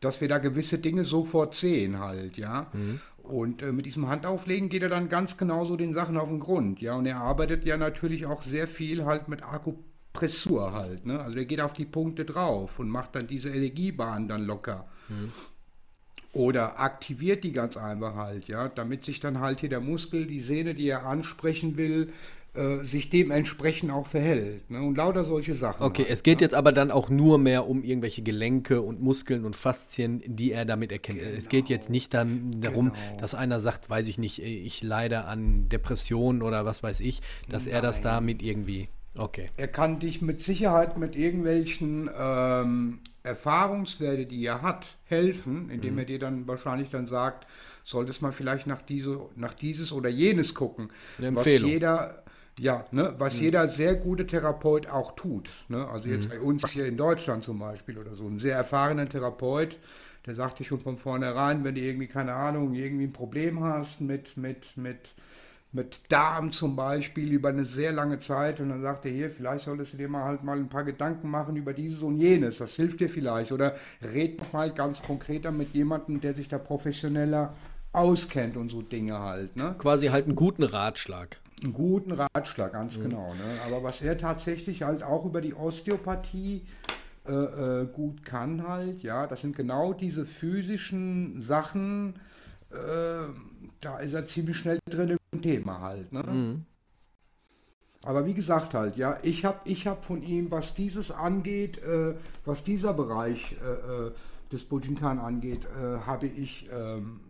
Dass 0.00 0.20
wir 0.20 0.28
da 0.28 0.38
gewisse 0.38 0.78
Dinge 0.78 1.04
sofort 1.04 1.54
sehen 1.54 2.00
halt, 2.00 2.36
ja. 2.36 2.66
Und 3.22 3.62
äh, 3.62 3.72
mit 3.72 3.86
diesem 3.86 4.08
Handauflegen 4.08 4.68
geht 4.68 4.82
er 4.82 4.88
dann 4.88 5.08
ganz 5.08 5.36
genau 5.36 5.64
so 5.64 5.76
den 5.76 5.94
Sachen 5.94 6.16
auf 6.16 6.28
den 6.28 6.40
Grund. 6.40 6.80
Ja, 6.80 6.94
und 6.94 7.06
er 7.06 7.18
arbeitet 7.18 7.64
ja 7.64 7.76
natürlich 7.76 8.26
auch 8.26 8.42
sehr 8.42 8.66
viel 8.66 9.04
halt 9.04 9.28
mit 9.28 9.42
Akupressur 9.42 10.72
halt. 10.72 11.06
Ne? 11.06 11.20
Also 11.20 11.38
er 11.38 11.44
geht 11.44 11.60
auf 11.60 11.72
die 11.72 11.84
Punkte 11.84 12.24
drauf 12.24 12.78
und 12.78 12.88
macht 12.88 13.14
dann 13.14 13.28
diese 13.28 13.50
Energiebahn 13.50 14.28
dann 14.28 14.44
locker. 14.44 14.86
Mhm. 15.08 15.32
Oder 16.32 16.80
aktiviert 16.80 17.44
die 17.44 17.52
ganz 17.52 17.76
einfach 17.76 18.14
halt, 18.14 18.48
ja, 18.48 18.68
damit 18.68 19.04
sich 19.04 19.20
dann 19.20 19.40
halt 19.40 19.60
hier 19.60 19.68
der 19.68 19.80
Muskel, 19.80 20.26
die 20.26 20.40
Sehne, 20.40 20.74
die 20.74 20.88
er 20.88 21.04
ansprechen 21.04 21.76
will, 21.76 22.10
äh, 22.54 22.84
sich 22.84 23.08
dementsprechend 23.08 23.90
auch 23.90 24.06
verhält. 24.06 24.70
Ne? 24.70 24.82
Und 24.82 24.96
lauter 24.96 25.24
solche 25.24 25.54
Sachen. 25.54 25.82
Okay, 25.82 26.02
halt, 26.02 26.12
es 26.12 26.22
geht 26.22 26.40
ne? 26.40 26.44
jetzt 26.44 26.54
aber 26.54 26.70
dann 26.72 26.90
auch 26.90 27.08
nur 27.08 27.38
mehr 27.38 27.66
um 27.66 27.82
irgendwelche 27.82 28.22
Gelenke 28.22 28.82
und 28.82 29.00
Muskeln 29.00 29.46
und 29.46 29.56
Faszien, 29.56 30.22
die 30.26 30.52
er 30.52 30.66
damit 30.66 30.92
erkennt. 30.92 31.20
Genau. 31.20 31.30
Es 31.36 31.48
geht 31.48 31.70
jetzt 31.70 31.88
nicht 31.88 32.12
dann 32.12 32.60
darum, 32.60 32.92
genau. 32.92 33.16
dass 33.18 33.34
einer 33.34 33.58
sagt, 33.60 33.88
weiß 33.88 34.06
ich 34.06 34.18
nicht, 34.18 34.42
ich 34.42 34.82
leide 34.82 35.24
an 35.24 35.70
Depressionen 35.70 36.42
oder 36.42 36.66
was 36.66 36.82
weiß 36.82 37.00
ich, 37.00 37.22
dass 37.48 37.64
Nein. 37.64 37.74
er 37.76 37.80
das 37.80 38.02
damit 38.02 38.42
irgendwie. 38.42 38.88
Okay. 39.16 39.50
Er 39.56 39.68
kann 39.68 39.98
dich 39.98 40.22
mit 40.22 40.42
Sicherheit 40.42 40.98
mit 40.98 41.16
irgendwelchen 41.16 42.08
ähm, 42.18 43.00
Erfahrungswerte, 43.22 44.26
die 44.26 44.44
er 44.44 44.62
hat, 44.62 44.86
helfen, 45.04 45.70
indem 45.70 45.94
mhm. 45.94 45.98
er 45.98 46.04
dir 46.06 46.18
dann 46.18 46.46
wahrscheinlich 46.48 46.88
dann 46.88 47.06
sagt, 47.06 47.46
solltest 47.84 48.22
mal 48.22 48.32
vielleicht 48.32 48.66
nach, 48.66 48.82
diese, 48.82 49.20
nach 49.36 49.54
dieses 49.54 49.92
oder 49.92 50.08
jenes 50.08 50.54
gucken. 50.54 50.90
Eine 51.18 51.36
was 51.36 51.44
jeder 51.44 52.21
ja, 52.58 52.86
ne, 52.90 53.14
was 53.18 53.36
mhm. 53.36 53.42
jeder 53.42 53.68
sehr 53.68 53.96
gute 53.96 54.26
Therapeut 54.26 54.88
auch 54.88 55.14
tut. 55.14 55.48
Ne? 55.68 55.86
Also 55.88 56.08
jetzt 56.08 56.26
mhm. 56.26 56.30
bei 56.30 56.40
uns 56.40 56.68
hier 56.70 56.86
in 56.86 56.96
Deutschland 56.96 57.44
zum 57.44 57.58
Beispiel 57.58 57.98
oder 57.98 58.14
so, 58.14 58.26
ein 58.26 58.38
sehr 58.38 58.56
erfahrener 58.56 59.08
Therapeut, 59.08 59.78
der 60.26 60.34
sagt 60.34 60.58
dir 60.58 60.64
schon 60.64 60.80
von 60.80 60.98
vornherein, 60.98 61.64
wenn 61.64 61.74
du 61.74 61.80
irgendwie, 61.80 62.06
keine 62.06 62.34
Ahnung, 62.34 62.74
irgendwie 62.74 63.06
ein 63.06 63.12
Problem 63.12 63.62
hast 63.64 64.00
mit, 64.00 64.36
mit, 64.36 64.76
mit, 64.76 65.14
mit 65.72 66.00
Darm 66.10 66.52
zum 66.52 66.76
Beispiel 66.76 67.32
über 67.32 67.48
eine 67.48 67.64
sehr 67.64 67.92
lange 67.92 68.20
Zeit 68.20 68.60
und 68.60 68.68
dann 68.68 68.82
sagt 68.82 69.06
er 69.06 69.10
hier, 69.10 69.30
vielleicht 69.30 69.64
solltest 69.64 69.94
du 69.94 69.96
dir 69.96 70.08
mal 70.08 70.24
halt 70.24 70.44
mal 70.44 70.58
ein 70.58 70.68
paar 70.68 70.84
Gedanken 70.84 71.30
machen 71.30 71.56
über 71.56 71.72
dieses 71.72 72.02
und 72.02 72.18
jenes, 72.18 72.58
das 72.58 72.74
hilft 72.74 73.00
dir 73.00 73.08
vielleicht 73.08 73.50
oder 73.50 73.74
red 74.02 74.38
noch 74.38 74.52
mal 74.52 74.72
ganz 74.72 75.02
konkreter 75.02 75.50
mit 75.50 75.74
jemandem, 75.74 76.20
der 76.20 76.34
sich 76.34 76.48
da 76.48 76.58
professioneller 76.58 77.54
auskennt 77.92 78.56
und 78.56 78.70
so 78.70 78.82
Dinge 78.82 79.18
halt. 79.18 79.56
Ne? 79.56 79.74
Quasi 79.78 80.06
halt 80.06 80.26
einen 80.26 80.36
guten 80.36 80.62
Ratschlag 80.62 81.38
einen 81.64 81.72
guten 81.72 82.12
Ratschlag, 82.12 82.72
ganz 82.72 82.98
mhm. 82.98 83.02
genau. 83.04 83.28
Ne? 83.34 83.60
Aber 83.66 83.82
was 83.82 84.02
er 84.02 84.18
tatsächlich 84.18 84.82
halt 84.82 85.02
auch 85.02 85.24
über 85.24 85.40
die 85.40 85.54
Osteopathie 85.54 86.62
äh, 87.26 87.32
äh, 87.32 87.86
gut 87.86 88.24
kann 88.24 88.66
halt, 88.66 89.02
ja, 89.02 89.26
das 89.26 89.42
sind 89.42 89.56
genau 89.56 89.92
diese 89.92 90.26
physischen 90.26 91.40
Sachen, 91.40 92.14
äh, 92.70 93.28
da 93.80 93.98
ist 93.98 94.14
er 94.14 94.26
ziemlich 94.26 94.56
schnell 94.56 94.78
drin 94.90 95.16
im 95.32 95.42
Thema 95.42 95.80
halt. 95.80 96.12
Ne? 96.12 96.22
Mhm. 96.22 96.64
Aber 98.04 98.26
wie 98.26 98.34
gesagt 98.34 98.74
halt, 98.74 98.96
ja, 98.96 99.18
ich 99.22 99.44
habe 99.44 99.60
ich 99.64 99.86
hab 99.86 100.04
von 100.04 100.24
ihm, 100.24 100.50
was 100.50 100.74
dieses 100.74 101.12
angeht, 101.12 101.78
äh, 101.78 102.16
was 102.44 102.64
dieser 102.64 102.92
Bereich 102.92 103.56
äh, 103.62 104.06
äh, 104.08 104.12
des 104.50 104.64
Bujinkan 104.64 105.18
angeht, 105.18 105.66
habe 106.04 106.26
ich 106.26 106.68
ähm, 106.70 107.20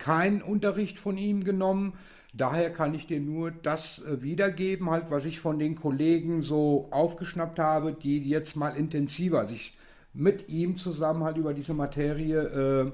keinen 0.00 0.42
Unterricht 0.42 0.98
von 0.98 1.16
ihm 1.16 1.44
genommen. 1.44 1.92
Daher 2.32 2.72
kann 2.72 2.94
ich 2.94 3.06
dir 3.06 3.20
nur 3.20 3.50
das 3.50 4.00
äh, 4.04 4.22
wiedergeben, 4.22 4.90
halt, 4.90 5.10
was 5.10 5.24
ich 5.24 5.38
von 5.38 5.58
den 5.58 5.76
Kollegen 5.76 6.42
so 6.42 6.88
aufgeschnappt 6.90 7.58
habe, 7.58 7.92
die 7.92 8.18
jetzt 8.28 8.56
mal 8.56 8.70
intensiver 8.70 9.46
sich 9.46 9.76
mit 10.12 10.48
ihm 10.48 10.76
zusammen 10.78 11.22
halt 11.22 11.36
über 11.36 11.54
diese 11.54 11.74
Materie 11.74 12.38
äh, 12.38 12.92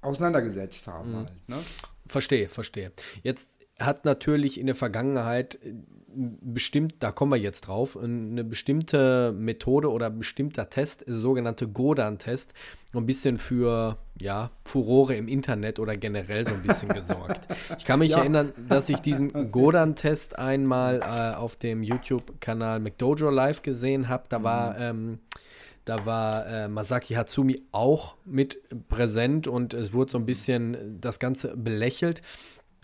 auseinandergesetzt 0.00 0.86
haben. 0.86 1.10
Mhm. 1.10 1.16
Halt, 1.16 1.48
ne? 1.48 1.56
Verstehe, 2.06 2.48
verstehe. 2.48 2.92
Jetzt 3.22 3.56
hat 3.78 4.04
natürlich 4.04 4.58
in 4.58 4.66
der 4.66 4.74
Vergangenheit 4.74 5.56
äh, 5.56 5.74
bestimmt, 6.16 6.96
da 7.00 7.10
kommen 7.10 7.32
wir 7.32 7.38
jetzt 7.38 7.62
drauf, 7.62 7.96
eine 7.96 8.44
bestimmte 8.44 9.32
Methode 9.32 9.90
oder 9.90 10.10
bestimmter 10.10 10.70
Test, 10.70 11.06
der 11.06 11.16
sogenannte 11.16 11.68
Godan-Test, 11.68 12.52
ein 12.94 13.06
bisschen 13.06 13.38
für 13.38 13.98
ja, 14.20 14.50
Furore 14.64 15.16
im 15.16 15.26
Internet 15.26 15.80
oder 15.80 15.96
generell 15.96 16.46
so 16.46 16.54
ein 16.54 16.62
bisschen 16.62 16.88
gesorgt. 16.88 17.40
Ich 17.78 17.84
kann 17.84 17.98
mich 17.98 18.10
ja. 18.10 18.18
erinnern, 18.18 18.52
dass 18.68 18.88
ich 18.88 18.98
diesen 18.98 19.50
Godan-Test 19.50 20.38
einmal 20.38 21.00
äh, 21.00 21.34
auf 21.34 21.56
dem 21.56 21.82
YouTube-Kanal 21.82 22.80
McDojo 22.80 23.30
Live 23.30 23.62
gesehen 23.62 24.08
habe. 24.08 24.24
Da 24.28 24.42
war, 24.42 24.74
mhm. 24.74 24.80
ähm, 24.80 25.18
da 25.84 26.06
war 26.06 26.46
äh, 26.46 26.68
Masaki 26.68 27.14
Hatsumi 27.14 27.62
auch 27.72 28.16
mit 28.24 28.62
präsent 28.88 29.48
und 29.48 29.74
es 29.74 29.92
wurde 29.92 30.12
so 30.12 30.18
ein 30.18 30.26
bisschen 30.26 31.00
das 31.00 31.18
Ganze 31.18 31.56
belächelt. 31.56 32.22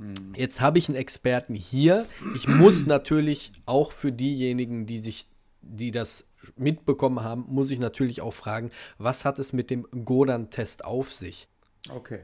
Mhm. 0.00 0.34
Jetzt 0.34 0.60
habe 0.60 0.78
ich 0.78 0.88
einen 0.88 0.96
Experten 0.96 1.54
hier. 1.54 2.06
Ich 2.34 2.48
muss 2.48 2.86
natürlich 2.86 3.52
auch 3.66 3.92
für 3.92 4.12
diejenigen, 4.12 4.86
die 4.86 4.98
sich, 4.98 5.26
die 5.60 5.90
das 5.90 6.26
mitbekommen 6.56 7.22
haben, 7.22 7.44
muss 7.48 7.70
ich 7.70 7.78
natürlich 7.78 8.22
auch 8.22 8.32
fragen, 8.32 8.70
was 8.96 9.26
hat 9.26 9.38
es 9.38 9.52
mit 9.52 9.68
dem 9.68 9.86
Godan-Test 10.04 10.84
auf 10.84 11.12
sich? 11.12 11.48
Okay. 11.90 12.20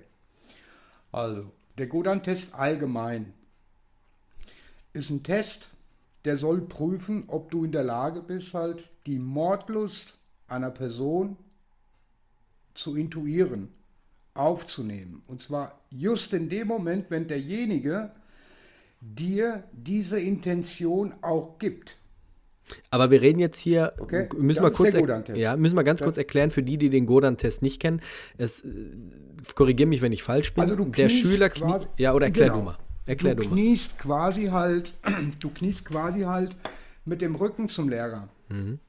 Also, 1.13 1.53
der 1.77 1.87
Godan-Test 1.87 2.55
allgemein 2.55 3.35
ist 4.95 5.11
ein 5.11 5.23
Test, 5.23 5.69
der 6.25 6.39
soll 6.39 6.63
prüfen, 6.63 7.25
ob 7.27 7.51
du 7.51 7.65
in 7.65 7.73
der 7.73 7.85
Lage 7.85 8.23
bist, 8.23 8.55
halt 8.55 8.89
die 9.05 9.19
Mordlust 9.19 10.17
einer 10.49 10.71
Person 10.71 11.37
zu 12.75 12.97
intuieren, 12.97 13.69
aufzunehmen. 14.39 15.23
Und 15.27 15.43
zwar 15.43 15.81
just 15.91 16.33
in 16.33 16.49
dem 16.49 16.69
Moment, 16.69 17.11
wenn 17.11 17.29
derjenige 17.29 18.11
dir 19.01 19.65
diese 19.73 20.21
Intention 20.21 21.15
auch 21.23 21.59
gibt. 21.59 21.97
Aber 22.91 23.11
wir 23.11 23.21
reden 23.21 23.39
jetzt 23.39 23.59
hier, 23.59 23.93
okay. 24.01 24.29
müssen, 24.37 24.63
wir 24.63 24.73
kurz, 24.73 24.95
ja, 25.35 25.57
müssen 25.57 25.77
wir 25.77 25.85
ganz 25.85 26.01
das 26.01 26.07
kurz 26.07 26.17
erklären 26.17 26.51
für 26.51 26.63
die, 26.63 26.79
die 26.79 26.91
den 26.91 27.07
Godan-Test 27.07 27.63
nicht 27.63 27.81
kennen. 27.81 28.01
Es, 28.39 28.65
äh, 28.65 28.91
korrigiere 29.55 29.89
mich, 29.89 30.03
wenn 30.03 30.13
ich 30.13 30.23
falsch 30.23 30.53
bin. 30.53 30.63
Also 30.63 30.75
du 30.75 30.87
der 30.87 31.09
Schüler 31.09 31.49
kniet, 31.49 31.89
ja, 31.99 32.13
oder 32.13 32.27
erklär 32.27 32.49
genau. 32.49 32.59
du 32.59 32.65
mal. 32.65 32.79
Erklär 33.05 33.37
du, 33.37 33.45
du 33.45 33.51
kniest 33.51 33.99
quasi 33.99 34.47
halt, 34.47 34.95
du 35.41 35.51
kniest 35.51 35.85
quasi 35.85 36.23
halt 36.23 36.57
mit 37.05 37.21
dem 37.21 37.37
Rücken 37.37 37.69
zum 37.69 37.89
Lehrer. 37.89 38.29
Mhm. 38.49 38.81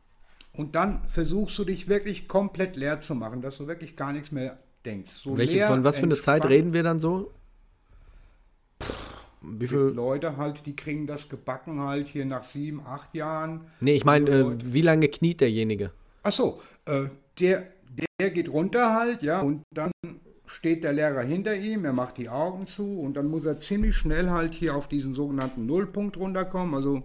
Und 0.53 0.73
dann 0.73 1.07
versuchst 1.07 1.57
du 1.59 1.65
dich 1.65 1.87
wirklich 1.87 2.27
komplett 2.27 2.77
leer 2.77 2.99
zu 2.99 3.13
machen, 3.13 3.43
dass 3.43 3.57
du 3.57 3.67
wirklich 3.67 3.95
gar 3.95 4.11
nichts 4.11 4.31
mehr 4.31 4.57
denkst. 4.87 5.11
So 5.23 5.37
Welche, 5.37 5.57
leer, 5.57 5.67
von 5.67 5.83
was 5.83 5.97
für 5.97 6.05
eine 6.05 6.17
Zeit 6.17 6.45
reden 6.45 6.73
wir 6.73 6.83
dann 6.83 6.99
so? 6.99 7.31
Wie 9.41 9.67
viele 9.67 9.89
Leute 9.89 10.37
halt, 10.37 10.65
die 10.65 10.75
kriegen 10.75 11.07
das 11.07 11.29
gebacken 11.29 11.79
halt 11.81 12.07
hier 12.07 12.25
nach 12.25 12.43
sieben, 12.43 12.81
acht 12.85 13.13
Jahren. 13.13 13.61
Nee, 13.79 13.93
ich 13.93 14.05
meine, 14.05 14.29
äh, 14.29 14.57
wie 14.63 14.81
lange 14.81 15.07
kniet 15.07 15.41
derjenige? 15.41 15.91
Ach 16.23 16.31
so, 16.31 16.61
äh, 16.85 17.05
der, 17.39 17.67
der 18.19 18.31
geht 18.31 18.49
runter 18.49 18.93
halt, 18.93 19.21
ja, 19.21 19.41
und 19.41 19.61
dann 19.71 19.91
steht 20.47 20.83
der 20.83 20.93
Lehrer 20.93 21.21
hinter 21.21 21.55
ihm, 21.55 21.85
er 21.85 21.93
macht 21.93 22.17
die 22.17 22.29
Augen 22.29 22.67
zu 22.67 22.99
und 22.99 23.15
dann 23.15 23.27
muss 23.27 23.45
er 23.45 23.59
ziemlich 23.59 23.95
schnell 23.95 24.29
halt 24.29 24.53
hier 24.53 24.75
auf 24.75 24.87
diesen 24.87 25.13
sogenannten 25.13 25.65
Nullpunkt 25.65 26.17
runterkommen, 26.17 26.73
also 26.73 27.03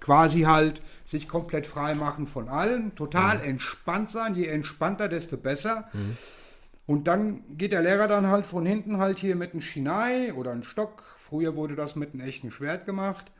quasi 0.00 0.42
halt 0.42 0.82
sich 1.06 1.28
komplett 1.28 1.66
frei 1.66 1.94
machen 1.94 2.26
von 2.26 2.48
allem, 2.48 2.94
total 2.94 3.38
mhm. 3.38 3.44
entspannt 3.44 4.10
sein, 4.10 4.34
je 4.34 4.46
entspannter, 4.46 5.08
desto 5.08 5.36
besser. 5.36 5.88
Mhm. 5.92 6.16
Und 6.90 7.06
dann 7.06 7.44
geht 7.56 7.70
der 7.70 7.82
Lehrer 7.82 8.08
dann 8.08 8.26
halt 8.26 8.46
von 8.46 8.66
hinten 8.66 8.98
halt 8.98 9.20
hier 9.20 9.36
mit 9.36 9.52
einem 9.52 9.60
Schinei 9.60 10.34
oder 10.34 10.50
einem 10.50 10.64
Stock 10.64 11.04
Früher 11.18 11.54
wurde 11.54 11.76
das 11.76 11.94
mit 11.94 12.12
einem 12.12 12.22
echten 12.22 12.50
Schwert 12.50 12.84
gemacht. 12.84 13.30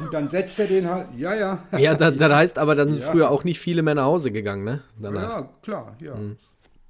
Und 0.00 0.12
dann 0.12 0.28
setzt 0.28 0.58
er 0.58 0.66
den 0.66 0.90
halt, 0.90 1.10
ja, 1.16 1.32
ja. 1.32 1.62
Ja, 1.78 1.94
das, 1.94 2.16
das 2.16 2.34
heißt 2.34 2.58
aber, 2.58 2.74
dann 2.74 2.92
sind 2.92 3.02
ja. 3.02 3.10
früher 3.12 3.30
auch 3.30 3.44
nicht 3.44 3.60
viele 3.60 3.82
mehr 3.82 3.94
nach 3.94 4.06
Hause 4.06 4.32
gegangen, 4.32 4.64
ne? 4.64 4.82
Danach. 4.98 5.22
Ja, 5.22 5.48
klar, 5.62 5.96
ja. 6.00 6.16
Mhm. 6.16 6.36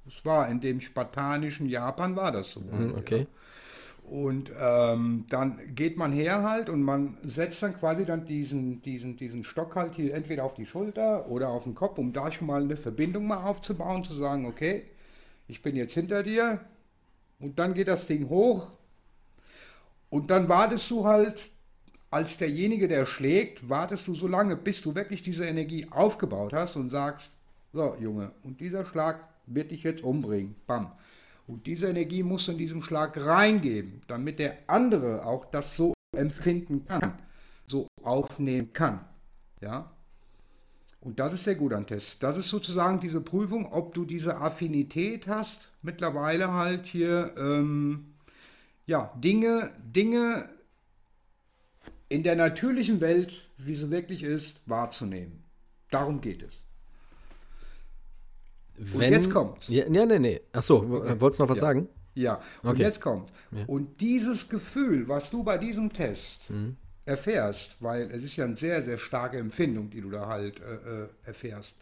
Das 0.05 0.25
war 0.25 0.49
in 0.49 0.61
dem 0.61 0.81
spartanischen 0.81 1.69
Japan 1.69 2.15
war 2.15 2.31
das 2.31 2.53
so. 2.53 2.61
Mhm, 2.61 2.95
okay. 2.97 3.19
Ja. 3.19 4.11
Und 4.11 4.51
ähm, 4.59 5.25
dann 5.29 5.59
geht 5.75 5.95
man 5.95 6.11
her 6.11 6.41
halt 6.41 6.69
und 6.69 6.81
man 6.81 7.19
setzt 7.23 7.61
dann 7.61 7.77
quasi 7.77 8.03
dann 8.03 8.25
diesen, 8.25 8.81
diesen, 8.81 9.15
diesen 9.15 9.43
Stock 9.43 9.75
halt 9.75 9.93
hier 9.93 10.15
entweder 10.15 10.43
auf 10.43 10.55
die 10.55 10.65
Schulter 10.65 11.29
oder 11.29 11.49
auf 11.49 11.65
den 11.65 11.75
Kopf, 11.75 11.99
um 11.99 12.13
da 12.13 12.31
schon 12.31 12.47
mal 12.47 12.63
eine 12.63 12.77
Verbindung 12.77 13.27
mal 13.27 13.43
aufzubauen, 13.43 14.03
zu 14.03 14.15
sagen, 14.15 14.47
okay, 14.47 14.85
ich 15.47 15.61
bin 15.61 15.75
jetzt 15.75 15.93
hinter 15.93 16.23
dir. 16.23 16.59
Und 17.39 17.59
dann 17.59 17.73
geht 17.73 17.87
das 17.87 18.07
Ding 18.07 18.29
hoch 18.29 18.71
und 20.09 20.29
dann 20.29 20.47
wartest 20.47 20.89
du 20.89 21.05
halt 21.05 21.51
als 22.09 22.37
derjenige, 22.37 22.87
der 22.87 23.05
schlägt, 23.05 23.67
wartest 23.67 24.07
du 24.07 24.15
so 24.15 24.27
lange, 24.27 24.55
bis 24.55 24.81
du 24.81 24.95
wirklich 24.95 25.21
diese 25.21 25.45
Energie 25.45 25.87
aufgebaut 25.91 26.53
hast 26.53 26.77
und 26.77 26.89
sagst, 26.89 27.31
so 27.73 27.97
Junge, 27.99 28.31
und 28.43 28.61
dieser 28.61 28.85
Schlag 28.85 29.27
wird 29.45 29.71
dich 29.71 29.83
jetzt 29.83 30.03
umbringen. 30.03 30.55
Bam. 30.65 30.93
Und 31.47 31.67
diese 31.67 31.89
Energie 31.89 32.23
musst 32.23 32.47
du 32.47 32.53
in 32.53 32.57
diesem 32.57 32.81
Schlag 32.81 33.17
reingeben, 33.17 34.01
damit 34.07 34.39
der 34.39 34.57
andere 34.67 35.25
auch 35.25 35.45
das 35.51 35.75
so 35.75 35.93
empfinden 36.15 36.85
kann, 36.85 37.19
so 37.67 37.87
aufnehmen 38.01 38.71
kann. 38.71 39.01
Ja? 39.61 39.91
Und 41.05 41.19
das 41.19 41.35
ist 41.35 41.45
der 41.45 41.53
Gudan-Test. 41.53 42.23
Das 42.23 42.35
ist 42.35 42.49
sozusagen 42.49 42.99
diese 42.99 43.21
Prüfung, 43.21 43.71
ob 43.71 43.93
du 43.93 44.05
diese 44.05 44.37
Affinität 44.37 45.27
hast, 45.27 45.69
mittlerweile 45.83 46.51
halt 46.51 46.87
hier 46.87 47.35
ähm, 47.37 48.15
ja, 48.87 49.13
Dinge, 49.15 49.69
Dinge 49.83 50.49
in 52.09 52.23
der 52.23 52.35
natürlichen 52.35 53.01
Welt, 53.01 53.31
wie 53.57 53.75
sie 53.75 53.91
wirklich 53.91 54.23
ist, 54.23 54.61
wahrzunehmen. 54.65 55.43
Darum 55.91 56.21
geht 56.21 56.41
es. 56.41 56.53
Wenn, 58.75 58.95
und 58.95 59.11
jetzt 59.11 59.29
kommt. 59.29 59.69
Ja, 59.69 59.87
nee, 59.87 60.07
nee, 60.07 60.17
nee. 60.17 60.41
Achso, 60.53 60.77
okay. 60.77 61.21
wolltest 61.21 61.39
du 61.39 61.43
noch 61.43 61.49
was 61.51 61.57
ja. 61.57 61.61
sagen? 61.61 61.87
Ja, 62.15 62.41
und 62.63 62.71
okay. 62.71 62.81
jetzt 62.81 62.99
kommt. 62.99 63.31
Ja. 63.51 63.63
Und 63.67 64.01
dieses 64.01 64.49
Gefühl, 64.49 65.07
was 65.07 65.29
du 65.29 65.43
bei 65.43 65.59
diesem 65.59 65.93
Test 65.93 66.49
mhm. 66.49 66.77
Erfährst, 67.05 67.77
weil 67.81 68.09
es 68.11 68.23
ist 68.23 68.35
ja 68.35 68.45
eine 68.45 68.57
sehr, 68.57 68.81
sehr 68.83 68.97
starke 68.97 69.37
Empfindung, 69.37 69.89
die 69.89 70.01
du 70.01 70.09
da 70.09 70.27
halt 70.27 70.59
äh, 70.59 71.03
äh 71.03 71.07
erfährst. 71.25 71.75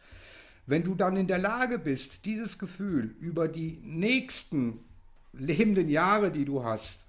Wenn 0.65 0.83
du 0.83 0.95
dann 0.95 1.17
in 1.17 1.27
der 1.27 1.39
Lage 1.39 1.77
bist, 1.77 2.25
dieses 2.25 2.57
Gefühl 2.57 3.15
über 3.19 3.47
die 3.47 3.79
nächsten 3.83 4.79
lebenden 5.33 5.89
Jahre, 5.89 6.31
die 6.31 6.45
du 6.45 6.63
hast, 6.63 6.99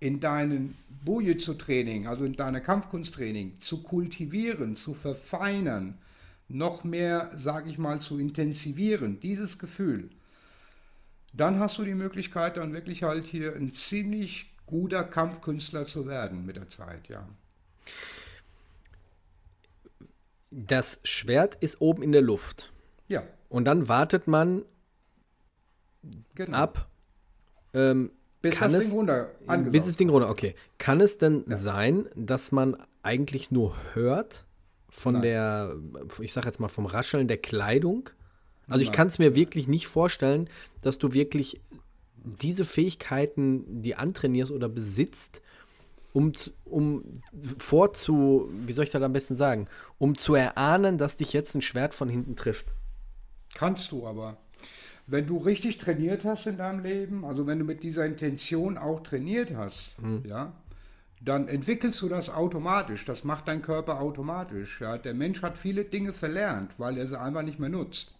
in 0.00 0.20
deinen 0.20 0.76
Bujutsu-Training, 1.04 2.06
also 2.06 2.24
in 2.24 2.34
deiner 2.34 2.60
Kampfkunsttraining, 2.60 3.60
zu 3.60 3.82
kultivieren, 3.82 4.76
zu 4.76 4.92
verfeinern, 4.92 5.98
noch 6.48 6.84
mehr, 6.84 7.30
sage 7.36 7.70
ich 7.70 7.78
mal, 7.78 8.00
zu 8.00 8.18
intensivieren, 8.18 9.20
dieses 9.20 9.58
Gefühl, 9.58 10.10
dann 11.32 11.58
hast 11.58 11.78
du 11.78 11.84
die 11.84 11.94
Möglichkeit, 11.94 12.56
dann 12.56 12.72
wirklich 12.72 13.02
halt 13.02 13.26
hier 13.26 13.54
ein 13.54 13.72
ziemlich 13.72 14.50
guter 14.66 15.04
Kampfkünstler 15.04 15.86
zu 15.86 16.06
werden 16.06 16.46
mit 16.46 16.56
der 16.56 16.68
Zeit, 16.68 17.08
ja. 17.08 17.26
Das 20.50 21.00
Schwert 21.04 21.56
ist 21.56 21.80
oben 21.80 22.02
in 22.02 22.12
der 22.12 22.22
Luft. 22.22 22.72
Ja. 23.08 23.22
Und 23.48 23.64
dann 23.66 23.88
wartet 23.88 24.26
man 24.26 24.64
genau. 26.34 26.56
ab. 26.56 26.88
Ähm, 27.74 28.10
bis 28.42 28.58
das 28.58 28.72
es, 28.72 28.86
Ding 28.86 28.92
runter. 28.92 29.30
Bis 29.70 29.86
das 29.86 29.96
Ding 29.96 30.08
runter, 30.08 30.30
okay. 30.30 30.54
Kann 30.78 31.00
es 31.00 31.18
denn 31.18 31.44
ja. 31.48 31.56
sein, 31.56 32.08
dass 32.14 32.52
man 32.52 32.76
eigentlich 33.02 33.50
nur 33.50 33.76
hört 33.94 34.44
von 34.88 35.14
Nein. 35.14 35.22
der, 35.22 35.76
ich 36.20 36.32
sag 36.32 36.44
jetzt 36.46 36.60
mal, 36.60 36.68
vom 36.68 36.86
Rascheln 36.86 37.28
der 37.28 37.38
Kleidung? 37.38 38.10
Also 38.68 38.82
ich 38.82 38.92
kann 38.92 39.06
es 39.06 39.18
mir 39.18 39.36
wirklich 39.36 39.68
nicht 39.68 39.86
vorstellen, 39.86 40.48
dass 40.82 40.98
du 40.98 41.12
wirklich 41.12 41.60
diese 42.24 42.64
Fähigkeiten, 42.64 43.82
die 43.82 43.94
antrainierst 43.94 44.50
oder 44.50 44.68
besitzt, 44.68 45.40
um, 46.16 46.32
um 46.64 47.20
vorzu, 47.58 48.48
wie 48.64 48.72
soll 48.72 48.84
ich 48.84 48.90
das 48.90 49.02
am 49.02 49.12
besten 49.12 49.36
sagen, 49.36 49.68
um 49.98 50.16
zu 50.16 50.34
erahnen, 50.34 50.96
dass 50.96 51.18
dich 51.18 51.34
jetzt 51.34 51.54
ein 51.54 51.60
Schwert 51.60 51.92
von 51.92 52.08
hinten 52.08 52.36
trifft. 52.36 52.68
Kannst 53.54 53.92
du 53.92 54.06
aber. 54.06 54.38
Wenn 55.06 55.26
du 55.26 55.36
richtig 55.36 55.76
trainiert 55.76 56.24
hast 56.24 56.46
in 56.46 56.56
deinem 56.56 56.82
Leben, 56.82 57.26
also 57.26 57.46
wenn 57.46 57.58
du 57.58 57.66
mit 57.66 57.82
dieser 57.82 58.06
Intention 58.06 58.78
auch 58.78 59.02
trainiert 59.02 59.54
hast, 59.54 59.90
hm. 60.00 60.24
ja, 60.26 60.54
dann 61.20 61.48
entwickelst 61.48 62.00
du 62.00 62.08
das 62.08 62.30
automatisch. 62.30 63.04
Das 63.04 63.22
macht 63.22 63.46
dein 63.46 63.60
Körper 63.60 64.00
automatisch. 64.00 64.80
Ja. 64.80 64.96
Der 64.96 65.12
Mensch 65.12 65.42
hat 65.42 65.58
viele 65.58 65.84
Dinge 65.84 66.14
verlernt, 66.14 66.72
weil 66.78 66.96
er 66.96 67.06
sie 67.06 67.20
einfach 67.20 67.42
nicht 67.42 67.58
mehr 67.58 67.68
nutzt. 67.68 68.14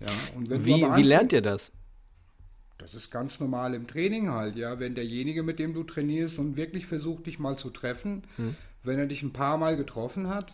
Ja, 0.00 0.08
wie, 0.36 0.82
wie 0.82 1.02
lernt 1.02 1.32
ihr 1.32 1.40
das? 1.40 1.72
Das 2.78 2.94
ist 2.94 3.10
ganz 3.10 3.40
normal 3.40 3.74
im 3.74 3.86
Training 3.86 4.30
halt, 4.30 4.56
ja. 4.56 4.78
Wenn 4.78 4.94
derjenige, 4.94 5.42
mit 5.42 5.58
dem 5.58 5.74
du 5.74 5.82
trainierst 5.82 6.38
und 6.38 6.56
wirklich 6.56 6.86
versucht, 6.86 7.26
dich 7.26 7.38
mal 7.38 7.56
zu 7.56 7.70
treffen, 7.70 8.24
hm. 8.36 8.54
wenn 8.82 8.98
er 8.98 9.06
dich 9.06 9.22
ein 9.22 9.32
paar 9.32 9.56
Mal 9.56 9.76
getroffen 9.76 10.28
hat, 10.28 10.52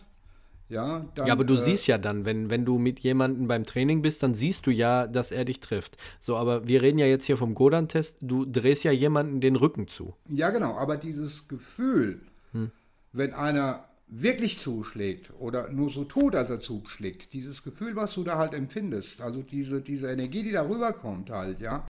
ja, 0.69 1.05
dann, 1.15 1.27
ja, 1.27 1.33
aber 1.33 1.43
du 1.43 1.55
äh, 1.55 1.61
siehst 1.61 1.87
ja 1.87 1.97
dann, 1.97 2.25
wenn, 2.25 2.49
wenn 2.49 2.65
du 2.65 2.79
mit 2.79 3.01
jemandem 3.01 3.47
beim 3.47 3.63
Training 3.63 4.01
bist, 4.01 4.23
dann 4.23 4.33
siehst 4.33 4.65
du 4.65 4.71
ja, 4.71 5.05
dass 5.05 5.31
er 5.31 5.45
dich 5.45 5.59
trifft. 5.59 5.97
So, 6.21 6.37
aber 6.37 6.67
wir 6.67 6.81
reden 6.81 6.97
ja 6.97 7.05
jetzt 7.05 7.25
hier 7.25 7.37
vom 7.37 7.53
Godan-Test, 7.53 8.17
du 8.21 8.45
drehst 8.45 8.83
ja 8.83 8.91
jemanden 8.91 9.41
den 9.41 9.55
Rücken 9.55 9.87
zu. 9.87 10.15
Ja, 10.29 10.49
genau, 10.49 10.75
aber 10.75 10.97
dieses 10.97 11.47
Gefühl, 11.47 12.21
hm. 12.53 12.71
wenn 13.11 13.33
einer 13.33 13.85
wirklich 14.07 14.59
zuschlägt 14.59 15.31
oder 15.39 15.69
nur 15.69 15.91
so 15.91 16.05
tut, 16.05 16.35
als 16.35 16.49
er 16.49 16.59
zuschlägt, 16.59 17.33
dieses 17.33 17.63
Gefühl, 17.63 17.95
was 17.95 18.13
du 18.13 18.23
da 18.23 18.37
halt 18.37 18.53
empfindest, 18.53 19.21
also 19.21 19.41
diese, 19.41 19.81
diese 19.81 20.11
Energie, 20.11 20.43
die 20.43 20.51
darüber 20.51 20.93
kommt 20.93 21.29
halt, 21.29 21.61
ja, 21.61 21.85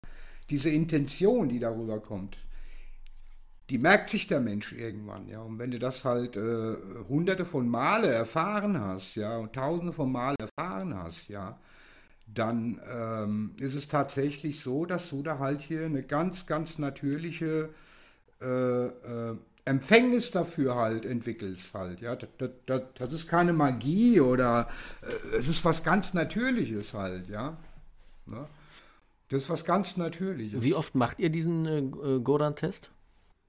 diese 0.53 0.69
Intention, 0.69 1.49
die 1.49 1.57
darüber 1.57 1.99
kommt, 1.99 2.37
die 3.71 3.79
merkt 3.79 4.09
sich 4.09 4.27
der 4.27 4.39
Mensch 4.39 4.71
irgendwann, 4.71 5.27
ja. 5.27 5.41
Und 5.41 5.57
wenn 5.57 5.71
du 5.71 5.79
das 5.79 6.05
halt 6.05 6.35
äh, 6.35 6.75
hunderte 7.09 7.43
von 7.43 7.67
Male 7.67 8.09
erfahren 8.09 8.79
hast, 8.79 9.15
ja, 9.15 9.35
und 9.37 9.53
tausende 9.53 9.93
von 9.93 10.11
Male 10.11 10.35
erfahren 10.37 10.93
hast, 10.93 11.27
ja, 11.27 11.57
dann 12.27 12.79
ähm, 12.87 13.55
ist 13.59 13.73
es 13.73 13.87
tatsächlich 13.87 14.61
so, 14.61 14.85
dass 14.85 15.09
du 15.09 15.23
da 15.23 15.39
halt 15.39 15.61
hier 15.61 15.85
eine 15.85 16.03
ganz, 16.03 16.45
ganz 16.45 16.77
natürliche 16.77 17.69
äh, 18.39 18.85
äh, 18.85 19.35
Empfängnis 19.65 20.29
dafür 20.29 20.75
halt 20.75 21.03
entwickelst 21.03 21.73
halt. 21.73 21.99
Ja, 21.99 22.15
das, 22.15 22.51
das, 22.67 22.81
das 22.93 23.11
ist 23.11 23.27
keine 23.27 23.53
Magie 23.53 24.21
oder 24.21 24.69
äh, 25.01 25.37
es 25.37 25.47
ist 25.47 25.65
was 25.65 25.83
ganz 25.83 26.13
Natürliches 26.13 26.93
halt, 26.93 27.27
ja. 27.27 27.57
Ne? 28.27 28.45
Das 29.29 29.43
ist 29.43 29.49
was 29.49 29.65
ganz 29.65 29.97
Natürliches. 29.97 30.61
Wie 30.63 30.73
oft 30.73 30.95
macht 30.95 31.19
ihr 31.19 31.29
diesen 31.29 31.65
äh, 31.65 31.79
äh 31.79 32.19
Godan-Test? 32.19 32.91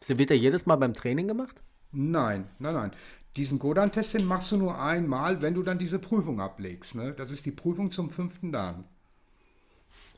Wird 0.07 0.31
der 0.31 0.39
jedes 0.39 0.66
Mal 0.66 0.77
beim 0.77 0.95
Training 0.95 1.29
gemacht? 1.29 1.57
Nein, 1.93 2.49
nein, 2.59 2.75
nein. 2.75 2.91
Diesen 3.37 3.59
Godan-Test, 3.59 4.14
den 4.14 4.27
machst 4.27 4.53
du 4.53 4.57
nur 4.57 4.79
einmal, 4.79 5.43
wenn 5.43 5.55
du 5.55 5.62
dann 5.62 5.79
diese 5.79 5.99
Prüfung 5.99 6.41
ablegst. 6.41 6.95
Ne? 6.95 7.12
Das 7.12 7.31
ist 7.31 7.45
die 7.45 7.51
Prüfung 7.51 7.91
zum 7.91 8.11
fünften 8.11 8.53
Dan. 8.53 8.85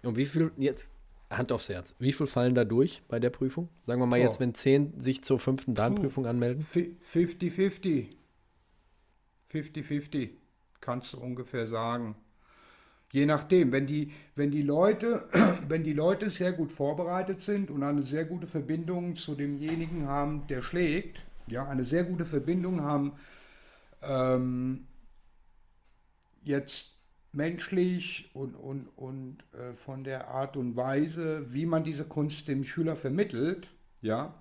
Und 0.02 0.16
wie 0.16 0.26
viel 0.26 0.52
jetzt 0.56 0.92
Hand 1.30 1.50
aufs 1.50 1.68
Herz. 1.68 1.94
Wie 1.98 2.12
viel 2.12 2.26
fallen 2.26 2.54
da 2.54 2.64
durch 2.64 3.02
bei 3.08 3.18
der 3.18 3.30
Prüfung? 3.30 3.68
Sagen 3.86 4.00
wir 4.00 4.06
mal 4.06 4.20
oh. 4.20 4.22
jetzt, 4.22 4.38
wenn 4.38 4.54
zehn 4.54 4.98
sich 5.00 5.24
zur 5.24 5.38
fünften 5.38 5.74
Darmprüfung 5.74 6.26
anmelden? 6.26 6.62
50-50. 6.64 8.06
50-50, 9.52 10.30
kannst 10.80 11.12
du 11.12 11.18
ungefähr 11.18 11.66
sagen. 11.66 12.16
Je 13.12 13.24
nachdem, 13.24 13.72
wenn 13.72 13.86
die, 13.86 14.12
wenn 14.34 14.50
die 14.50 14.62
Leute, 14.62 15.28
wenn 15.68 15.84
die 15.84 15.92
Leute 15.92 16.30
sehr 16.30 16.52
gut 16.52 16.72
vorbereitet 16.72 17.40
sind 17.42 17.70
und 17.70 17.82
eine 17.82 18.02
sehr 18.02 18.24
gute 18.24 18.46
Verbindung 18.46 19.16
zu 19.16 19.34
demjenigen 19.34 20.06
haben, 20.06 20.46
der 20.48 20.62
schlägt, 20.62 21.24
ja, 21.46 21.66
eine 21.68 21.84
sehr 21.84 22.04
gute 22.04 22.24
Verbindung 22.24 22.82
haben, 22.82 23.12
ähm, 24.02 24.86
jetzt 26.42 26.96
menschlich 27.32 28.30
und, 28.34 28.54
und, 28.54 28.88
und 28.96 29.38
äh, 29.52 29.74
von 29.74 30.04
der 30.04 30.28
Art 30.28 30.56
und 30.56 30.74
Weise, 30.74 31.52
wie 31.52 31.66
man 31.66 31.84
diese 31.84 32.04
Kunst 32.04 32.48
dem 32.48 32.64
Schüler 32.64 32.96
vermittelt, 32.96 33.68
ja. 34.00 34.34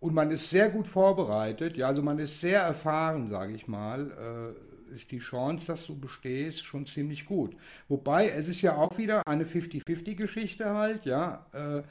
Und 0.00 0.14
man 0.14 0.30
ist 0.30 0.50
sehr 0.50 0.68
gut 0.68 0.86
vorbereitet, 0.86 1.76
ja, 1.76 1.88
also 1.88 2.02
man 2.02 2.18
ist 2.18 2.40
sehr 2.40 2.60
erfahren, 2.60 3.28
sage 3.28 3.54
ich 3.54 3.66
mal, 3.68 4.10
äh, 4.10 4.73
ist 4.94 5.10
die 5.10 5.18
Chance, 5.18 5.66
dass 5.66 5.86
du 5.86 5.98
bestehst, 5.98 6.64
schon 6.64 6.86
ziemlich 6.86 7.26
gut. 7.26 7.56
Wobei, 7.88 8.28
es 8.28 8.48
ist 8.48 8.62
ja 8.62 8.76
auch 8.76 8.96
wieder 8.96 9.26
eine 9.26 9.44
50-50-Geschichte 9.44 10.70
halt, 10.70 11.04
ja. 11.04 11.46
Äh, 11.52 11.82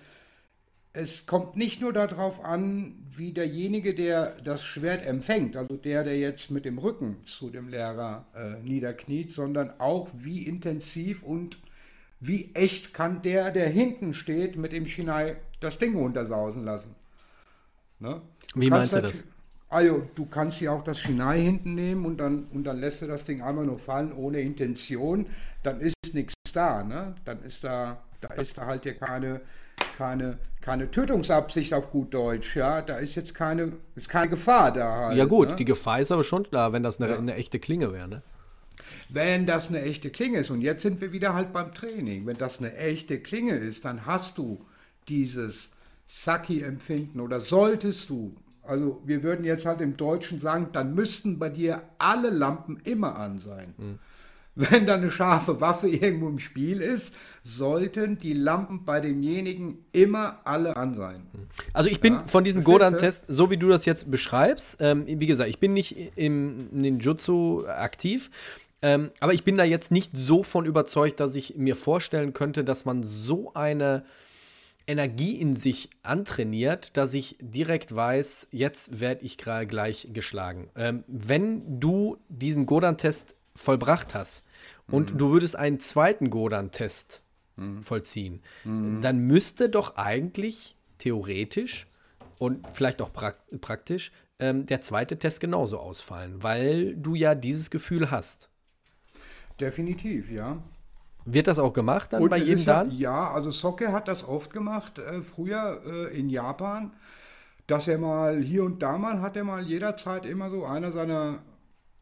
es 0.95 1.25
kommt 1.25 1.55
nicht 1.55 1.81
nur 1.81 1.91
darauf 1.91 2.45
an, 2.45 2.95
wie 3.09 3.33
derjenige, 3.33 3.95
der 3.95 4.37
das 4.43 4.63
Schwert 4.63 5.03
empfängt, 5.03 5.55
also 5.55 5.75
der, 5.75 6.03
der 6.03 6.19
jetzt 6.19 6.51
mit 6.51 6.65
dem 6.65 6.77
Rücken 6.77 7.17
zu 7.25 7.49
dem 7.49 7.67
Lehrer 7.67 8.27
äh, 8.35 8.61
niederkniet, 8.61 9.31
sondern 9.31 9.79
auch, 9.79 10.09
wie 10.13 10.43
intensiv 10.43 11.23
und 11.23 11.57
wie 12.19 12.53
echt 12.53 12.93
kann 12.93 13.23
der, 13.23 13.51
der 13.51 13.69
hinten 13.69 14.13
steht, 14.13 14.55
mit 14.55 14.71
dem 14.71 14.85
Shinai 14.85 15.35
das 15.59 15.79
Ding 15.79 15.95
runtersausen 15.95 16.63
lassen. 16.63 16.95
Ne? 17.99 18.21
Wie 18.53 18.69
meinst 18.69 18.93
du 18.93 19.01
das? 19.01 19.25
Also, 19.73 20.07
du 20.15 20.25
kannst 20.25 20.61
ja 20.61 20.71
auch 20.71 20.83
das 20.83 20.99
Shinai 20.99 21.41
hinten 21.41 21.75
nehmen 21.75 22.05
und 22.05 22.17
dann, 22.17 22.45
und 22.53 22.63
dann 22.63 22.77
lässt 22.77 23.01
du 23.01 23.07
das 23.07 23.25
Ding 23.25 23.41
einmal 23.41 23.65
nur 23.65 23.79
fallen 23.79 24.13
ohne 24.13 24.39
Intention, 24.39 25.25
dann 25.63 25.81
ist 25.81 25.95
nichts 26.13 26.33
da. 26.53 26.83
Ne? 26.83 27.15
Dann 27.25 27.43
ist 27.43 27.63
da, 27.63 28.03
da 28.21 28.33
ist 28.35 28.57
da 28.57 28.65
halt 28.65 28.85
ja 28.85 28.93
keine 28.93 29.41
keine, 29.97 30.37
keine 30.61 30.89
Tötungsabsicht 30.89 31.73
auf 31.73 31.91
gut 31.91 32.13
Deutsch, 32.13 32.55
ja. 32.55 32.81
Da 32.81 32.97
ist 32.97 33.15
jetzt 33.15 33.35
keine, 33.35 33.73
ist 33.95 34.09
keine 34.09 34.29
Gefahr 34.29 34.71
da 34.71 35.07
halt, 35.07 35.17
Ja 35.17 35.25
gut, 35.25 35.49
ne? 35.49 35.55
die 35.55 35.65
Gefahr 35.65 35.99
ist 35.99 36.11
aber 36.11 36.23
schon 36.23 36.47
da, 36.51 36.73
wenn 36.73 36.83
das 36.83 36.99
eine, 36.99 37.11
ja. 37.11 37.17
eine 37.17 37.35
echte 37.35 37.59
Klinge 37.59 37.91
wäre, 37.93 38.07
ne? 38.07 38.21
Wenn 39.09 39.45
das 39.45 39.69
eine 39.69 39.81
echte 39.81 40.09
Klinge 40.09 40.39
ist, 40.39 40.49
und 40.49 40.61
jetzt 40.61 40.81
sind 40.81 40.99
wir 40.99 41.11
wieder 41.11 41.33
halt 41.33 41.53
beim 41.53 41.73
Training, 41.73 42.25
wenn 42.25 42.37
das 42.37 42.59
eine 42.59 42.75
echte 42.75 43.19
Klinge 43.19 43.55
ist, 43.55 43.85
dann 43.85 44.05
hast 44.05 44.37
du 44.37 44.65
dieses 45.07 45.69
Saki-Empfinden 46.07 47.19
oder 47.19 47.39
solltest 47.39 48.09
du 48.09 48.35
Also 48.63 49.01
wir 49.05 49.23
würden 49.23 49.45
jetzt 49.45 49.65
halt 49.65 49.81
im 49.81 49.97
Deutschen 49.97 50.39
sagen, 50.39 50.69
dann 50.71 50.95
müssten 50.95 51.37
bei 51.37 51.49
dir 51.49 51.81
alle 51.97 52.29
Lampen 52.29 52.79
immer 52.85 53.15
an 53.17 53.39
sein. 53.39 53.73
Mhm. 53.77 53.99
Wenn 54.55 54.85
da 54.85 54.95
eine 54.95 55.09
scharfe 55.09 55.61
Waffe 55.61 55.89
irgendwo 55.89 56.29
im 56.29 56.37
Spiel 56.37 56.79
ist, 56.79 57.15
sollten 57.43 58.19
die 58.19 58.33
Lampen 58.33 58.85
bei 58.85 58.99
demjenigen 58.99 59.79
immer 59.91 60.41
alle 60.43 60.77
an 60.77 60.93
sein. 60.93 61.25
Also 61.73 61.89
ich 61.89 61.99
bin 61.99 62.13
ja, 62.13 62.23
von 62.27 62.43
diesem 62.43 62.63
Godan-Test, 62.63 63.25
so 63.27 63.49
wie 63.49 63.57
du 63.57 63.67
das 63.67 63.85
jetzt 63.85 64.11
beschreibst, 64.11 64.77
ähm, 64.79 65.05
wie 65.07 65.25
gesagt, 65.25 65.49
ich 65.49 65.59
bin 65.59 65.73
nicht 65.73 65.95
im 66.15 66.67
Ninjutsu 66.71 67.65
aktiv, 67.65 68.29
ähm, 68.83 69.09
aber 69.19 69.33
ich 69.33 69.43
bin 69.43 69.57
da 69.57 69.63
jetzt 69.63 69.91
nicht 69.91 70.11
so 70.13 70.43
von 70.43 70.65
überzeugt, 70.65 71.19
dass 71.19 71.33
ich 71.33 71.55
mir 71.57 71.75
vorstellen 71.75 72.33
könnte, 72.33 72.63
dass 72.63 72.85
man 72.85 73.01
so 73.01 73.53
eine 73.55 74.03
Energie 74.87 75.39
in 75.39 75.55
sich 75.55 75.89
antrainiert, 76.03 76.97
dass 76.97 77.13
ich 77.13 77.37
direkt 77.39 77.95
weiß, 77.95 78.47
jetzt 78.51 78.99
werde 78.99 79.23
ich 79.23 79.37
gerade 79.37 79.67
gleich 79.67 80.09
geschlagen. 80.13 80.69
Ähm, 80.75 81.03
wenn 81.07 81.79
du 81.79 82.17
diesen 82.29 82.65
Godan-Test 82.65 83.35
vollbracht 83.55 84.13
hast 84.13 84.43
und 84.87 85.13
mhm. 85.13 85.17
du 85.17 85.31
würdest 85.31 85.55
einen 85.55 85.79
zweiten 85.79 86.29
Godan-Test 86.29 87.21
mhm. 87.55 87.83
vollziehen, 87.83 88.41
mhm. 88.63 89.01
dann 89.01 89.19
müsste 89.19 89.69
doch 89.69 89.95
eigentlich 89.95 90.75
theoretisch 90.97 91.87
und 92.39 92.65
vielleicht 92.73 93.01
auch 93.01 93.13
prak 93.13 93.37
praktisch 93.61 94.11
ähm, 94.39 94.65
der 94.65 94.81
zweite 94.81 95.17
Test 95.17 95.39
genauso 95.39 95.79
ausfallen, 95.79 96.43
weil 96.43 96.95
du 96.95 97.15
ja 97.15 97.35
dieses 97.35 97.69
Gefühl 97.69 98.11
hast. 98.11 98.49
Definitiv, 99.59 100.29
ja. 100.31 100.61
Wird 101.25 101.47
das 101.47 101.59
auch 101.59 101.73
gemacht 101.73 102.13
dann 102.13 102.21
Und 102.21 102.29
bei 102.29 102.37
jedem 102.37 102.65
Dan? 102.65 102.91
Ja, 102.91 103.31
also 103.31 103.51
Socke 103.51 103.91
hat 103.91 104.07
das 104.07 104.27
oft 104.27 104.51
gemacht, 104.51 104.99
äh, 104.99 105.21
früher 105.21 105.81
äh, 105.85 106.17
in 106.17 106.29
Japan, 106.29 106.91
dass 107.67 107.87
er 107.87 107.97
mal 107.97 108.41
hier 108.41 108.63
und 108.63 108.81
da 108.81 108.97
mal, 108.97 109.21
hat 109.21 109.37
er 109.37 109.43
mal 109.43 109.63
jederzeit 109.63 110.25
immer 110.25 110.49
so 110.49 110.65
einer 110.65 110.91
seiner 110.91 111.39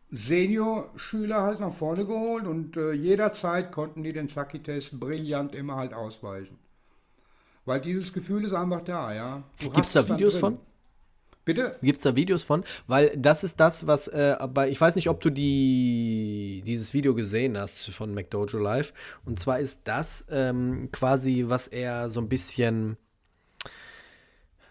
Senior-Schüler 0.09 1.41
halt 1.41 1.59
nach 1.59 1.71
vorne 1.71 2.05
geholt 2.05 2.45
und 2.45 2.75
äh, 2.77 2.91
jederzeit 2.91 3.71
konnten 3.71 4.03
die 4.03 4.11
den 4.11 4.27
Saki-Test 4.27 4.99
brillant 4.99 5.55
immer 5.55 5.75
halt 5.75 5.93
ausweichen. 5.93 6.57
Weil 7.65 7.79
dieses 7.79 8.11
Gefühl 8.11 8.43
ist 8.43 8.53
einfach 8.53 8.81
da, 8.81 9.13
ja. 9.13 9.43
Gibt 9.59 9.85
es 9.85 9.93
da 9.93 10.07
Videos 10.07 10.37
von? 10.37 10.57
Bitte? 11.43 11.75
Gibt 11.81 11.97
es 11.97 12.03
da 12.03 12.15
Videos 12.15 12.43
von? 12.43 12.63
Weil 12.87 13.11
das 13.17 13.43
ist 13.43 13.59
das, 13.59 13.87
was, 13.87 14.07
äh, 14.07 14.35
aber 14.37 14.67
ich 14.67 14.79
weiß 14.79 14.95
nicht, 14.95 15.09
ob 15.09 15.21
du 15.21 15.29
die, 15.31 16.61
dieses 16.65 16.93
Video 16.93 17.15
gesehen 17.15 17.57
hast 17.57 17.89
von 17.89 18.13
McDojo 18.13 18.59
Live. 18.59 18.93
Und 19.25 19.39
zwar 19.39 19.59
ist 19.59 19.81
das 19.85 20.25
ähm, 20.29 20.89
quasi, 20.91 21.45
was 21.47 21.67
er 21.67 22.09
so 22.09 22.21
ein 22.21 22.29
bisschen 22.29 22.97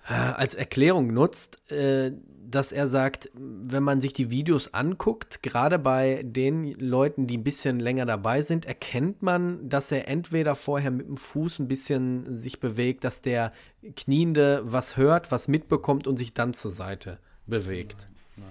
äh, 0.08 0.12
als 0.12 0.54
Erklärung 0.54 1.12
nutzt, 1.12 1.60
äh, 1.72 2.12
dass 2.50 2.72
er 2.72 2.88
sagt, 2.88 3.30
wenn 3.34 3.82
man 3.82 4.00
sich 4.00 4.12
die 4.12 4.30
Videos 4.30 4.74
anguckt, 4.74 5.42
gerade 5.42 5.78
bei 5.78 6.22
den 6.24 6.72
Leuten, 6.78 7.26
die 7.26 7.38
ein 7.38 7.44
bisschen 7.44 7.80
länger 7.80 8.06
dabei 8.06 8.42
sind, 8.42 8.66
erkennt 8.66 9.22
man, 9.22 9.68
dass 9.68 9.92
er 9.92 10.08
entweder 10.08 10.54
vorher 10.54 10.90
mit 10.90 11.06
dem 11.06 11.16
Fuß 11.16 11.60
ein 11.60 11.68
bisschen 11.68 12.34
sich 12.34 12.60
bewegt, 12.60 13.04
dass 13.04 13.22
der 13.22 13.52
Kniende 13.96 14.62
was 14.64 14.96
hört, 14.96 15.30
was 15.30 15.48
mitbekommt 15.48 16.06
und 16.06 16.16
sich 16.16 16.34
dann 16.34 16.52
zur 16.52 16.70
Seite 16.70 17.18
bewegt. 17.46 18.06
Nein, 18.36 18.46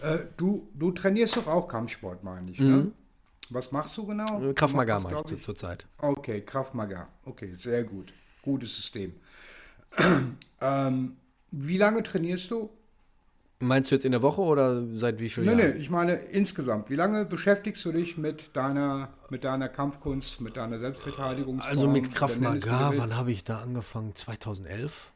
nein. 0.00 0.12
Äh, 0.12 0.24
du, 0.36 0.68
du 0.74 0.90
trainierst 0.90 1.36
doch 1.36 1.46
auch 1.46 1.68
Kampfsport, 1.68 2.24
meine 2.24 2.50
ich, 2.50 2.58
ne? 2.58 2.66
mhm. 2.66 2.76
ne? 2.76 2.92
Was 3.50 3.70
machst 3.70 3.96
du 3.96 4.04
genau? 4.04 4.42
Äh, 4.42 4.54
Kraft 4.54 4.74
Maga 4.74 4.98
mache 4.98 5.34
ich 5.34 5.40
zurzeit. 5.40 5.86
Okay, 5.98 6.40
Kraft 6.40 6.74
Maga. 6.74 7.08
Okay, 7.24 7.54
sehr 7.60 7.84
gut. 7.84 8.12
Gutes 8.42 8.74
System. 8.74 9.14
ähm, 10.60 11.16
wie 11.52 11.76
lange 11.78 12.02
trainierst 12.02 12.50
du? 12.50 12.70
Meinst 13.58 13.90
du 13.90 13.94
jetzt 13.94 14.04
in 14.04 14.12
der 14.12 14.20
Woche 14.20 14.42
oder 14.42 14.84
seit 14.96 15.18
wie 15.18 15.30
vielen 15.30 15.46
Jahren? 15.46 15.56
Nee, 15.56 15.68
nee, 15.68 15.80
ich 15.80 15.88
meine 15.88 16.14
insgesamt. 16.14 16.90
Wie 16.90 16.94
lange 16.94 17.24
beschäftigst 17.24 17.84
du 17.86 17.92
dich 17.92 18.18
mit 18.18 18.54
deiner, 18.54 19.14
mit 19.30 19.44
deiner 19.44 19.70
Kampfkunst, 19.70 20.42
mit 20.42 20.58
deiner 20.58 20.78
Selbstverteidigung? 20.78 21.60
Also 21.60 21.88
mit 21.88 22.14
Kraft 22.14 22.40
Maga, 22.40 22.92
wann 22.96 23.16
habe 23.16 23.32
ich 23.32 23.44
da 23.44 23.60
angefangen? 23.60 24.14
2011? 24.14 25.10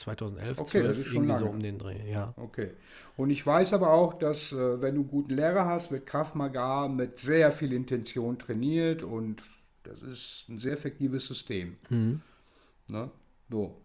2011, 0.00 0.58
okay, 0.58 0.70
12, 0.70 0.86
das 0.86 0.98
ist 0.98 1.06
schon 1.06 1.14
irgendwie 1.14 1.32
lange. 1.32 1.44
so 1.44 1.50
um 1.50 1.60
den 1.60 1.78
Dreh, 1.78 2.10
ja. 2.10 2.32
Okay. 2.36 2.70
Und 3.16 3.30
ich 3.30 3.46
weiß 3.46 3.74
aber 3.74 3.92
auch, 3.92 4.14
dass 4.14 4.52
äh, 4.52 4.80
wenn 4.80 4.94
du 4.94 5.02
einen 5.02 5.10
guten 5.10 5.34
Lehrer 5.34 5.66
hast, 5.66 5.90
wird 5.90 6.06
Kraft 6.06 6.34
Maga 6.34 6.88
mit 6.88 7.18
sehr 7.18 7.52
viel 7.52 7.72
Intention 7.72 8.38
trainiert 8.38 9.02
und 9.02 9.42
das 9.82 10.00
ist 10.02 10.46
ein 10.48 10.58
sehr 10.58 10.72
effektives 10.72 11.26
System. 11.26 11.76
Mhm. 11.90 12.22
Ne? 12.88 13.10
So. 13.50 13.76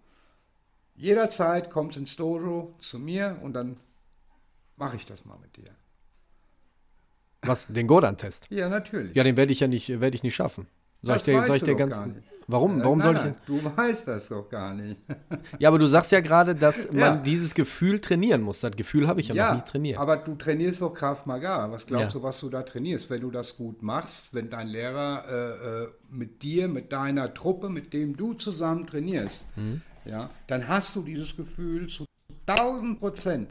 Jederzeit 0.96 1.70
kommt 1.70 1.98
ins 1.98 2.16
Dojo 2.16 2.76
zu 2.80 2.98
mir 3.00 3.38
und 3.42 3.54
dann 3.54 3.78
mache 4.78 4.96
ich 4.96 5.06
das 5.06 5.26
mal 5.26 5.38
mit 5.38 5.56
dir. 5.58 5.72
Was, 7.42 7.68
den 7.68 7.88
Godan-Test? 7.88 8.48
Ja, 8.50 8.70
natürlich. 8.70 9.16
Ja, 9.16 9.24
den 9.24 9.38
werde 9.38 9.52
ich 9.52 9.60
ja 9.60 9.68
nicht, 9.68 9.90
werde 10.02 10.16
ich 10.16 10.24
nicht 10.24 10.36
schaffen. 10.36 10.68
Sag 11.04 11.16
das 11.16 11.28
ich 11.28 11.34
dir, 11.34 11.46
sag 11.46 11.56
ich 11.58 11.64
dir 11.64 11.76
ganz. 11.76 12.00
Warum? 12.48 12.84
Warum 12.84 13.00
nein, 13.00 13.16
soll 13.16 13.36
ich? 13.36 13.46
du 13.48 13.78
weißt 13.78 14.08
das 14.08 14.30
doch 14.30 14.48
gar 14.50 14.74
nicht. 14.76 14.98
ja, 15.60 15.70
aber 15.70 15.80
du 15.80 15.88
sagst 15.88 16.12
ja 16.12 16.20
gerade, 16.20 16.54
dass 16.54 16.88
man 16.92 17.00
ja. 17.00 17.16
dieses 17.16 17.56
Gefühl 17.56 18.00
trainieren 18.00 18.42
muss. 18.42 18.60
Das 18.60 18.76
Gefühl 18.76 19.08
habe 19.08 19.20
ich 19.20 19.30
ja, 19.30 19.36
ja, 19.36 19.48
noch 19.50 19.56
nie 19.56 19.70
trainiert. 19.70 20.00
Aber 20.00 20.18
du 20.18 20.36
trainierst 20.36 20.82
doch 20.82 20.94
Kraft 20.94 21.26
Maga. 21.26 21.72
Was 21.72 21.88
glaubst 21.88 22.14
ja. 22.14 22.20
du, 22.20 22.24
was 22.24 22.40
du 22.40 22.50
da 22.50 22.62
trainierst? 22.62 23.10
Wenn 23.10 23.22
du 23.22 23.32
das 23.32 23.58
gut 23.58 23.82
machst, 23.82 24.26
wenn 24.32 24.50
dein 24.50 24.68
Lehrer 24.68 25.26
äh, 25.28 25.84
äh 25.84 25.88
mit 26.12 26.44
dir, 26.44 26.68
mit 26.68 26.92
deiner 26.92 27.34
Truppe, 27.34 27.70
mit 27.70 27.92
dem 27.94 28.16
du 28.16 28.34
zusammen 28.36 28.86
trainierst, 28.86 29.44
mhm. 29.56 29.82
ja, 30.06 30.30
dann 30.48 30.68
hast 30.68 30.96
du 30.96 31.02
dieses 31.02 31.36
Gefühl 31.36 31.88
zu 31.88 32.06
1000 32.46 33.00
Prozent. 33.00 33.50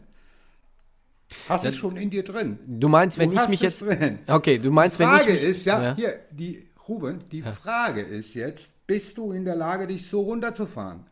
Hast 1.49 1.65
es 1.65 1.77
schon 1.77 1.97
in 1.97 2.11
dir 2.11 2.25
drin. 2.25 2.59
Du 2.67 2.89
meinst, 2.89 3.19
wenn 3.19 3.31
du 3.31 3.43
ich 3.43 3.49
mich 3.49 3.61
jetzt. 3.61 3.83
Drin. 3.83 4.19
Okay, 4.29 4.59
du 4.59 4.71
meinst, 4.71 4.99
wenn 4.99 5.09
ich. 5.09 5.23
Die 5.23 5.31
Frage 5.31 5.39
ist 5.39 5.65
ja, 5.65 5.83
ja, 5.83 5.97
hier, 5.97 6.21
die, 6.31 6.69
Ruben, 6.89 7.25
die 7.31 7.41
ja. 7.41 7.51
Frage 7.51 8.03
ist 8.03 8.35
jetzt, 8.35 8.69
bist 8.87 9.19
du 9.19 9.33
in 9.33 9.45
der 9.45 9.57
Lage, 9.57 9.87
dich 9.87 10.09
so 10.09 10.23
runterzufahren? 10.23 11.07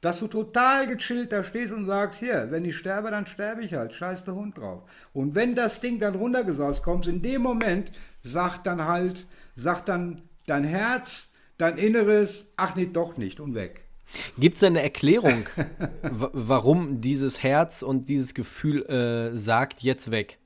Dass 0.00 0.20
du 0.20 0.28
total 0.28 0.86
gechillt 0.86 1.30
da 1.30 1.44
stehst 1.44 1.72
und 1.72 1.86
sagst, 1.86 2.20
hier, 2.20 2.48
wenn 2.50 2.64
ich 2.64 2.78
sterbe, 2.78 3.10
dann 3.10 3.26
sterbe 3.26 3.62
ich 3.62 3.74
halt, 3.74 3.92
scheiß 3.92 4.24
der 4.24 4.34
Hund 4.34 4.56
drauf. 4.56 4.82
Und 5.12 5.34
wenn 5.34 5.54
das 5.54 5.80
Ding 5.80 6.00
dann 6.00 6.14
runtergesaust 6.14 6.82
kommt, 6.82 7.06
in 7.06 7.20
dem 7.20 7.42
Moment 7.42 7.92
sagt 8.22 8.66
dann 8.66 8.86
halt, 8.86 9.26
sagt 9.56 9.90
dann 9.90 10.22
dein 10.46 10.64
Herz, 10.64 11.32
dein 11.58 11.76
Inneres, 11.76 12.46
ach 12.56 12.76
nee, 12.76 12.86
doch 12.86 13.18
nicht 13.18 13.40
und 13.40 13.54
weg. 13.54 13.84
Gibt 14.38 14.56
es 14.56 14.62
eine 14.62 14.82
Erklärung, 14.82 15.44
warum 16.02 17.00
dieses 17.00 17.42
Herz 17.42 17.82
und 17.82 18.08
dieses 18.08 18.34
Gefühl 18.34 18.84
äh, 18.86 19.36
sagt, 19.36 19.82
jetzt 19.82 20.10
weg? 20.10 20.38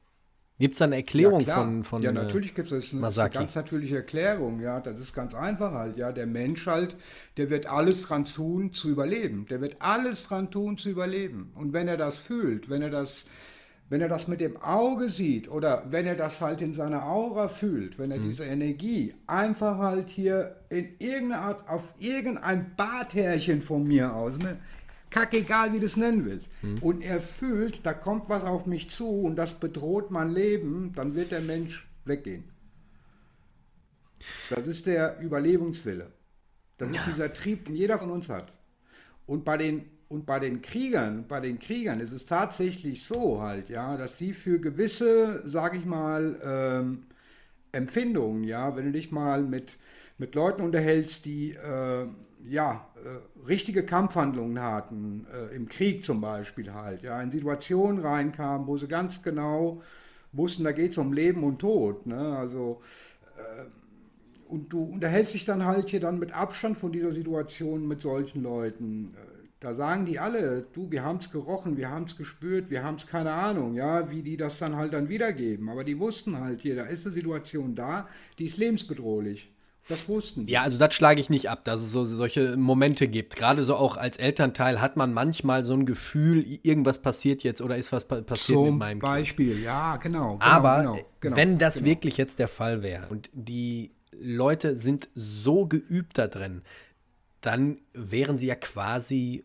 Gibt 0.61 0.75
es 0.75 0.79
da 0.79 0.85
eine 0.85 0.97
Erklärung 0.97 1.41
ja, 1.41 1.57
von, 1.57 1.83
von 1.83 2.03
Ja, 2.03 2.13
natürlich 2.13 2.55
gibt 2.55 2.71
es 2.71 2.93
eine, 2.93 3.07
eine 3.07 3.31
ganz 3.31 3.57
natürliche 3.57 3.97
Erklärung. 3.97 4.61
Ja, 4.61 4.79
das 4.79 5.01
ist 5.01 5.13
ganz 5.13 5.35
einfach 5.35 5.73
halt. 5.73 5.97
Ja, 5.97 6.13
der 6.13 6.27
Mensch 6.27 6.67
halt, 6.67 6.97
der 7.37 7.51
wird 7.51 7.67
alles 7.67 8.03
dran 8.03 8.25
tun, 8.25 8.73
zu 8.73 8.89
überleben. 8.89 9.47
Der 9.51 9.61
wird 9.61 9.77
alles 9.81 10.23
dran 10.23 10.53
tun, 10.53 10.79
zu 10.79 10.91
überleben. 10.91 11.51
Und 11.57 11.73
wenn 11.73 11.89
er 11.89 11.97
das 11.97 12.17
fühlt, 12.17 12.71
wenn 12.71 12.83
er 12.83 12.91
das 12.91 13.25
wenn 13.89 14.01
er 14.01 14.09
das 14.09 14.29
mit 14.29 14.41
dem 14.41 14.57
Auge 14.57 15.11
sieht 15.11 15.49
oder 15.51 15.85
wenn 15.91 16.07
er 16.07 16.17
das 16.17 16.41
halt 16.41 16.61
in 16.61 16.75
seiner 16.75 17.05
Aura 17.07 17.49
fühlt, 17.49 17.99
wenn 17.99 18.11
er 18.11 18.19
mhm. 18.19 18.29
diese 18.29 18.45
Energie 18.45 19.15
einfach 19.27 19.79
halt 19.79 20.09
hier 20.09 20.57
in 20.71 20.97
irgendeiner 20.99 21.43
Art 21.43 21.69
auf 21.69 21.95
irgendein 21.99 22.75
Barthärchen 22.77 23.61
von 23.61 23.85
mir 23.85 24.15
aus, 24.15 24.39
ne, 24.39 24.59
kackegal 25.11 25.73
wie 25.73 25.81
du 25.81 25.87
es 25.87 25.97
nennen 25.97 26.25
willst, 26.25 26.49
mhm. 26.63 26.79
und 26.79 27.03
er 27.03 27.21
fühlt, 27.21 27.85
da 27.85 27.93
kommt 27.93 28.29
was 28.29 28.43
auf 28.43 28.67
mich 28.67 28.91
zu 28.91 29.09
und 29.09 29.37
das 29.37 29.55
bedroht 29.55 30.11
mein 30.11 30.31
Leben, 30.31 30.93
dann 30.97 31.15
wird 31.15 31.31
der 31.31 31.43
Mensch 31.43 31.87
weggehen. 32.05 32.45
Das 34.49 34.67
ist 34.67 34.87
der 34.87 35.21
Überlebenswille. 35.21 36.11
Das 36.79 36.91
ist 36.91 37.07
dieser 37.07 37.33
Trieb, 37.33 37.67
den 37.67 37.77
jeder 37.77 37.99
von 37.99 38.11
uns 38.11 38.29
hat. 38.29 38.53
Und 39.27 39.45
bei 39.45 39.57
den 39.57 39.85
und 40.09 40.27
bei 40.27 40.39
den 40.39 40.63
Kriegern, 40.63 41.27
bei 41.29 41.41
den 41.41 41.59
Kriegern 41.59 42.01
ist 42.01 42.13
es 42.13 42.27
tatsächlich 42.27 43.05
so 43.05 43.43
halt, 43.43 43.69
ja, 43.69 43.97
dass 43.97 44.17
die 44.17 44.33
für 44.33 44.61
gewisse, 44.61 45.43
sag 45.45 45.77
ich 45.77 45.85
mal, 45.85 46.41
ähm, 46.45 47.05
Empfindungen, 47.73 48.45
ja, 48.45 48.77
wenn 48.77 48.87
du 48.87 48.93
dich 48.93 49.11
mal 49.11 49.43
mit, 49.43 49.79
mit 50.19 50.35
Leuten 50.35 50.63
unterhältst, 50.63 51.25
die 51.25 51.53
äh, 51.53 52.07
ja, 52.49 52.87
äh, 52.97 53.47
richtige 53.49 53.85
Kampfhandlungen 53.85 54.61
hatten, 54.61 55.27
äh, 55.33 55.55
im 55.57 55.69
Krieg 55.69 56.05
zum 56.05 56.21
Beispiel 56.21 56.73
halt, 56.73 57.03
ja, 57.03 57.21
in 57.23 57.31
Situationen 57.31 58.01
reinkamen, 58.01 58.67
wo 58.67 58.77
sie 58.77 58.87
ganz 58.89 59.23
genau 59.23 59.83
wussten, 60.33 60.65
da 60.65 60.73
geht 60.73 60.93
es 60.93 60.99
um 60.99 61.13
Leben 61.13 61.43
und 61.45 61.59
Tod, 61.61 62.07
ne, 62.07 62.37
also 62.37 62.83
äh, 63.39 63.67
und 64.49 64.73
du 64.73 64.85
unterhältst 64.85 65.35
dich 65.35 65.45
dann 65.45 65.65
halt 65.65 65.89
hier 65.89 66.01
dann 66.01 66.19
mit 66.19 66.33
Abstand 66.33 66.77
von 66.79 66.93
dieser 66.93 67.13
Situation 67.13 67.89
mit 67.89 68.01
solchen 68.01 68.43
Leuten. 68.43 69.15
Da 69.61 69.73
sagen 69.73 70.05
die 70.05 70.19
alle, 70.19 70.67
du, 70.73 70.91
wir 70.91 71.03
haben 71.03 71.19
es 71.19 71.31
gerochen, 71.31 71.77
wir 71.77 71.89
haben 71.89 72.05
es 72.05 72.17
gespürt, 72.17 72.69
wir 72.71 72.83
haben 72.83 72.97
es 72.97 73.07
keine 73.07 73.33
Ahnung, 73.33 73.75
ja, 73.75 74.11
wie 74.11 74.23
die 74.23 74.37
das 74.37 74.59
dann 74.59 74.77
halt 74.77 74.93
dann 74.93 75.09
wiedergeben. 75.09 75.69
Aber 75.69 75.85
die 75.85 75.99
wussten 75.99 76.39
halt 76.39 76.61
hier, 76.61 76.77
da 76.77 76.85
ist 76.85 77.07
eine 77.07 77.15
Situation 77.15 77.75
da, 77.75 78.07
die 78.39 78.47
ist 78.47 78.59
lebensbedrohlich. 78.59 79.51
Das 79.89 80.09
wussten 80.09 80.47
die. 80.47 80.53
Ja, 80.53 80.63
also 80.63 80.79
das 80.79 80.95
schlage 80.95 81.21
ich 81.21 81.29
nicht 81.29 81.51
ab, 81.51 81.65
dass 81.65 81.83
es 81.83 81.91
so 81.93 82.07
solche 82.07 82.57
Momente 82.57 83.07
gibt. 83.07 83.37
Gerade 83.37 83.63
so 83.63 83.77
auch 83.77 83.99
als 83.99 84.17
Elternteil 84.17 84.81
hat 84.81 84.97
man 84.97 85.13
manchmal 85.13 85.65
so 85.65 85.75
ein 85.75 85.85
Gefühl, 85.85 86.59
irgendwas 86.63 87.03
passiert 87.03 87.43
jetzt 87.43 87.61
oder 87.61 87.77
ist 87.77 87.93
was 87.93 88.07
passiert 88.07 88.57
Zum 88.57 88.65
mit 88.65 88.79
meinem 88.79 88.99
Beispiel, 89.01 89.53
Kind. 89.53 89.65
ja, 89.65 89.97
genau. 89.99 90.39
genau 90.39 90.45
Aber 90.45 90.79
genau, 90.79 90.99
genau, 91.21 91.37
wenn 91.37 91.59
das 91.59 91.75
genau. 91.77 91.87
wirklich 91.87 92.17
jetzt 92.17 92.39
der 92.39 92.49
Fall 92.49 92.83
wäre 92.83 93.09
und 93.09 93.29
die 93.35 93.91
Leute 94.19 94.75
sind 94.75 95.09
so 95.15 95.67
geübt 95.67 96.17
da 96.17 96.29
drin, 96.29 96.63
dann 97.45 97.79
wären 97.93 98.39
sie 98.39 98.47
ja 98.47 98.55
quasi 98.55 99.45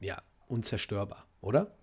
ja, 0.00 0.20
unzerstörbar, 0.48 1.26
oder? 1.40 1.76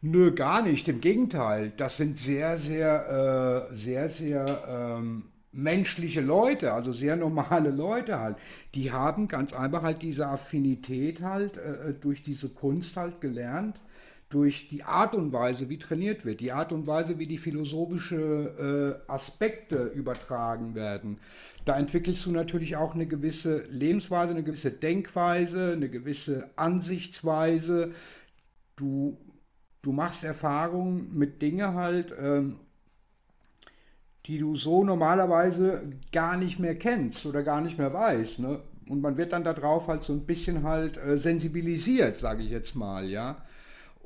Nö, 0.00 0.32
gar 0.32 0.62
nicht. 0.62 0.88
Im 0.88 1.00
Gegenteil. 1.00 1.72
Das 1.76 1.96
sind 1.96 2.18
sehr, 2.18 2.56
sehr, 2.56 3.68
äh, 3.70 3.76
sehr, 3.76 4.08
sehr 4.08 4.46
ähm, 4.68 5.24
menschliche 5.52 6.20
Leute, 6.20 6.72
also 6.72 6.92
sehr 6.92 7.16
normale 7.16 7.70
Leute 7.70 8.18
halt. 8.18 8.36
Die 8.74 8.92
haben 8.92 9.28
ganz 9.28 9.52
einfach 9.52 9.82
halt 9.82 10.02
diese 10.02 10.26
Affinität 10.26 11.22
halt 11.22 11.56
äh, 11.56 11.94
durch 11.94 12.22
diese 12.22 12.48
Kunst 12.48 12.96
halt 12.96 13.20
gelernt, 13.20 13.80
durch 14.28 14.68
die 14.68 14.82
Art 14.82 15.14
und 15.14 15.32
Weise, 15.32 15.68
wie 15.70 15.78
trainiert 15.78 16.24
wird, 16.24 16.40
die 16.40 16.52
Art 16.52 16.72
und 16.72 16.86
Weise, 16.86 17.18
wie 17.18 17.26
die 17.26 17.38
philosophische 17.38 19.00
äh, 19.06 19.10
Aspekte 19.10 19.84
übertragen 19.84 20.74
werden. 20.74 21.18
Da 21.64 21.78
entwickelst 21.78 22.26
du 22.26 22.30
natürlich 22.30 22.76
auch 22.76 22.94
eine 22.94 23.06
gewisse 23.06 23.64
Lebensweise, 23.70 24.32
eine 24.32 24.42
gewisse 24.42 24.70
Denkweise, 24.70 25.72
eine 25.72 25.88
gewisse 25.88 26.50
Ansichtsweise. 26.56 27.92
Du, 28.76 29.16
du 29.82 29.92
machst 29.92 30.24
Erfahrungen 30.24 31.16
mit 31.16 31.40
Dingen 31.40 31.74
halt, 31.74 32.14
ähm, 32.20 32.60
die 34.26 34.38
du 34.38 34.56
so 34.56 34.84
normalerweise 34.84 35.84
gar 36.12 36.36
nicht 36.36 36.58
mehr 36.58 36.74
kennst 36.74 37.24
oder 37.24 37.42
gar 37.42 37.62
nicht 37.62 37.78
mehr 37.78 37.94
weißt. 37.94 38.40
Ne? 38.40 38.60
Und 38.88 39.00
man 39.00 39.16
wird 39.16 39.32
dann 39.32 39.44
darauf 39.44 39.88
halt 39.88 40.04
so 40.04 40.12
ein 40.12 40.26
bisschen 40.26 40.64
halt 40.64 40.98
äh, 40.98 41.16
sensibilisiert, 41.16 42.18
sage 42.18 42.42
ich 42.42 42.50
jetzt 42.50 42.74
mal, 42.76 43.08
ja. 43.08 43.42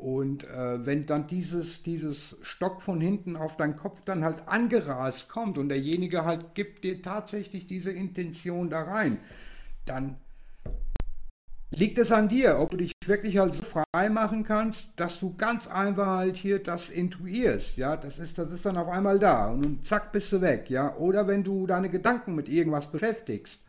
Und 0.02 0.42
äh, 0.42 0.84
wenn 0.84 1.06
dann 1.06 1.28
dieses, 1.28 1.84
dieses 1.84 2.36
Stock 2.42 2.82
von 2.82 3.00
hinten 3.00 3.36
auf 3.36 3.56
deinen 3.56 3.76
Kopf 3.76 4.02
dann 4.04 4.24
halt 4.24 4.48
angerast 4.48 5.28
kommt 5.28 5.58
und 5.58 5.68
derjenige 5.68 6.24
halt 6.24 6.56
gibt 6.56 6.82
dir 6.82 7.00
tatsächlich 7.00 7.68
diese 7.68 7.92
Intention 7.92 8.68
da 8.68 8.82
rein, 8.82 9.18
dann 9.84 10.16
liegt 11.70 11.98
es 11.98 12.10
an 12.10 12.28
dir, 12.28 12.58
ob 12.58 12.72
du 12.72 12.78
dich 12.78 12.90
wirklich 13.06 13.38
halt 13.38 13.54
so 13.54 13.62
frei 13.62 14.08
machen 14.08 14.42
kannst, 14.42 14.88
dass 14.96 15.20
du 15.20 15.36
ganz 15.36 15.68
einfach 15.68 16.08
halt 16.08 16.36
hier 16.36 16.60
das 16.60 16.88
intuierst, 16.88 17.76
ja, 17.76 17.96
das 17.96 18.18
ist, 18.18 18.38
das 18.38 18.50
ist 18.50 18.66
dann 18.66 18.78
auf 18.78 18.88
einmal 18.88 19.20
da 19.20 19.52
und, 19.52 19.86
zack 19.86 20.10
bist 20.10 20.32
du 20.32 20.40
weg, 20.40 20.68
ja, 20.68 20.96
oder 20.96 21.28
wenn 21.28 21.44
du 21.44 21.68
deine 21.68 21.90
Gedanken 21.90 22.34
mit 22.34 22.48
irgendwas 22.48 22.90
beschäftigst, 22.90 23.60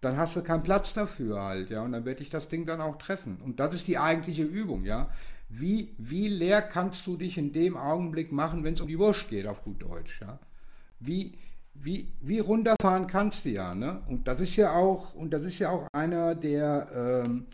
dann 0.00 0.16
hast 0.16 0.36
du 0.36 0.42
keinen 0.42 0.62
Platz 0.62 0.94
dafür 0.94 1.42
halt, 1.42 1.70
ja, 1.70 1.82
und 1.82 1.90
dann 1.90 2.04
werde 2.04 2.22
ich 2.22 2.30
das 2.30 2.48
Ding 2.48 2.64
dann 2.64 2.80
auch 2.80 2.98
treffen. 2.98 3.38
Und 3.44 3.58
das 3.58 3.74
ist 3.74 3.88
die 3.88 3.98
eigentliche 3.98 4.44
Übung, 4.44 4.84
ja, 4.84 5.08
wie, 5.48 5.94
wie 5.98 6.28
leer 6.28 6.62
kannst 6.62 7.06
du 7.06 7.16
dich 7.16 7.38
in 7.38 7.52
dem 7.52 7.76
Augenblick 7.76 8.32
machen, 8.32 8.64
wenn 8.64 8.74
es 8.74 8.80
um 8.80 8.88
die 8.88 8.98
Wurst 8.98 9.28
geht, 9.28 9.46
auf 9.46 9.62
gut 9.62 9.82
Deutsch, 9.82 10.20
ja, 10.20 10.38
wie, 11.00 11.34
wie, 11.74 12.08
wie 12.20 12.40
runterfahren 12.40 13.06
kannst 13.06 13.44
du 13.44 13.50
ja, 13.50 13.74
ne? 13.74 14.02
Und 14.08 14.28
das 14.28 14.40
ist 14.40 14.56
ja 14.56 14.72
auch, 14.74 15.14
und 15.14 15.30
das 15.30 15.44
ist 15.44 15.58
ja 15.58 15.70
auch 15.70 15.86
einer 15.92 16.34
der, 16.34 17.24
ähm, 17.26 17.46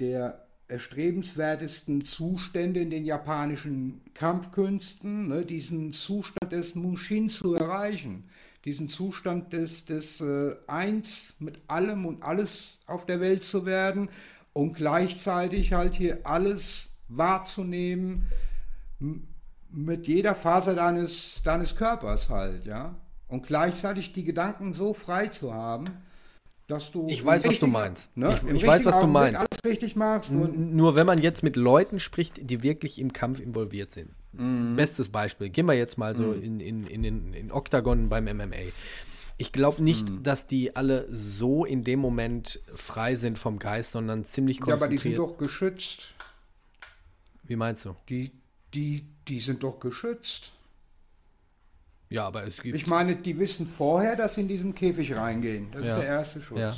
der 0.00 0.46
erstrebenswertesten 0.72 2.04
Zustände 2.04 2.80
in 2.80 2.90
den 2.90 3.04
japanischen 3.04 4.00
Kampfkünsten, 4.14 5.28
ne? 5.28 5.44
diesen 5.44 5.92
Zustand 5.92 6.50
des 6.50 6.74
Mushin 6.74 7.28
zu 7.28 7.54
erreichen, 7.54 8.24
diesen 8.64 8.88
Zustand 8.88 9.52
des, 9.52 9.84
des 9.84 10.20
äh, 10.22 10.56
Eins 10.66 11.34
mit 11.40 11.60
allem 11.66 12.06
und 12.06 12.22
alles 12.22 12.78
auf 12.86 13.04
der 13.04 13.20
Welt 13.20 13.44
zu 13.44 13.66
werden 13.66 14.08
und 14.54 14.74
gleichzeitig 14.74 15.74
halt 15.74 15.94
hier 15.94 16.20
alles 16.24 16.91
wahrzunehmen 17.16 18.28
mit 19.70 20.06
jeder 20.06 20.34
Faser 20.34 20.74
deines, 20.74 21.42
deines 21.42 21.76
Körpers 21.76 22.28
halt, 22.28 22.66
ja 22.66 22.94
und 23.32 23.46
gleichzeitig 23.46 24.12
die 24.12 24.24
Gedanken 24.24 24.74
so 24.74 24.92
frei 24.92 25.26
zu 25.26 25.54
haben, 25.54 25.86
dass 26.68 26.92
du. 26.92 27.08
Ich 27.08 27.24
weiß, 27.24 27.46
was 27.46 27.58
du 27.58 27.66
meinst. 27.66 28.16
Ne, 28.16 28.28
ich, 28.46 28.56
ich 28.56 28.66
weiß, 28.66 28.84
was 28.84 29.00
du 29.00 29.06
meinst. 29.06 29.40
Alles 29.40 29.64
richtig 29.64 29.96
machst. 29.96 30.30
Nur 30.30 30.94
wenn 30.94 31.06
man 31.06 31.18
jetzt 31.18 31.42
mit 31.42 31.56
Leuten 31.56 31.98
spricht, 31.98 32.34
die 32.38 32.62
wirklich 32.62 32.98
im 32.98 33.12
Kampf 33.12 33.40
involviert 33.40 33.90
sind. 33.90 34.10
Mhm. 34.32 34.76
Bestes 34.76 35.08
Beispiel. 35.08 35.48
Gehen 35.48 35.66
wir 35.66 35.74
jetzt 35.74 35.96
mal 35.96 36.14
so 36.14 36.24
mhm. 36.24 36.42
in, 36.42 36.60
in, 36.60 36.86
in, 36.86 37.04
in, 37.04 37.34
in 37.34 37.52
Octagon 37.52 38.10
beim 38.10 38.24
MMA. 38.24 38.70
Ich 39.38 39.50
glaube 39.50 39.82
nicht, 39.82 40.08
mhm. 40.08 40.22
dass 40.22 40.46
die 40.46 40.76
alle 40.76 41.06
so 41.08 41.64
in 41.64 41.84
dem 41.84 42.00
Moment 42.00 42.60
frei 42.74 43.16
sind 43.16 43.38
vom 43.38 43.58
Geist, 43.58 43.92
sondern 43.92 44.24
ziemlich 44.24 44.60
konzentriert. 44.60 44.80
Ja, 44.80 44.86
aber 44.86 45.02
die 45.02 45.08
sind 45.08 45.18
doch 45.18 45.38
geschützt. 45.38 46.14
Wie 47.44 47.56
meinst 47.56 47.84
du? 47.84 47.96
Die, 48.08 48.32
die, 48.74 49.06
die 49.28 49.40
sind 49.40 49.62
doch 49.62 49.80
geschützt. 49.80 50.52
Ja, 52.08 52.26
aber 52.26 52.44
es 52.44 52.60
gibt. 52.60 52.76
Ich 52.76 52.86
meine, 52.86 53.16
die 53.16 53.38
wissen 53.38 53.66
vorher, 53.66 54.16
dass 54.16 54.34
sie 54.34 54.42
in 54.42 54.48
diesen 54.48 54.74
Käfig 54.74 55.16
reingehen. 55.16 55.70
Das 55.72 55.84
ja. 55.84 55.94
ist 55.94 56.02
der 56.02 56.08
erste 56.08 56.40
Schutz. 56.42 56.58
Ja. 56.58 56.76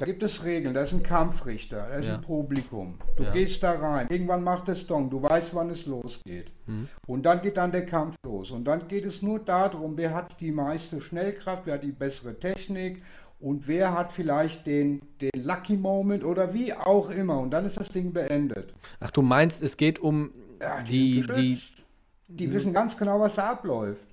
Da 0.00 0.06
gibt 0.06 0.22
es 0.22 0.44
Regeln, 0.44 0.72
da 0.72 0.80
ist 0.80 0.94
ein 0.94 1.02
Kampfrichter, 1.02 1.86
da 1.90 1.96
ist 1.96 2.06
ja. 2.06 2.14
ein 2.14 2.22
Publikum. 2.22 2.98
Du 3.18 3.22
ja. 3.22 3.32
gehst 3.32 3.62
da 3.62 3.72
rein, 3.72 4.06
irgendwann 4.08 4.42
macht 4.42 4.66
es 4.70 4.86
Dong, 4.86 5.10
du 5.10 5.22
weißt, 5.22 5.54
wann 5.54 5.68
es 5.68 5.84
losgeht. 5.84 6.50
Mhm. 6.66 6.88
Und 7.06 7.24
dann 7.24 7.42
geht 7.42 7.58
dann 7.58 7.70
der 7.70 7.84
Kampf 7.84 8.16
los. 8.24 8.50
Und 8.50 8.64
dann 8.64 8.88
geht 8.88 9.04
es 9.04 9.20
nur 9.20 9.40
darum, 9.40 9.98
wer 9.98 10.14
hat 10.14 10.40
die 10.40 10.52
meiste 10.52 11.02
Schnellkraft, 11.02 11.66
wer 11.66 11.74
hat 11.74 11.82
die 11.82 11.92
bessere 11.92 12.40
Technik 12.40 13.02
und 13.40 13.66
wer 13.66 13.94
hat 13.94 14.12
vielleicht 14.12 14.66
den, 14.66 15.00
den 15.20 15.30
Lucky 15.34 15.76
Moment 15.76 16.24
oder 16.24 16.52
wie 16.52 16.74
auch 16.74 17.08
immer. 17.10 17.38
Und 17.38 17.50
dann 17.50 17.64
ist 17.64 17.78
das 17.78 17.88
Ding 17.88 18.12
beendet. 18.12 18.74
Ach, 19.00 19.10
du 19.10 19.22
meinst, 19.22 19.62
es 19.62 19.76
geht 19.76 19.98
um 19.98 20.30
ja, 20.60 20.82
die. 20.82 21.22
Die, 21.22 21.32
die, 21.32 21.60
die 22.28 22.52
wissen 22.52 22.72
ganz 22.72 22.96
genau, 22.96 23.18
was 23.18 23.36
da 23.36 23.52
abläuft. 23.52 24.04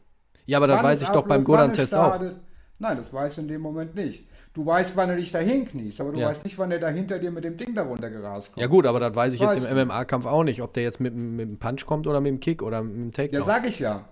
Ja, 0.46 0.58
aber 0.58 0.68
das 0.68 0.82
weiß 0.82 1.02
ich 1.02 1.10
doch 1.10 1.28
beim 1.28 1.44
Godan-Test 1.44 1.94
auch. 1.94 2.20
Nein, 2.80 2.98
das 2.98 3.12
weiß 3.12 3.36
du 3.36 3.42
in 3.42 3.48
dem 3.48 3.62
Moment 3.62 3.96
nicht. 3.96 4.28
Du 4.54 4.66
weißt, 4.66 4.96
wann 4.96 5.10
er 5.10 5.18
dich 5.18 5.32
dahin 5.32 5.68
kniest, 5.68 6.00
aber 6.00 6.12
du 6.12 6.20
ja. 6.20 6.28
weißt 6.28 6.44
nicht, 6.44 6.58
wann 6.58 6.72
er 6.72 6.80
da 6.80 6.90
hinter 6.90 7.20
dir 7.20 7.32
mit 7.32 7.44
dem 7.44 7.58
Ding 7.58 7.76
darunter 7.76 8.10
gerast 8.10 8.54
kommt. 8.54 8.62
Ja 8.62 8.68
gut, 8.68 8.86
aber 8.86 9.00
das 9.00 9.16
weiß 9.16 9.34
ich 9.34 9.40
das 9.40 9.56
jetzt 9.56 9.70
im 9.70 9.88
MMA-Kampf 9.88 10.26
auch 10.26 10.44
nicht, 10.44 10.62
ob 10.62 10.74
der 10.74 10.84
jetzt 10.84 11.00
mit, 11.00 11.14
mit 11.16 11.48
dem 11.48 11.60
Punch 11.60 11.86
kommt 11.86 12.08
oder 12.08 12.22
mit 12.22 12.32
dem 12.32 12.40
Kick 12.40 12.64
oder 12.64 12.82
mit 12.82 12.96
dem 12.96 13.12
Takedown. 13.12 13.40
Ja, 13.40 13.46
sag 13.46 13.68
ich 13.68 13.80
ja. 13.80 14.06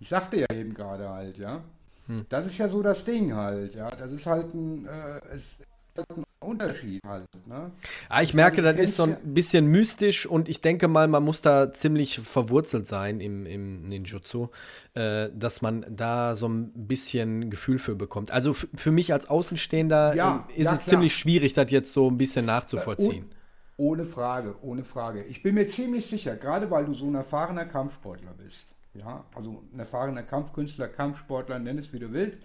Ich 0.00 0.08
sagte 0.08 0.40
ja 0.40 0.46
eben 0.52 0.74
gerade 0.74 1.08
halt, 1.08 1.38
ja. 1.38 1.62
Hm. 2.06 2.26
Das 2.28 2.46
ist 2.46 2.58
ja 2.58 2.68
so 2.68 2.82
das 2.82 3.04
Ding 3.04 3.34
halt, 3.34 3.74
ja. 3.74 3.90
Das 3.90 4.12
ist 4.12 4.26
halt 4.26 4.52
ein, 4.54 4.86
äh, 4.86 5.20
es, 5.32 5.58
ein 5.98 6.24
Unterschied 6.40 7.02
halt. 7.06 7.28
Ne? 7.46 7.70
Ah, 8.08 8.22
ich 8.22 8.34
merke, 8.34 8.62
das 8.62 8.78
ist 8.78 8.96
so 8.96 9.04
ein 9.04 9.16
bisschen 9.34 9.66
mystisch 9.66 10.26
und 10.26 10.48
ich 10.48 10.60
denke 10.60 10.88
mal, 10.88 11.08
man 11.08 11.22
muss 11.22 11.42
da 11.42 11.72
ziemlich 11.72 12.18
verwurzelt 12.18 12.86
sein 12.86 13.20
im, 13.20 13.46
im 13.46 13.88
Ninjutsu, 13.88 14.48
äh, 14.94 15.28
dass 15.34 15.62
man 15.62 15.84
da 15.88 16.36
so 16.36 16.48
ein 16.48 16.72
bisschen 16.74 17.50
Gefühl 17.50 17.78
für 17.78 17.94
bekommt. 17.94 18.30
Also 18.30 18.54
für 18.54 18.90
mich 18.90 19.12
als 19.12 19.28
Außenstehender 19.28 20.14
ja, 20.14 20.48
äh, 20.48 20.60
ist 20.60 20.66
ja, 20.66 20.72
es 20.72 20.78
klar. 20.78 20.88
ziemlich 20.88 21.14
schwierig, 21.14 21.54
das 21.54 21.70
jetzt 21.70 21.92
so 21.92 22.10
ein 22.10 22.18
bisschen 22.18 22.46
nachzuvollziehen. 22.46 23.24
Äh, 23.30 23.34
ohne 23.76 24.04
Frage, 24.04 24.54
ohne 24.62 24.84
Frage. 24.84 25.24
Ich 25.24 25.42
bin 25.42 25.54
mir 25.54 25.66
ziemlich 25.66 26.06
sicher, 26.06 26.36
gerade 26.36 26.70
weil 26.70 26.84
du 26.84 26.94
so 26.94 27.06
ein 27.06 27.14
erfahrener 27.14 27.64
Kampfsportler 27.64 28.32
bist, 28.34 28.74
ja, 28.94 29.24
also 29.34 29.62
ein 29.72 29.78
erfahrener 29.78 30.22
Kampfkünstler, 30.22 30.88
Kampfsportler, 30.88 31.58
nenn 31.58 31.78
es 31.78 31.92
wie 31.92 31.98
du 31.98 32.12
willst, 32.12 32.38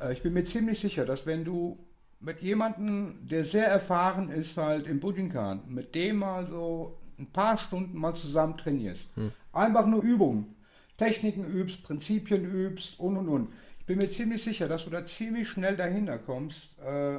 äh, 0.00 0.12
ich 0.12 0.22
bin 0.22 0.32
mir 0.32 0.44
ziemlich 0.44 0.80
sicher, 0.80 1.04
dass 1.04 1.26
wenn 1.26 1.44
du 1.44 1.78
mit 2.20 2.40
jemandem, 2.40 3.26
der 3.28 3.44
sehr 3.44 3.68
erfahren 3.68 4.30
ist, 4.30 4.56
halt 4.56 4.86
im 4.86 5.00
Bujinkan, 5.00 5.62
mit 5.68 5.94
dem 5.94 6.16
mal 6.16 6.46
so 6.48 6.98
ein 7.18 7.30
paar 7.30 7.58
Stunden 7.58 7.98
mal 7.98 8.14
zusammen 8.14 8.56
trainierst. 8.56 9.08
Hm. 9.16 9.32
Einfach 9.52 9.86
nur 9.86 10.02
Übungen. 10.02 10.56
Techniken 10.96 11.44
übst, 11.44 11.82
Prinzipien 11.82 12.44
übst 12.44 12.98
und 13.00 13.16
und 13.16 13.28
und. 13.28 13.52
Ich 13.80 13.86
bin 13.86 13.98
mir 13.98 14.10
ziemlich 14.10 14.42
sicher, 14.42 14.68
dass 14.68 14.84
du 14.84 14.90
da 14.90 15.04
ziemlich 15.04 15.48
schnell 15.48 15.76
dahinter 15.76 16.18
kommst, 16.18 16.78
äh, 16.78 17.18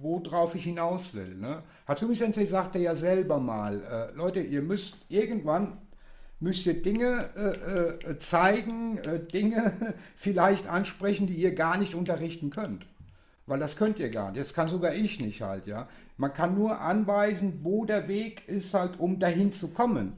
worauf 0.00 0.54
ich 0.54 0.64
hinaus 0.64 1.12
will. 1.12 1.34
Ne? 1.34 1.62
Hatsumi 1.86 2.14
Sensei 2.14 2.46
sagte 2.46 2.78
ja 2.78 2.94
selber 2.94 3.38
mal, 3.38 3.82
äh, 3.82 4.16
Leute, 4.16 4.40
ihr 4.40 4.62
müsst 4.62 4.98
irgendwann 5.08 5.78
müsst 6.40 6.66
ihr 6.66 6.82
Dinge 6.82 7.30
äh, 7.36 8.10
äh 8.10 8.18
zeigen, 8.18 8.98
äh, 8.98 9.20
Dinge 9.20 9.72
vielleicht 10.16 10.66
ansprechen, 10.66 11.26
die 11.26 11.36
ihr 11.36 11.54
gar 11.54 11.78
nicht 11.78 11.94
unterrichten 11.94 12.50
könnt. 12.50 12.86
Weil 13.46 13.60
das 13.60 13.76
könnt 13.76 13.98
ihr 13.98 14.10
gar 14.10 14.32
nicht. 14.32 14.40
Das 14.40 14.54
kann 14.54 14.68
sogar 14.68 14.94
ich 14.94 15.20
nicht 15.20 15.42
halt, 15.42 15.66
ja. 15.66 15.88
Man 16.16 16.32
kann 16.32 16.54
nur 16.54 16.80
anweisen, 16.80 17.60
wo 17.62 17.84
der 17.84 18.08
Weg 18.08 18.48
ist 18.48 18.74
halt, 18.74 18.98
um 18.98 19.18
dahin 19.18 19.52
zu 19.52 19.68
kommen. 19.68 20.14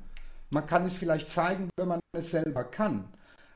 Man 0.51 0.67
kann 0.67 0.87
es 0.87 0.95
vielleicht 0.95 1.29
zeigen, 1.29 1.69
wenn 1.77 1.89
man 1.89 2.01
es 2.17 2.31
selber 2.31 2.65
kann. 2.65 3.05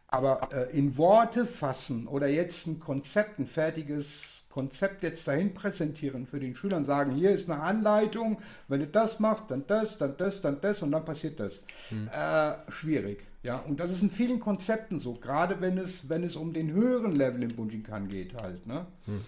Aber 0.09 0.41
äh, 0.53 0.77
in 0.77 0.99
Worte 0.99 1.47
fassen 1.47 2.07
oder 2.07 2.29
jetzt 2.29 2.67
ein 2.67 2.81
Konzept, 2.81 3.39
ein 3.39 3.47
fertiges 3.47 4.42
Konzept 4.53 5.03
jetzt 5.03 5.27
dahin 5.27 5.55
präsentieren 5.55 6.27
für 6.27 6.39
den 6.39 6.55
Schülern, 6.55 6.85
sagen, 6.85 7.13
hier 7.13 7.31
ist 7.31 7.51
eine 7.51 7.61
Anleitung, 7.61 8.39
wenn 8.69 8.81
du 8.81 8.87
das 8.87 9.19
machst, 9.19 9.45
dann 9.49 9.67
das, 9.67 9.97
dann 9.97 10.15
das, 10.19 10.43
dann 10.43 10.61
das 10.61 10.83
und 10.83 10.93
dann 10.93 11.07
passiert 11.07 11.41
das. 11.41 11.63
Hm. 11.89 12.09
Äh, 12.09 12.71
schwierig. 12.71 13.25
Ja, 13.43 13.57
und 13.57 13.81
das 13.81 13.91
ist 13.91 14.03
in 14.03 14.11
vielen 14.11 14.41
Konzepten 14.41 15.01
so, 15.01 15.15
gerade 15.15 15.61
wenn 15.63 15.79
es, 15.79 16.09
wenn 16.11 16.23
es 16.23 16.37
um 16.37 16.53
den 16.53 16.71
höheren 16.71 17.15
Level 17.15 17.43
im 17.43 17.49
Bunjinkan 17.49 18.09
geht 18.09 18.35
halt. 18.41 18.67
Ne? 18.67 18.85
Hm. 19.07 19.23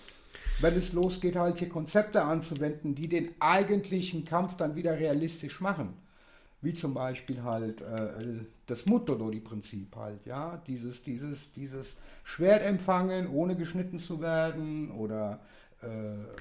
Wenn 0.61 0.77
es 0.77 0.93
losgeht, 0.93 1.37
halt 1.37 1.59
hier 1.59 1.71
Konzepte 1.71 2.23
anzuwenden, 2.23 2.95
die 2.95 3.09
den 3.09 3.31
eigentlichen 3.41 4.25
Kampf 4.25 4.57
dann 4.57 4.77
wieder 4.77 4.99
realistisch 4.99 5.61
machen. 5.61 5.95
Wie 6.65 6.73
zum 6.73 6.95
Beispiel 6.95 7.43
halt 7.43 7.83
äh, 7.83 8.45
das 8.67 8.87
Mutodori-Prinzip 8.87 9.95
halt, 9.97 10.25
ja, 10.25 10.63
dieses, 10.67 11.03
dieses, 11.03 11.53
dieses 11.53 11.97
Schwert 12.25 12.63
empfangen, 12.63 13.29
ohne 13.29 13.55
geschnitten 13.55 13.99
zu 13.99 14.23
werden 14.23 14.91
oder 14.91 15.41
äh, 15.83 15.87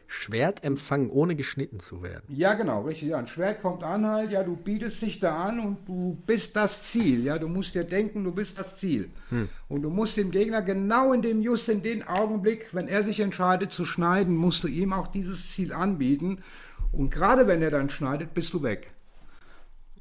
Schwert 0.07 0.63
empfangen, 0.63 1.09
ohne 1.09 1.35
geschnitten 1.35 1.81
zu 1.81 2.01
werden. 2.01 2.23
Ja, 2.29 2.53
genau, 2.53 2.83
richtig. 2.83 3.09
Ja, 3.09 3.17
ein 3.17 3.27
Schwert 3.27 3.61
kommt 3.61 3.83
an 3.83 4.07
halt, 4.07 4.31
ja, 4.31 4.43
du 4.43 4.55
bietest 4.55 5.01
dich 5.01 5.19
da 5.19 5.43
an 5.43 5.59
und 5.59 5.87
du 5.87 6.17
bist 6.25 6.55
das 6.55 6.83
Ziel. 6.83 7.23
Ja, 7.25 7.37
du 7.37 7.49
musst 7.49 7.75
dir 7.75 7.83
denken, 7.83 8.23
du 8.23 8.31
bist 8.31 8.57
das 8.57 8.77
Ziel. 8.77 9.09
Hm. 9.29 9.49
Und 9.67 9.81
du 9.81 9.89
musst 9.89 10.15
dem 10.15 10.31
Gegner 10.31 10.61
genau 10.61 11.11
in 11.11 11.21
dem, 11.21 11.41
just 11.41 11.67
in 11.67 11.83
dem 11.83 12.07
Augenblick, 12.07 12.73
wenn 12.73 12.87
er 12.87 13.03
sich 13.03 13.19
entscheidet 13.19 13.73
zu 13.73 13.85
schneiden, 13.85 14.35
musst 14.35 14.63
du 14.63 14.69
ihm 14.69 14.93
auch 14.93 15.07
dieses 15.07 15.51
Ziel 15.51 15.73
anbieten. 15.73 16.41
Und 16.93 17.09
gerade 17.09 17.45
wenn 17.47 17.61
er 17.61 17.71
dann 17.71 17.89
schneidet, 17.89 18.33
bist 18.33 18.53
du 18.53 18.63
weg 18.63 18.93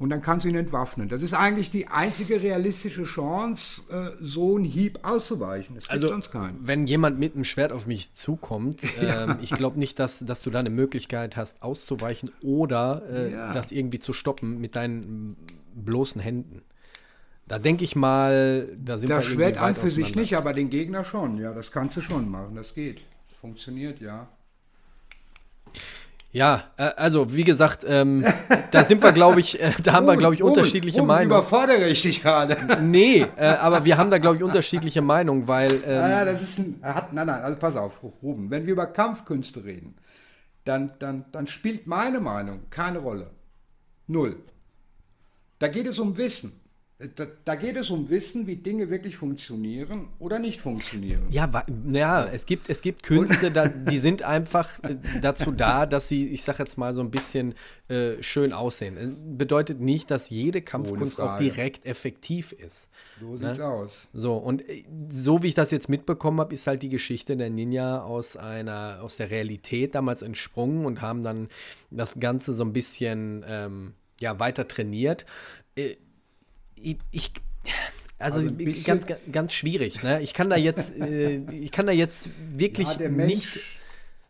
und 0.03 0.11
dann 0.11 0.21
kannst 0.21 0.45
du 0.45 0.49
ihn 0.49 0.57
entwaffnen. 0.57 1.07
Das 1.07 1.23
ist 1.23 1.33
eigentlich 1.33 1.71
die 1.71 1.87
einzige 1.87 2.43
realistische 2.43 3.05
Chance, 3.05 3.83
äh, 3.89 4.11
so 4.21 4.57
einen 4.57 4.65
Hieb 4.65 4.99
auszuweichen. 5.05 5.77
Es 5.77 5.89
also, 5.89 6.09
sonst 6.09 6.33
keinen. 6.33 6.59
Wenn 6.61 6.89
jemand 6.89 7.21
mit 7.21 7.37
einem 7.37 7.45
Schwert 7.45 7.71
auf 7.71 7.87
mich 7.87 8.13
zukommt, 8.13 8.83
ja. 9.01 9.25
ähm, 9.31 9.39
ich 9.43 9.51
glaube 9.51 9.79
nicht, 9.79 10.01
dass, 10.01 10.19
dass 10.19 10.43
du 10.43 10.51
da 10.51 10.59
eine 10.59 10.71
Möglichkeit 10.71 11.37
hast, 11.37 11.63
auszuweichen 11.63 12.33
oder 12.43 13.03
äh, 13.13 13.31
ja. 13.31 13.53
das 13.53 13.71
irgendwie 13.71 14.01
zu 14.01 14.13
stoppen 14.13 14.61
mit 14.61 14.75
deinen 14.75 15.37
bloßen 15.77 16.21
Händen. 16.21 16.63
Da 17.47 17.61
denke 17.61 17.85
ich 17.85 17.95
mal, 17.95 18.71
da 18.77 18.99
sind 18.99 19.09
das 19.09 19.23
wir 19.25 19.35
Schwert 19.35 19.59
an 19.59 19.77
für 19.77 19.87
sich 19.87 20.17
nicht, 20.17 20.37
aber 20.37 20.53
den 20.53 20.69
Gegner 20.69 21.05
schon. 21.05 21.39
Ja, 21.39 21.53
das 21.53 21.71
kannst 21.71 21.97
du 21.97 22.01
schon 22.01 22.29
machen. 22.29 22.57
Das 22.57 22.75
geht. 22.75 23.03
Das 23.29 23.39
funktioniert, 23.39 24.01
ja. 24.01 24.27
Ja, 26.33 26.65
äh, 26.79 26.85
also 26.97 27.35
wie 27.35 27.45
gesagt, 27.45 27.85
ähm, 27.87 28.25
da 28.71 28.85
sind 28.85 29.03
wir, 29.03 29.13
glaube 29.13 29.41
ich, 29.41 29.61
äh, 29.61 29.71
da 29.83 29.93
haben 29.93 30.07
wir, 30.07 30.17
glaube 30.19 30.35
ich, 30.35 30.43
unterschiedliche 30.43 31.01
Ruben, 31.01 31.09
Meinungen. 31.09 31.31
überfordere 31.31 31.87
ich 31.89 32.01
dich 32.01 32.23
gerade. 32.23 32.57
Nee, 32.81 33.27
äh, 33.37 33.47
aber 33.47 33.85
wir 33.85 33.99
haben 33.99 34.11
da, 34.11 34.17
glaube 34.17 34.39
ich, 34.39 34.43
unterschiedliche 34.43 35.03
Meinungen, 35.03 35.47
weil. 35.47 35.73
Ähm, 35.85 36.11
ja, 36.11 36.25
das 36.25 36.43
ist 36.43 36.59
ein. 36.59 36.81
Hat, 36.83 37.13
nein, 37.13 37.27
nein, 37.27 37.43
also 37.43 37.59
pass 37.59 37.77
auf, 37.77 38.03
Ruben, 38.23 38.51
wenn 38.51 38.65
wir 38.65 38.73
über 38.73 38.87
Kampfkünste 38.87 39.63
reden, 39.65 39.95
dann, 40.65 40.93
dann, 40.99 41.27
dann 41.33 41.47
spielt 41.47 41.87
meine 41.87 42.21
Meinung 42.21 42.71
keine 42.71 42.99
Rolle. 43.01 43.31
Null. 44.07 44.37
Da 45.59 45.69
geht 45.69 45.87
es 45.87 45.99
um 45.99 46.17
Wissen. 46.17 46.62
Da, 47.17 47.27
da, 47.45 47.55
geht 47.57 47.77
es 47.77 47.91
um 47.91 48.11
Wissen, 48.11 48.47
wie 48.47 48.57
Dinge 48.57 48.91
wirklich 48.91 49.17
funktionieren 49.17 50.09
oder 50.19 50.39
nicht 50.39 50.61
funktionieren. 50.61 51.25
Ja, 51.31 51.65
ja 51.93 52.25
es, 52.25 52.47
gibt, 52.47 52.69
es 52.71 52.81
gibt 52.81 53.03
Künste, 53.03 53.51
da, 53.51 53.69
die 53.69 53.99
sind 53.99 54.23
einfach 54.23 54.83
äh, 54.85 54.97
dazu 55.21 55.51
da, 55.51 55.87
dass 55.87 56.09
sie, 56.09 56.29
ich 56.29 56.45
sag 56.45 56.59
jetzt 56.59 56.79
mal, 56.79 56.95
so 56.95 57.01
ein 57.01 57.11
bisschen 57.11 57.55
äh, 57.89 58.23
schön 58.23 58.53
aussehen. 58.53 58.97
Äh, 58.97 59.37
bedeutet 59.37 59.81
nicht, 59.81 60.11
dass 60.11 60.31
jede 60.31 60.63
Kampfkunst 60.63 61.21
auch 61.21 61.39
direkt 61.39 61.87
effektiv 61.87 62.53
ist. 62.53 62.89
So 63.21 63.35
ne? 63.35 63.49
sieht's 63.49 63.61
aus. 63.61 63.91
So, 64.13 64.37
und 64.37 64.69
äh, 64.69 64.85
so 65.09 65.43
wie 65.43 65.49
ich 65.49 65.55
das 65.55 65.71
jetzt 65.71 65.89
mitbekommen 65.89 66.41
habe, 66.41 66.55
ist 66.55 66.67
halt 66.67 66.83
die 66.83 66.89
Geschichte 66.89 67.37
der 67.37 67.51
Ninja 67.51 68.03
aus 68.03 68.37
einer, 68.37 68.99
aus 69.03 69.17
der 69.17 69.31
Realität 69.31 69.95
damals 69.95 70.23
entsprungen 70.23 70.87
und 70.87 71.01
haben 71.01 71.23
dann 71.23 71.49
das 71.91 72.21
Ganze 72.21 72.53
so 72.53 72.65
ein 72.65 72.73
bisschen 72.73 73.45
ähm, 73.47 73.95
ja, 74.21 74.39
weiter 74.39 74.69
trainiert. 74.69 75.27
Ich, 76.83 76.99
ich 77.11 77.33
also, 78.19 78.39
also 78.39 78.53
ganz, 78.85 79.07
ganz 79.31 79.53
schwierig. 79.53 80.03
Ne? 80.03 80.23
Ich 80.23 80.35
kann 80.35 80.49
da 80.49 80.57
jetzt, 80.57 80.97
äh, 80.97 81.41
ich 81.51 81.73
kann 81.73 81.87
da 81.87 81.93
jetzt 81.93 82.29
wirklich 82.57 82.89
ja, 82.99 83.09
nicht 83.09 83.61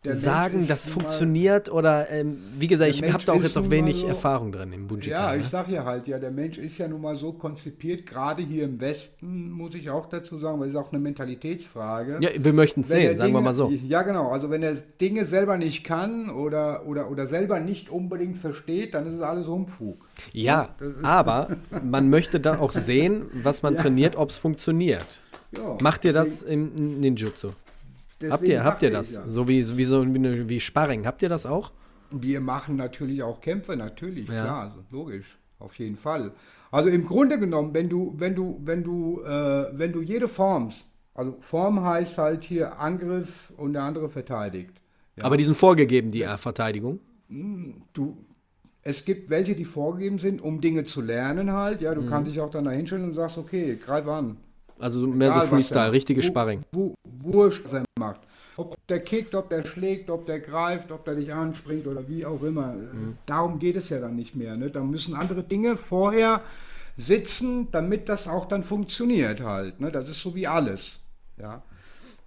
sagen, 0.03 0.67
das 0.67 0.89
funktioniert 0.89 1.71
oder 1.71 2.09
ähm, 2.11 2.37
wie 2.57 2.67
gesagt, 2.67 2.91
ich 2.91 3.13
habe 3.13 3.23
da 3.23 3.33
auch 3.33 3.41
jetzt 3.41 3.55
noch 3.55 3.69
wenig 3.69 4.01
so, 4.01 4.07
Erfahrung 4.07 4.51
drin 4.51 4.73
im 4.73 4.87
Bungie. 4.87 5.09
Ja, 5.09 5.33
ich 5.35 5.43
ne? 5.43 5.49
sage 5.49 5.73
ja 5.73 5.85
halt, 5.85 6.07
ja, 6.07 6.19
der 6.19 6.31
Mensch 6.31 6.57
ist 6.57 6.77
ja 6.77 6.87
nun 6.87 7.01
mal 7.01 7.15
so 7.15 7.33
konzipiert, 7.33 8.05
gerade 8.05 8.43
hier 8.43 8.65
im 8.65 8.79
Westen, 8.79 9.51
muss 9.51 9.75
ich 9.75 9.89
auch 9.89 10.07
dazu 10.07 10.39
sagen, 10.39 10.59
weil 10.59 10.67
es 10.67 10.73
ist 10.73 10.79
auch 10.79 10.91
eine 10.91 11.01
Mentalitätsfrage. 11.01 12.19
Ja, 12.21 12.29
wir 12.37 12.53
möchten 12.53 12.81
es 12.81 12.89
sehen, 12.89 13.17
sagen 13.17 13.27
Dinge, 13.27 13.39
wir 13.39 13.41
mal 13.41 13.55
so. 13.55 13.69
Ja, 13.69 14.01
genau, 14.01 14.31
also 14.31 14.49
wenn 14.49 14.63
er 14.63 14.75
Dinge 14.99 15.25
selber 15.25 15.57
nicht 15.57 15.83
kann 15.83 16.29
oder, 16.29 16.85
oder, 16.85 17.09
oder 17.09 17.27
selber 17.27 17.59
nicht 17.59 17.89
unbedingt 17.89 18.37
versteht, 18.37 18.93
dann 18.93 19.07
ist 19.07 19.15
es 19.15 19.21
alles 19.21 19.47
Humfug. 19.47 20.05
Ja, 20.33 20.75
aber 21.01 21.57
man 21.83 22.09
möchte 22.09 22.39
da 22.39 22.59
auch 22.59 22.71
sehen, 22.71 23.25
was 23.31 23.63
man 23.63 23.75
ja. 23.75 23.81
trainiert, 23.81 24.15
ob 24.15 24.29
es 24.29 24.37
funktioniert. 24.37 25.21
Ja, 25.55 25.77
Macht 25.81 26.03
ihr 26.03 26.13
das 26.13 26.41
im 26.41 26.99
Ninjutsu? 26.99 27.51
Habt 28.31 28.47
ihr, 28.47 28.63
habt 28.63 28.81
ihr 28.81 28.91
das? 28.91 29.13
Ja. 29.13 29.27
So 29.27 29.47
wie, 29.47 29.77
wie, 29.77 29.83
so, 29.83 30.05
wie, 30.05 30.49
wie 30.49 30.59
Sparring. 30.59 31.05
Habt 31.05 31.21
ihr 31.21 31.29
das 31.29 31.45
auch? 31.45 31.71
Wir 32.11 32.41
machen 32.41 32.75
natürlich 32.75 33.23
auch 33.23 33.41
Kämpfe, 33.41 33.75
natürlich, 33.75 34.27
ja. 34.27 34.43
klar, 34.43 34.63
also 34.63 34.83
logisch, 34.91 35.37
auf 35.59 35.73
jeden 35.79 35.95
Fall. 35.95 36.31
Also 36.71 36.89
im 36.89 37.05
Grunde 37.05 37.39
genommen, 37.39 37.73
wenn 37.73 37.89
du, 37.89 38.13
wenn 38.17 38.35
du, 38.35 38.59
wenn 38.63 38.83
du, 38.83 39.21
äh, 39.23 39.67
wenn 39.71 39.91
du 39.91 40.01
jede 40.01 40.27
Form, 40.27 40.71
also 41.15 41.37
Form 41.39 41.83
heißt 41.83 42.17
halt 42.17 42.43
hier 42.43 42.79
Angriff 42.79 43.51
und 43.57 43.73
der 43.73 43.83
andere 43.83 44.09
verteidigt. 44.09 44.81
Ja. 45.17 45.25
Aber 45.25 45.37
die 45.37 45.43
sind 45.43 45.55
vorgegeben, 45.55 46.11
die 46.11 46.25
Verteidigung? 46.37 46.99
Hm, 47.29 47.83
du, 47.93 48.17
es 48.81 49.05
gibt 49.05 49.29
welche, 49.29 49.55
die 49.55 49.65
vorgegeben 49.65 50.19
sind, 50.19 50.41
um 50.41 50.61
Dinge 50.61 50.83
zu 50.83 51.01
lernen 51.01 51.51
halt. 51.51 51.81
Ja, 51.81 51.95
du 51.95 52.01
mhm. 52.01 52.09
kannst 52.09 52.29
dich 52.29 52.39
auch 52.41 52.49
dann 52.49 52.65
da 52.65 52.71
hinstellen 52.71 53.05
und 53.05 53.13
sagst, 53.13 53.37
okay, 53.37 53.77
greif 53.77 54.07
an. 54.07 54.37
Also 54.83 55.07
mehr 55.07 55.29
Egal, 55.29 55.43
so 55.43 55.47
Freestyle, 55.47 55.91
richtige 55.93 56.21
Sparring. 56.21 56.59
Wurscht, 57.21 57.63
was 57.63 57.71
er 57.71 57.83
macht. 57.97 58.19
Ob 58.57 58.75
der 58.87 58.99
kickt, 58.99 59.33
ob 59.33 59.49
der 59.49 59.65
schlägt, 59.65 60.09
ob 60.09 60.25
der 60.25 60.41
greift, 60.41 60.91
ob 60.91 61.05
der 61.05 61.15
dich 61.15 61.33
anspringt 61.33 61.87
oder 61.87 62.05
wie 62.09 62.25
auch 62.25 62.43
immer. 62.43 62.73
Mhm. 62.73 63.17
Darum 63.25 63.59
geht 63.59 63.77
es 63.77 63.87
ja 63.87 64.01
dann 64.01 64.17
nicht 64.17 64.35
mehr. 64.35 64.57
Ne? 64.57 64.69
Da 64.69 64.81
müssen 64.81 65.15
andere 65.15 65.41
Dinge 65.41 65.77
vorher 65.77 66.41
sitzen, 66.97 67.69
damit 67.71 68.09
das 68.09 68.27
auch 68.27 68.45
dann 68.45 68.65
funktioniert 68.65 69.39
halt. 69.39 69.79
Ne? 69.79 69.89
Das 69.89 70.09
ist 70.09 70.19
so 70.19 70.35
wie 70.35 70.47
alles. 70.47 70.99
Ja. 71.37 71.63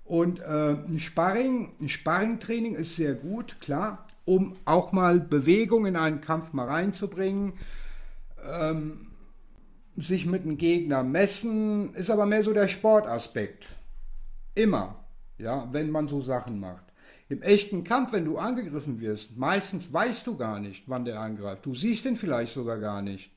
Und 0.07 0.41
äh, 0.41 0.71
ein 0.73 0.99
Sparring, 0.99 1.75
ein 1.79 1.91
Sparringtraining 1.91 2.75
ist 2.75 2.97
sehr 2.97 3.13
gut, 3.13 3.61
klar, 3.61 4.07
um 4.25 4.57
auch 4.65 4.93
mal 4.93 5.21
Bewegung 5.21 5.85
in 5.85 5.97
einen 5.97 6.23
Kampf 6.23 6.55
mal 6.55 6.67
reinzubringen. 6.67 7.53
Ähm, 8.51 9.06
sich 9.97 10.27
mit 10.27 10.43
einem 10.43 10.59
Gegner 10.59 11.03
messen, 11.03 11.95
ist 11.95 12.11
aber 12.11 12.27
mehr 12.27 12.43
so 12.45 12.53
der 12.53 12.69
Sportaspekt. 12.69 13.67
Immer, 14.55 15.05
ja, 15.39 15.69
wenn 15.73 15.91
man 15.91 16.09
so 16.09 16.21
Sachen 16.21 16.61
macht. 16.61 16.85
Im 17.29 17.43
echten 17.43 17.83
Kampf, 17.83 18.13
wenn 18.13 18.25
du 18.25 18.39
angegriffen 18.39 19.01
wirst, 19.01 19.37
meistens 19.37 19.93
weißt 19.93 20.27
du 20.27 20.37
gar 20.37 20.61
nicht, 20.61 20.85
wann 20.87 21.05
der 21.05 21.21
angreift. 21.21 21.67
Du 21.67 21.75
siehst 21.75 22.07
ihn 22.07 22.17
vielleicht 22.17 22.53
sogar 22.53 22.79
gar 22.79 23.03
nicht. 23.03 23.33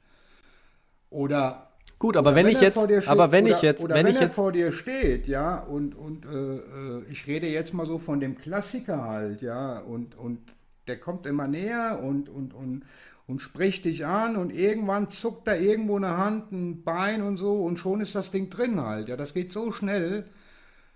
Oder 1.10 1.70
Gut, 1.98 2.16
aber 2.16 2.34
wenn, 2.34 2.46
wenn 2.46 2.54
ich 2.54 2.62
jetzt, 2.62 2.80
steht, 2.80 3.08
aber 3.10 3.32
wenn 3.34 3.46
oder, 3.46 3.56
ich 3.58 3.62
jetzt, 3.62 3.84
wenn, 3.84 3.94
wenn 3.94 4.08
ich 4.08 4.16
er 4.16 4.22
jetzt 4.24 4.36
vor 4.36 4.54
dir 4.54 4.72
steht, 4.72 5.28
ja, 5.28 5.60
und 5.60 5.96
und 5.96 6.26
äh, 6.26 6.30
äh, 6.30 7.04
ich 7.10 7.28
rede 7.28 7.48
jetzt 7.48 7.74
mal 7.74 7.86
so 7.86 7.98
von 7.98 8.22
dem 8.22 8.38
Klassiker 8.38 9.04
halt, 9.04 9.42
ja, 9.42 9.80
und 9.80 10.18
und 10.18 10.40
der 10.88 10.98
kommt 10.98 11.26
immer 11.26 11.48
näher 11.48 12.00
und 12.02 12.30
und 12.30 12.54
und 12.54 12.84
und 13.30 13.44
spricht 13.44 13.86
dich 13.86 14.08
an 14.08 14.36
und 14.36 14.50
irgendwann 14.50 15.12
zuckt 15.12 15.48
da 15.48 15.54
irgendwo 15.54 15.98
eine 15.98 16.18
Hand, 16.18 16.52
ein 16.52 16.84
Bein 16.84 17.22
und 17.22 17.38
so 17.38 17.64
und 17.64 17.78
schon 17.78 18.02
ist 18.02 18.16
das 18.16 18.32
Ding 18.32 18.50
drin 18.50 18.82
halt. 18.82 19.08
Ja, 19.08 19.16
das 19.16 19.36
geht 19.36 19.54
so 19.54 19.72
schnell. 19.72 20.26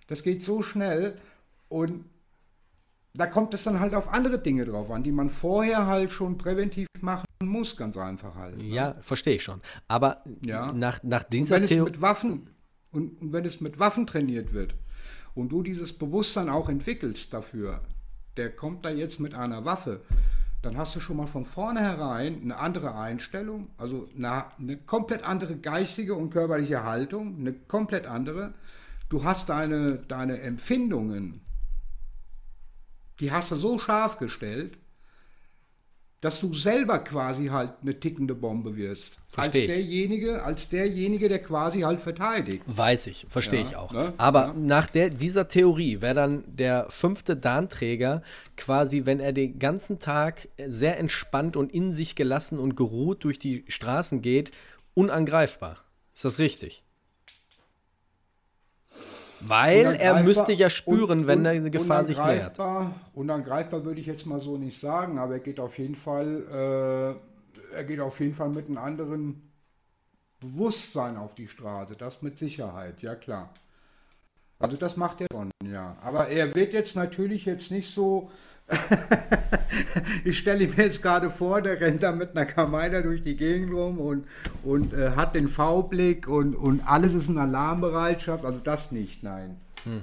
Das 0.07 0.23
geht 0.23 0.43
so 0.43 0.63
schnell 0.63 1.19
und 1.69 2.05
da 3.13 3.27
kommt 3.27 3.53
es 3.53 3.63
dann 3.63 3.79
halt 3.79 3.93
auf 3.93 4.11
andere 4.11 4.39
Dinge 4.39 4.65
drauf 4.65 4.89
an, 4.89 5.03
die 5.03 5.11
man 5.11 5.29
vorher 5.29 5.85
halt 5.85 6.11
schon 6.11 6.39
präventiv 6.39 6.87
machen 7.01 7.27
muss, 7.43 7.77
ganz 7.77 7.95
einfach 7.97 8.33
halt. 8.33 8.57
Ne? 8.57 8.63
Ja, 8.63 8.95
verstehe 9.01 9.35
ich 9.35 9.43
schon. 9.43 9.61
Aber 9.87 10.23
ja. 10.43 10.73
nach, 10.73 11.03
nach 11.03 11.21
dieser 11.21 11.57
und 11.57 11.69
wenn 11.69 11.77
es 11.77 11.83
mit 11.85 12.01
Waffen 12.01 12.49
und, 12.91 13.21
und 13.21 13.31
wenn 13.31 13.45
es 13.45 13.61
mit 13.61 13.77
Waffen 13.77 14.07
trainiert 14.07 14.53
wird 14.53 14.73
und 15.35 15.49
du 15.49 15.61
dieses 15.61 15.93
Bewusstsein 15.93 16.49
auch 16.49 16.67
entwickelst 16.67 17.31
dafür, 17.31 17.81
der 18.37 18.49
kommt 18.49 18.85
da 18.85 18.89
jetzt 18.89 19.19
mit 19.19 19.35
einer 19.35 19.65
Waffe 19.65 20.01
dann 20.63 20.77
hast 20.77 20.95
du 20.95 21.01
schon 21.01 21.17
mal 21.17 21.27
von 21.27 21.43
vornherein 21.43 22.41
eine 22.41 22.57
andere 22.57 22.95
Einstellung, 22.95 23.67
also 23.77 24.09
eine, 24.15 24.45
eine, 24.57 24.77
komplett 24.77 25.23
andere 25.23 25.57
geistige 25.57 26.15
und 26.15 26.29
körperliche 26.29 26.83
Haltung, 26.83 27.37
eine 27.37 27.51
komplett 27.51 28.07
andere. 28.07 28.53
Du 29.09 29.25
hast 29.25 29.49
deine, 29.49 29.97
deine 29.97 30.39
Empfindungen, 30.39 31.41
die 33.19 33.31
hast 33.33 33.51
du 33.51 33.55
so 33.57 33.77
scharf 33.77 34.17
gestellt, 34.19 34.77
dass 36.23 36.39
du 36.39 36.53
selber 36.53 36.99
quasi 36.99 37.47
halt 37.47 37.71
eine 37.81 37.99
tickende 37.99 38.33
Bombe 38.33 38.77
wirst. 38.77 39.19
Versteh 39.27 39.59
als 39.59 39.67
derjenige, 39.67 40.41
als 40.41 40.69
derjenige, 40.69 41.27
der 41.27 41.39
quasi 41.39 41.81
halt 41.81 41.99
verteidigt. 41.99 42.63
Weiß 42.65 43.07
ich, 43.07 43.25
verstehe 43.27 43.59
ja, 43.59 43.65
ich 43.65 43.75
auch. 43.75 43.91
Ne? 43.91 44.13
Aber 44.15 44.47
ja. 44.47 44.53
nach 44.53 44.87
der, 44.87 45.09
dieser 45.09 45.49
Theorie 45.49 45.99
wäre 45.99 46.13
dann 46.13 46.45
der 46.47 46.85
fünfte 46.89 47.35
Darnträger 47.35 48.23
quasi, 48.55 49.05
wenn 49.05 49.19
er 49.19 49.33
den 49.33 49.59
ganzen 49.59 49.99
Tag 49.99 50.47
sehr 50.65 50.97
entspannt 50.97 51.57
und 51.57 51.73
in 51.73 51.91
sich 51.91 52.15
gelassen 52.15 52.57
und 52.57 52.77
geruht 52.77 53.25
durch 53.25 53.37
die 53.37 53.65
Straßen 53.67 54.21
geht, 54.21 54.51
unangreifbar. 54.93 55.79
Ist 56.13 56.23
das 56.23 56.39
richtig? 56.39 56.82
Weil 59.47 59.95
er 59.95 60.23
müsste 60.23 60.53
ja 60.53 60.69
spüren, 60.69 61.21
und, 61.21 61.27
wenn 61.27 61.45
eine 61.45 61.69
Gefahr 61.69 62.05
sich 62.05 62.17
nähert. 62.17 62.57
Unangreifbar 63.13 63.83
würde 63.85 63.99
ich 63.99 64.07
jetzt 64.07 64.25
mal 64.25 64.39
so 64.39 64.57
nicht 64.57 64.79
sagen, 64.79 65.17
aber 65.17 65.33
er 65.33 65.39
geht 65.39 65.59
auf 65.59 65.77
jeden 65.77 65.95
Fall, 65.95 67.17
äh, 67.73 67.75
er 67.75 67.83
geht 67.83 67.99
auf 67.99 68.19
jeden 68.19 68.33
Fall 68.33 68.49
mit 68.49 68.67
einem 68.67 68.77
anderen 68.77 69.49
Bewusstsein 70.39 71.17
auf 71.17 71.35
die 71.35 71.47
Straße. 71.47 71.95
Das 71.95 72.21
mit 72.21 72.37
Sicherheit, 72.37 73.01
ja 73.01 73.15
klar. 73.15 73.49
Also 74.59 74.77
das 74.77 74.95
macht 74.95 75.21
er 75.21 75.27
schon, 75.31 75.51
ja. 75.65 75.97
Aber 76.01 76.29
er 76.29 76.53
wird 76.55 76.73
jetzt 76.73 76.95
natürlich 76.95 77.45
jetzt 77.45 77.71
nicht 77.71 77.93
so. 77.93 78.31
ich 80.25 80.37
stelle 80.37 80.67
mir 80.67 80.85
jetzt 80.85 81.01
gerade 81.01 81.29
vor, 81.29 81.61
der 81.61 81.79
rennt 81.79 82.03
da 82.03 82.11
mit 82.11 82.31
einer 82.31 82.45
Kameida 82.45 83.01
durch 83.01 83.23
die 83.23 83.35
Gegend 83.35 83.73
rum 83.73 83.99
und, 83.99 84.25
und 84.63 84.93
äh, 84.93 85.11
hat 85.11 85.35
den 85.35 85.47
V-Blick 85.47 86.27
und, 86.27 86.55
und 86.55 86.81
alles 86.85 87.13
ist 87.13 87.29
in 87.29 87.37
Alarmbereitschaft. 87.37 88.45
Also 88.45 88.59
das 88.63 88.91
nicht, 88.91 89.23
nein. 89.23 89.57
Hm. 89.83 90.01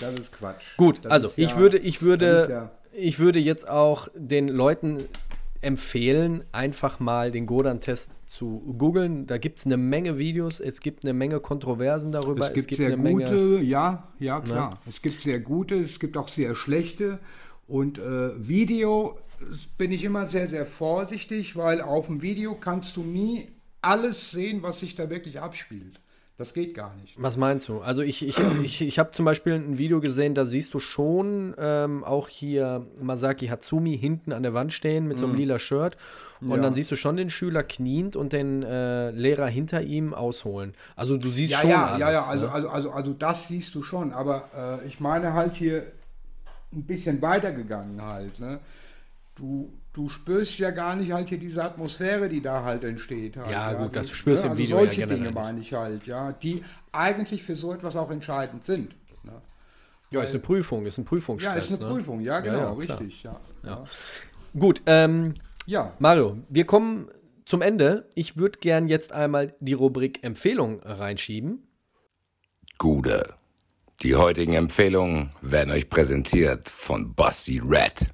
Das 0.00 0.14
ist 0.14 0.32
Quatsch. 0.32 0.76
Gut, 0.76 1.04
das 1.04 1.12
also 1.12 1.32
ich 1.36 1.50
ja, 1.50 1.56
würde, 1.56 1.78
ich 1.78 2.02
würde, 2.02 2.48
ja, 2.50 2.70
ich 2.92 3.18
würde 3.18 3.38
jetzt 3.38 3.68
auch 3.68 4.08
den 4.14 4.48
Leuten 4.48 5.04
empfehlen, 5.60 6.44
einfach 6.52 7.00
mal 7.00 7.30
den 7.30 7.46
Godan-Test 7.46 8.18
zu 8.26 8.74
googeln. 8.78 9.26
Da 9.26 9.38
gibt 9.38 9.58
es 9.58 9.66
eine 9.66 9.76
Menge 9.76 10.18
Videos, 10.18 10.60
es 10.60 10.80
gibt 10.80 11.04
eine 11.04 11.12
Menge 11.12 11.40
Kontroversen 11.40 12.12
darüber. 12.12 12.46
Es 12.46 12.52
gibt, 12.52 12.72
es 12.72 12.78
gibt 12.78 12.88
sehr 12.88 12.96
gute, 12.96 13.34
Menge, 13.34 13.62
ja, 13.62 14.08
ja 14.18 14.40
klar. 14.40 14.70
Ne? 14.70 14.78
Es 14.88 15.02
gibt 15.02 15.22
sehr 15.22 15.40
gute, 15.40 15.76
es 15.76 15.98
gibt 15.98 16.16
auch 16.16 16.28
sehr 16.28 16.54
schlechte. 16.54 17.18
Und 17.66 17.98
äh, 17.98 18.30
Video 18.36 19.18
bin 19.76 19.92
ich 19.92 20.04
immer 20.04 20.28
sehr, 20.28 20.48
sehr 20.48 20.66
vorsichtig, 20.66 21.56
weil 21.56 21.80
auf 21.80 22.06
dem 22.06 22.22
Video 22.22 22.54
kannst 22.54 22.96
du 22.96 23.02
nie 23.02 23.48
alles 23.82 24.30
sehen, 24.30 24.62
was 24.62 24.80
sich 24.80 24.94
da 24.94 25.10
wirklich 25.10 25.40
abspielt. 25.40 26.00
Das 26.38 26.52
geht 26.52 26.74
gar 26.74 26.94
nicht. 26.96 27.14
Was 27.16 27.38
meinst 27.38 27.66
du? 27.68 27.80
Also 27.80 28.02
ich, 28.02 28.26
ich, 28.26 28.36
ich, 28.62 28.82
ich 28.82 28.98
habe 28.98 29.12
zum 29.12 29.24
Beispiel 29.24 29.54
ein 29.54 29.78
Video 29.78 30.00
gesehen, 30.00 30.34
da 30.34 30.44
siehst 30.44 30.74
du 30.74 30.80
schon 30.80 31.54
ähm, 31.56 32.04
auch 32.04 32.28
hier 32.28 32.86
Masaki 33.00 33.46
Hatsumi 33.46 33.96
hinten 33.96 34.32
an 34.32 34.42
der 34.42 34.52
Wand 34.52 34.74
stehen 34.74 35.08
mit 35.08 35.16
so 35.16 35.24
einem 35.24 35.34
mm. 35.34 35.38
lila 35.38 35.58
Shirt. 35.58 35.96
Und 36.42 36.50
ja. 36.50 36.56
dann 36.58 36.74
siehst 36.74 36.90
du 36.90 36.96
schon 36.96 37.16
den 37.16 37.30
Schüler 37.30 37.62
kniend 37.62 38.16
und 38.16 38.34
den 38.34 38.62
äh, 38.62 39.10
Lehrer 39.12 39.46
hinter 39.46 39.80
ihm 39.80 40.12
ausholen. 40.12 40.74
Also 40.94 41.16
du 41.16 41.30
siehst 41.30 41.52
ja, 41.52 41.60
schon. 41.60 41.70
Ja, 41.70 41.86
alles, 41.86 42.00
ja, 42.00 42.12
ja, 42.12 42.26
also, 42.26 42.46
ne? 42.46 42.52
also, 42.52 42.68
also, 42.68 42.90
also 42.90 43.12
das 43.14 43.48
siehst 43.48 43.74
du 43.74 43.82
schon. 43.82 44.12
Aber 44.12 44.80
äh, 44.82 44.86
ich 44.86 45.00
meine 45.00 45.32
halt 45.32 45.54
hier 45.54 45.84
ein 46.76 46.84
bisschen 46.84 47.20
weitergegangen 47.20 48.00
halt. 48.02 48.38
Ne? 48.38 48.60
Du, 49.34 49.72
du 49.92 50.08
spürst 50.08 50.58
ja 50.58 50.70
gar 50.70 50.96
nicht 50.96 51.12
halt 51.12 51.28
hier 51.28 51.38
diese 51.38 51.62
Atmosphäre, 51.62 52.28
die 52.28 52.40
da 52.40 52.64
halt 52.64 52.84
entsteht. 52.84 53.36
Halt, 53.36 53.50
ja, 53.50 53.72
ja, 53.72 53.78
gut, 53.78 53.96
das 53.96 54.10
spürst 54.10 54.44
du 54.44 54.46
ja, 54.48 54.52
im 54.52 54.58
also 54.58 54.62
Video 54.62 54.78
solche 54.78 55.00
ja 55.00 55.06
Dinge 55.06 55.30
meine 55.32 55.60
ich 55.60 55.72
halt, 55.72 56.06
ja, 56.06 56.32
die 56.32 56.62
eigentlich 56.92 57.42
für 57.42 57.56
so 57.56 57.72
etwas 57.72 57.96
auch 57.96 58.10
entscheidend 58.10 58.64
sind. 58.64 58.94
Ne? 59.24 59.32
Ja, 60.10 60.22
ist 60.22 60.30
eine 60.30 60.40
Prüfung, 60.40 60.86
ist 60.86 60.98
ein 60.98 61.04
Prüfungstest. 61.04 61.54
Ja, 61.54 61.60
ist 61.60 61.70
eine 61.80 61.90
ne? 61.90 61.96
Prüfung, 61.96 62.20
ja, 62.20 62.40
genau, 62.40 62.58
ja, 62.58 62.72
richtig, 62.72 63.22
ja. 63.22 63.40
ja. 63.62 63.84
Gut, 64.58 64.80
ähm, 64.86 65.34
ja. 65.66 65.92
Mario, 65.98 66.38
wir 66.48 66.64
kommen 66.64 67.08
zum 67.44 67.62
Ende. 67.62 68.08
Ich 68.14 68.36
würde 68.36 68.58
gern 68.58 68.88
jetzt 68.88 69.12
einmal 69.12 69.54
die 69.60 69.72
Rubrik 69.72 70.22
Empfehlung 70.24 70.80
reinschieben. 70.80 71.66
Gute. 72.78 73.34
Die 74.06 74.14
heutigen 74.14 74.52
Empfehlungen 74.52 75.30
werden 75.42 75.72
euch 75.72 75.90
präsentiert 75.90 76.68
von 76.68 77.12
Basti 77.16 77.58
Red. 77.58 78.06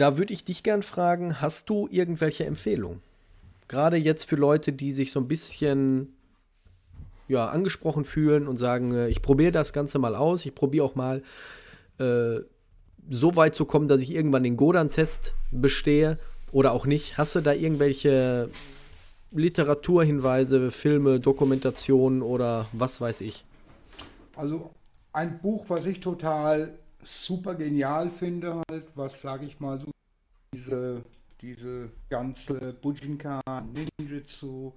Da 0.00 0.18
würde 0.18 0.32
ich 0.32 0.44
dich 0.44 0.62
gern 0.62 0.82
fragen, 0.82 1.40
hast 1.40 1.68
du 1.70 1.88
irgendwelche 1.90 2.44
Empfehlungen? 2.44 3.00
Gerade 3.68 3.96
jetzt 3.96 4.24
für 4.24 4.36
Leute, 4.36 4.72
die 4.72 4.92
sich 4.92 5.12
so 5.12 5.20
ein 5.20 5.28
bisschen 5.28 6.14
ja, 7.28 7.46
angesprochen 7.46 8.04
fühlen 8.04 8.48
und 8.48 8.56
sagen, 8.56 8.94
äh, 8.94 9.08
ich 9.08 9.20
probiere 9.20 9.52
das 9.52 9.72
Ganze 9.72 9.98
mal 9.98 10.14
aus, 10.14 10.46
ich 10.46 10.54
probiere 10.54 10.84
auch 10.84 10.94
mal 10.94 11.22
äh, 11.98 12.40
so 13.10 13.36
weit 13.36 13.54
zu 13.54 13.66
kommen, 13.66 13.88
dass 13.88 14.00
ich 14.00 14.14
irgendwann 14.14 14.42
den 14.42 14.56
Godan-Test 14.56 15.34
bestehe 15.50 16.18
oder 16.52 16.72
auch 16.72 16.86
nicht. 16.86 17.18
Hast 17.18 17.34
du 17.34 17.40
da 17.40 17.52
irgendwelche 17.52 18.48
Literaturhinweise, 19.32 20.70
Filme, 20.70 21.20
Dokumentationen 21.20 22.22
oder 22.22 22.66
was 22.72 23.00
weiß 23.00 23.20
ich? 23.20 23.44
Also 24.36 24.70
ein 25.12 25.38
Buch, 25.40 25.66
was 25.68 25.84
ich 25.84 26.00
total 26.00 26.78
super 27.08 27.54
genial 27.54 28.10
finde, 28.10 28.62
halt, 28.68 28.96
was 28.96 29.22
sage 29.22 29.46
ich 29.46 29.60
mal 29.60 29.80
so, 29.80 29.90
diese, 30.52 31.02
diese 31.40 31.90
ganze 32.08 32.74
Bujinkan, 32.80 33.42
Ninjutsu 33.98 34.72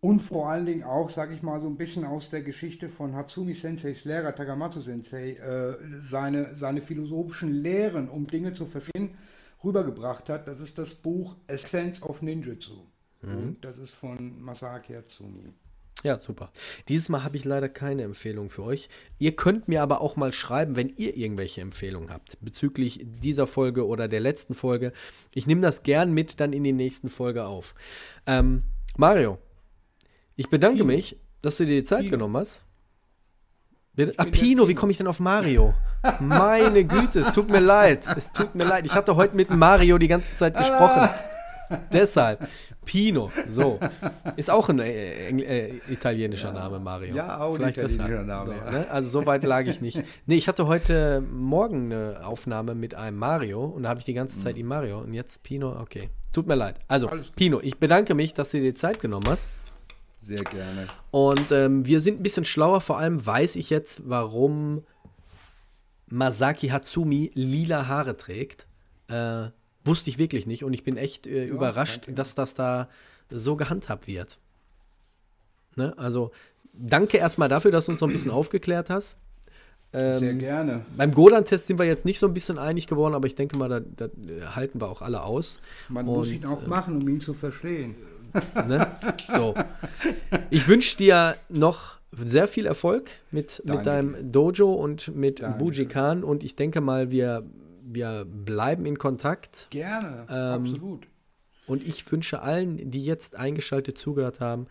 und 0.00 0.20
vor 0.20 0.50
allen 0.50 0.66
Dingen 0.66 0.82
auch, 0.82 1.08
sage 1.08 1.34
ich 1.34 1.42
mal, 1.42 1.60
so 1.60 1.66
ein 1.66 1.76
bisschen 1.76 2.04
aus 2.04 2.28
der 2.28 2.42
Geschichte 2.42 2.88
von 2.88 3.14
Hatsumi 3.14 3.54
Senseis 3.54 4.04
Lehrer 4.04 4.34
Tagamatsu 4.34 4.80
Sensei, 4.80 5.32
äh, 5.32 5.76
seine, 6.10 6.54
seine 6.56 6.82
philosophischen 6.82 7.52
Lehren, 7.52 8.08
um 8.10 8.26
Dinge 8.26 8.52
zu 8.52 8.66
verstehen, 8.66 9.16
rübergebracht 9.64 10.28
hat. 10.28 10.46
Das 10.46 10.60
ist 10.60 10.76
das 10.76 10.94
Buch 10.94 11.36
Essence 11.46 12.02
of 12.02 12.20
Ninjutsu. 12.20 12.82
Mhm. 13.22 13.56
Das 13.62 13.78
ist 13.78 13.94
von 13.94 14.42
Masaki 14.42 14.92
Hatsumi. 14.92 15.54
Ja, 16.04 16.20
super. 16.20 16.52
Dieses 16.88 17.08
Mal 17.08 17.24
habe 17.24 17.36
ich 17.36 17.46
leider 17.46 17.70
keine 17.70 18.02
Empfehlung 18.02 18.50
für 18.50 18.62
euch. 18.62 18.90
Ihr 19.18 19.34
könnt 19.34 19.68
mir 19.68 19.82
aber 19.82 20.02
auch 20.02 20.16
mal 20.16 20.34
schreiben, 20.34 20.76
wenn 20.76 20.90
ihr 20.90 21.16
irgendwelche 21.16 21.62
Empfehlungen 21.62 22.10
habt 22.10 22.36
bezüglich 22.42 23.00
dieser 23.02 23.46
Folge 23.46 23.86
oder 23.86 24.06
der 24.06 24.20
letzten 24.20 24.52
Folge. 24.52 24.92
Ich 25.32 25.46
nehme 25.46 25.62
das 25.62 25.82
gern 25.82 26.12
mit 26.12 26.40
dann 26.40 26.52
in 26.52 26.62
die 26.62 26.74
nächsten 26.74 27.08
Folge 27.08 27.46
auf. 27.46 27.74
Ähm, 28.26 28.64
Mario, 28.98 29.38
ich 30.36 30.50
bedanke 30.50 30.82
Pino. 30.82 30.92
mich, 30.92 31.16
dass 31.40 31.56
du 31.56 31.64
dir 31.64 31.80
die 31.80 31.84
Zeit 31.84 32.00
Pino. 32.00 32.10
genommen 32.10 32.36
hast. 32.36 32.60
Ah, 34.18 34.24
Pino, 34.24 34.68
wie 34.68 34.74
komme 34.74 34.92
ich 34.92 34.98
denn 34.98 35.06
auf 35.06 35.20
Mario? 35.20 35.72
Meine 36.20 36.84
Güte, 36.84 37.20
es 37.20 37.32
tut 37.32 37.50
mir 37.50 37.60
leid. 37.60 38.06
Es 38.14 38.30
tut 38.30 38.54
mir 38.54 38.64
leid. 38.64 38.84
Ich 38.84 38.92
hatte 38.92 39.16
heute 39.16 39.36
mit 39.36 39.48
Mario 39.48 39.96
die 39.96 40.08
ganze 40.08 40.36
Zeit 40.36 40.54
gesprochen. 40.54 41.08
Deshalb, 41.92 42.46
Pino, 42.84 43.30
so. 43.46 43.78
Ist 44.36 44.50
auch 44.50 44.68
ein 44.68 44.78
äh, 44.78 45.28
äh, 45.30 45.80
italienischer 45.88 46.48
ja. 46.48 46.54
Name, 46.54 46.78
Mario. 46.78 47.14
Ja, 47.14 47.40
auch 47.40 47.56
Vielleicht 47.56 47.78
ein 47.78 47.86
italienischer 47.86 48.22
Name. 48.22 48.46
So, 48.46 48.52
ja. 48.52 48.70
ne? 48.70 48.86
Also 48.90 49.08
so 49.20 49.26
weit 49.26 49.44
lag 49.44 49.66
ich 49.66 49.80
nicht. 49.80 50.02
Nee, 50.26 50.36
ich 50.36 50.48
hatte 50.48 50.66
heute 50.66 51.20
Morgen 51.20 51.92
eine 51.92 52.26
Aufnahme 52.26 52.74
mit 52.74 52.94
einem 52.94 53.18
Mario 53.18 53.64
und 53.64 53.84
da 53.84 53.90
habe 53.90 54.00
ich 54.00 54.04
die 54.04 54.14
ganze 54.14 54.40
Zeit 54.40 54.54
mhm. 54.54 54.60
ihm 54.60 54.66
Mario 54.66 54.98
und 55.00 55.14
jetzt 55.14 55.42
Pino, 55.42 55.80
okay. 55.80 56.10
Tut 56.32 56.46
mir 56.46 56.56
leid. 56.56 56.80
Also, 56.88 57.08
Pino, 57.36 57.60
ich 57.62 57.78
bedanke 57.78 58.14
mich, 58.14 58.34
dass 58.34 58.50
du 58.50 58.58
dir 58.58 58.72
die 58.72 58.74
Zeit 58.74 59.00
genommen 59.00 59.26
hast. 59.28 59.46
Sehr 60.26 60.42
gerne. 60.44 60.86
Und 61.10 61.52
ähm, 61.52 61.86
wir 61.86 62.00
sind 62.00 62.20
ein 62.20 62.22
bisschen 62.22 62.44
schlauer, 62.44 62.80
vor 62.80 62.98
allem 62.98 63.24
weiß 63.24 63.56
ich 63.56 63.70
jetzt, 63.70 64.02
warum 64.08 64.82
Masaki 66.08 66.68
Hatsumi 66.68 67.30
lila 67.34 67.88
Haare 67.88 68.16
trägt. 68.16 68.66
Äh, 69.08 69.48
Wusste 69.84 70.10
ich 70.10 70.18
wirklich 70.18 70.46
nicht 70.46 70.64
und 70.64 70.72
ich 70.72 70.82
bin 70.82 70.96
echt 70.96 71.26
äh, 71.26 71.46
ja, 71.46 71.52
überrascht, 71.52 72.08
dass 72.08 72.34
das 72.34 72.54
da 72.54 72.88
so 73.30 73.56
gehandhabt 73.56 74.06
wird. 74.06 74.38
Ne? 75.76 75.96
Also 75.98 76.30
danke 76.72 77.18
erstmal 77.18 77.48
dafür, 77.48 77.70
dass 77.70 77.86
du 77.86 77.92
uns 77.92 78.00
so 78.00 78.06
ein 78.06 78.12
bisschen 78.12 78.30
aufgeklärt 78.30 78.90
hast. 78.90 79.18
Ähm, 79.92 80.18
Sehr 80.18 80.34
gerne. 80.34 80.84
Beim 80.96 81.12
Godan-Test 81.12 81.68
sind 81.68 81.78
wir 81.78 81.86
jetzt 81.86 82.04
nicht 82.04 82.18
so 82.18 82.26
ein 82.26 82.34
bisschen 82.34 82.58
einig 82.58 82.88
geworden, 82.88 83.14
aber 83.14 83.26
ich 83.26 83.36
denke 83.36 83.56
mal, 83.56 83.68
da, 83.68 83.80
da 83.80 84.08
halten 84.56 84.80
wir 84.80 84.88
auch 84.88 85.02
alle 85.02 85.22
aus. 85.22 85.60
Man 85.88 86.08
und, 86.08 86.16
muss 86.16 86.32
ihn 86.32 86.44
auch 86.46 86.64
äh, 86.64 86.66
machen, 86.66 87.00
um 87.00 87.08
ihn 87.08 87.20
zu 87.20 87.32
verstehen. 87.32 87.94
Ne? 88.66 88.88
So. 89.32 89.54
Ich 90.50 90.66
wünsche 90.66 90.96
dir 90.96 91.36
noch 91.48 91.98
sehr 92.10 92.48
viel 92.48 92.66
Erfolg 92.66 93.10
mit, 93.30 93.62
mit 93.64 93.86
deinem 93.86 94.32
Dojo 94.32 94.72
und 94.72 95.14
mit 95.14 95.40
Danke. 95.40 95.58
Bujikan 95.58 96.24
und 96.24 96.42
ich 96.42 96.56
denke 96.56 96.80
mal, 96.80 97.12
wir 97.12 97.44
wir 97.84 98.24
bleiben 98.26 98.86
in 98.86 98.98
Kontakt. 98.98 99.68
Gerne, 99.70 100.26
ähm, 100.28 100.72
absolut. 100.72 101.08
Und 101.66 101.82
ich 101.82 102.10
wünsche 102.12 102.42
allen, 102.42 102.90
die 102.90 103.04
jetzt 103.04 103.36
eingeschaltet 103.36 103.96
zugehört 103.96 104.40
haben, 104.40 104.66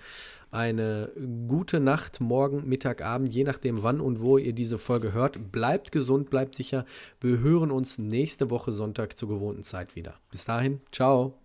eine 0.51 1.11
gute 1.47 1.79
Nacht, 1.79 2.21
morgen, 2.21 2.69
Mittag, 2.69 3.01
Abend, 3.01 3.33
je 3.33 3.43
nachdem 3.43 3.81
wann 3.81 3.99
und 3.99 4.21
wo 4.21 4.37
ihr 4.37 4.53
diese 4.53 4.77
Folge 4.77 5.11
hört. 5.11 5.51
Bleibt 5.51 5.91
gesund, 5.91 6.29
bleibt 6.29 6.53
sicher. 6.53 6.85
Wir 7.19 7.39
hören 7.39 7.71
uns 7.71 7.97
nächste 7.97 8.51
Woche 8.51 8.71
Sonntag 8.71 9.17
zur 9.17 9.29
gewohnten 9.29 9.63
Zeit 9.63 9.95
wieder. 9.95 10.13
Bis 10.29 10.45
dahin, 10.45 10.81
ciao. 10.91 11.42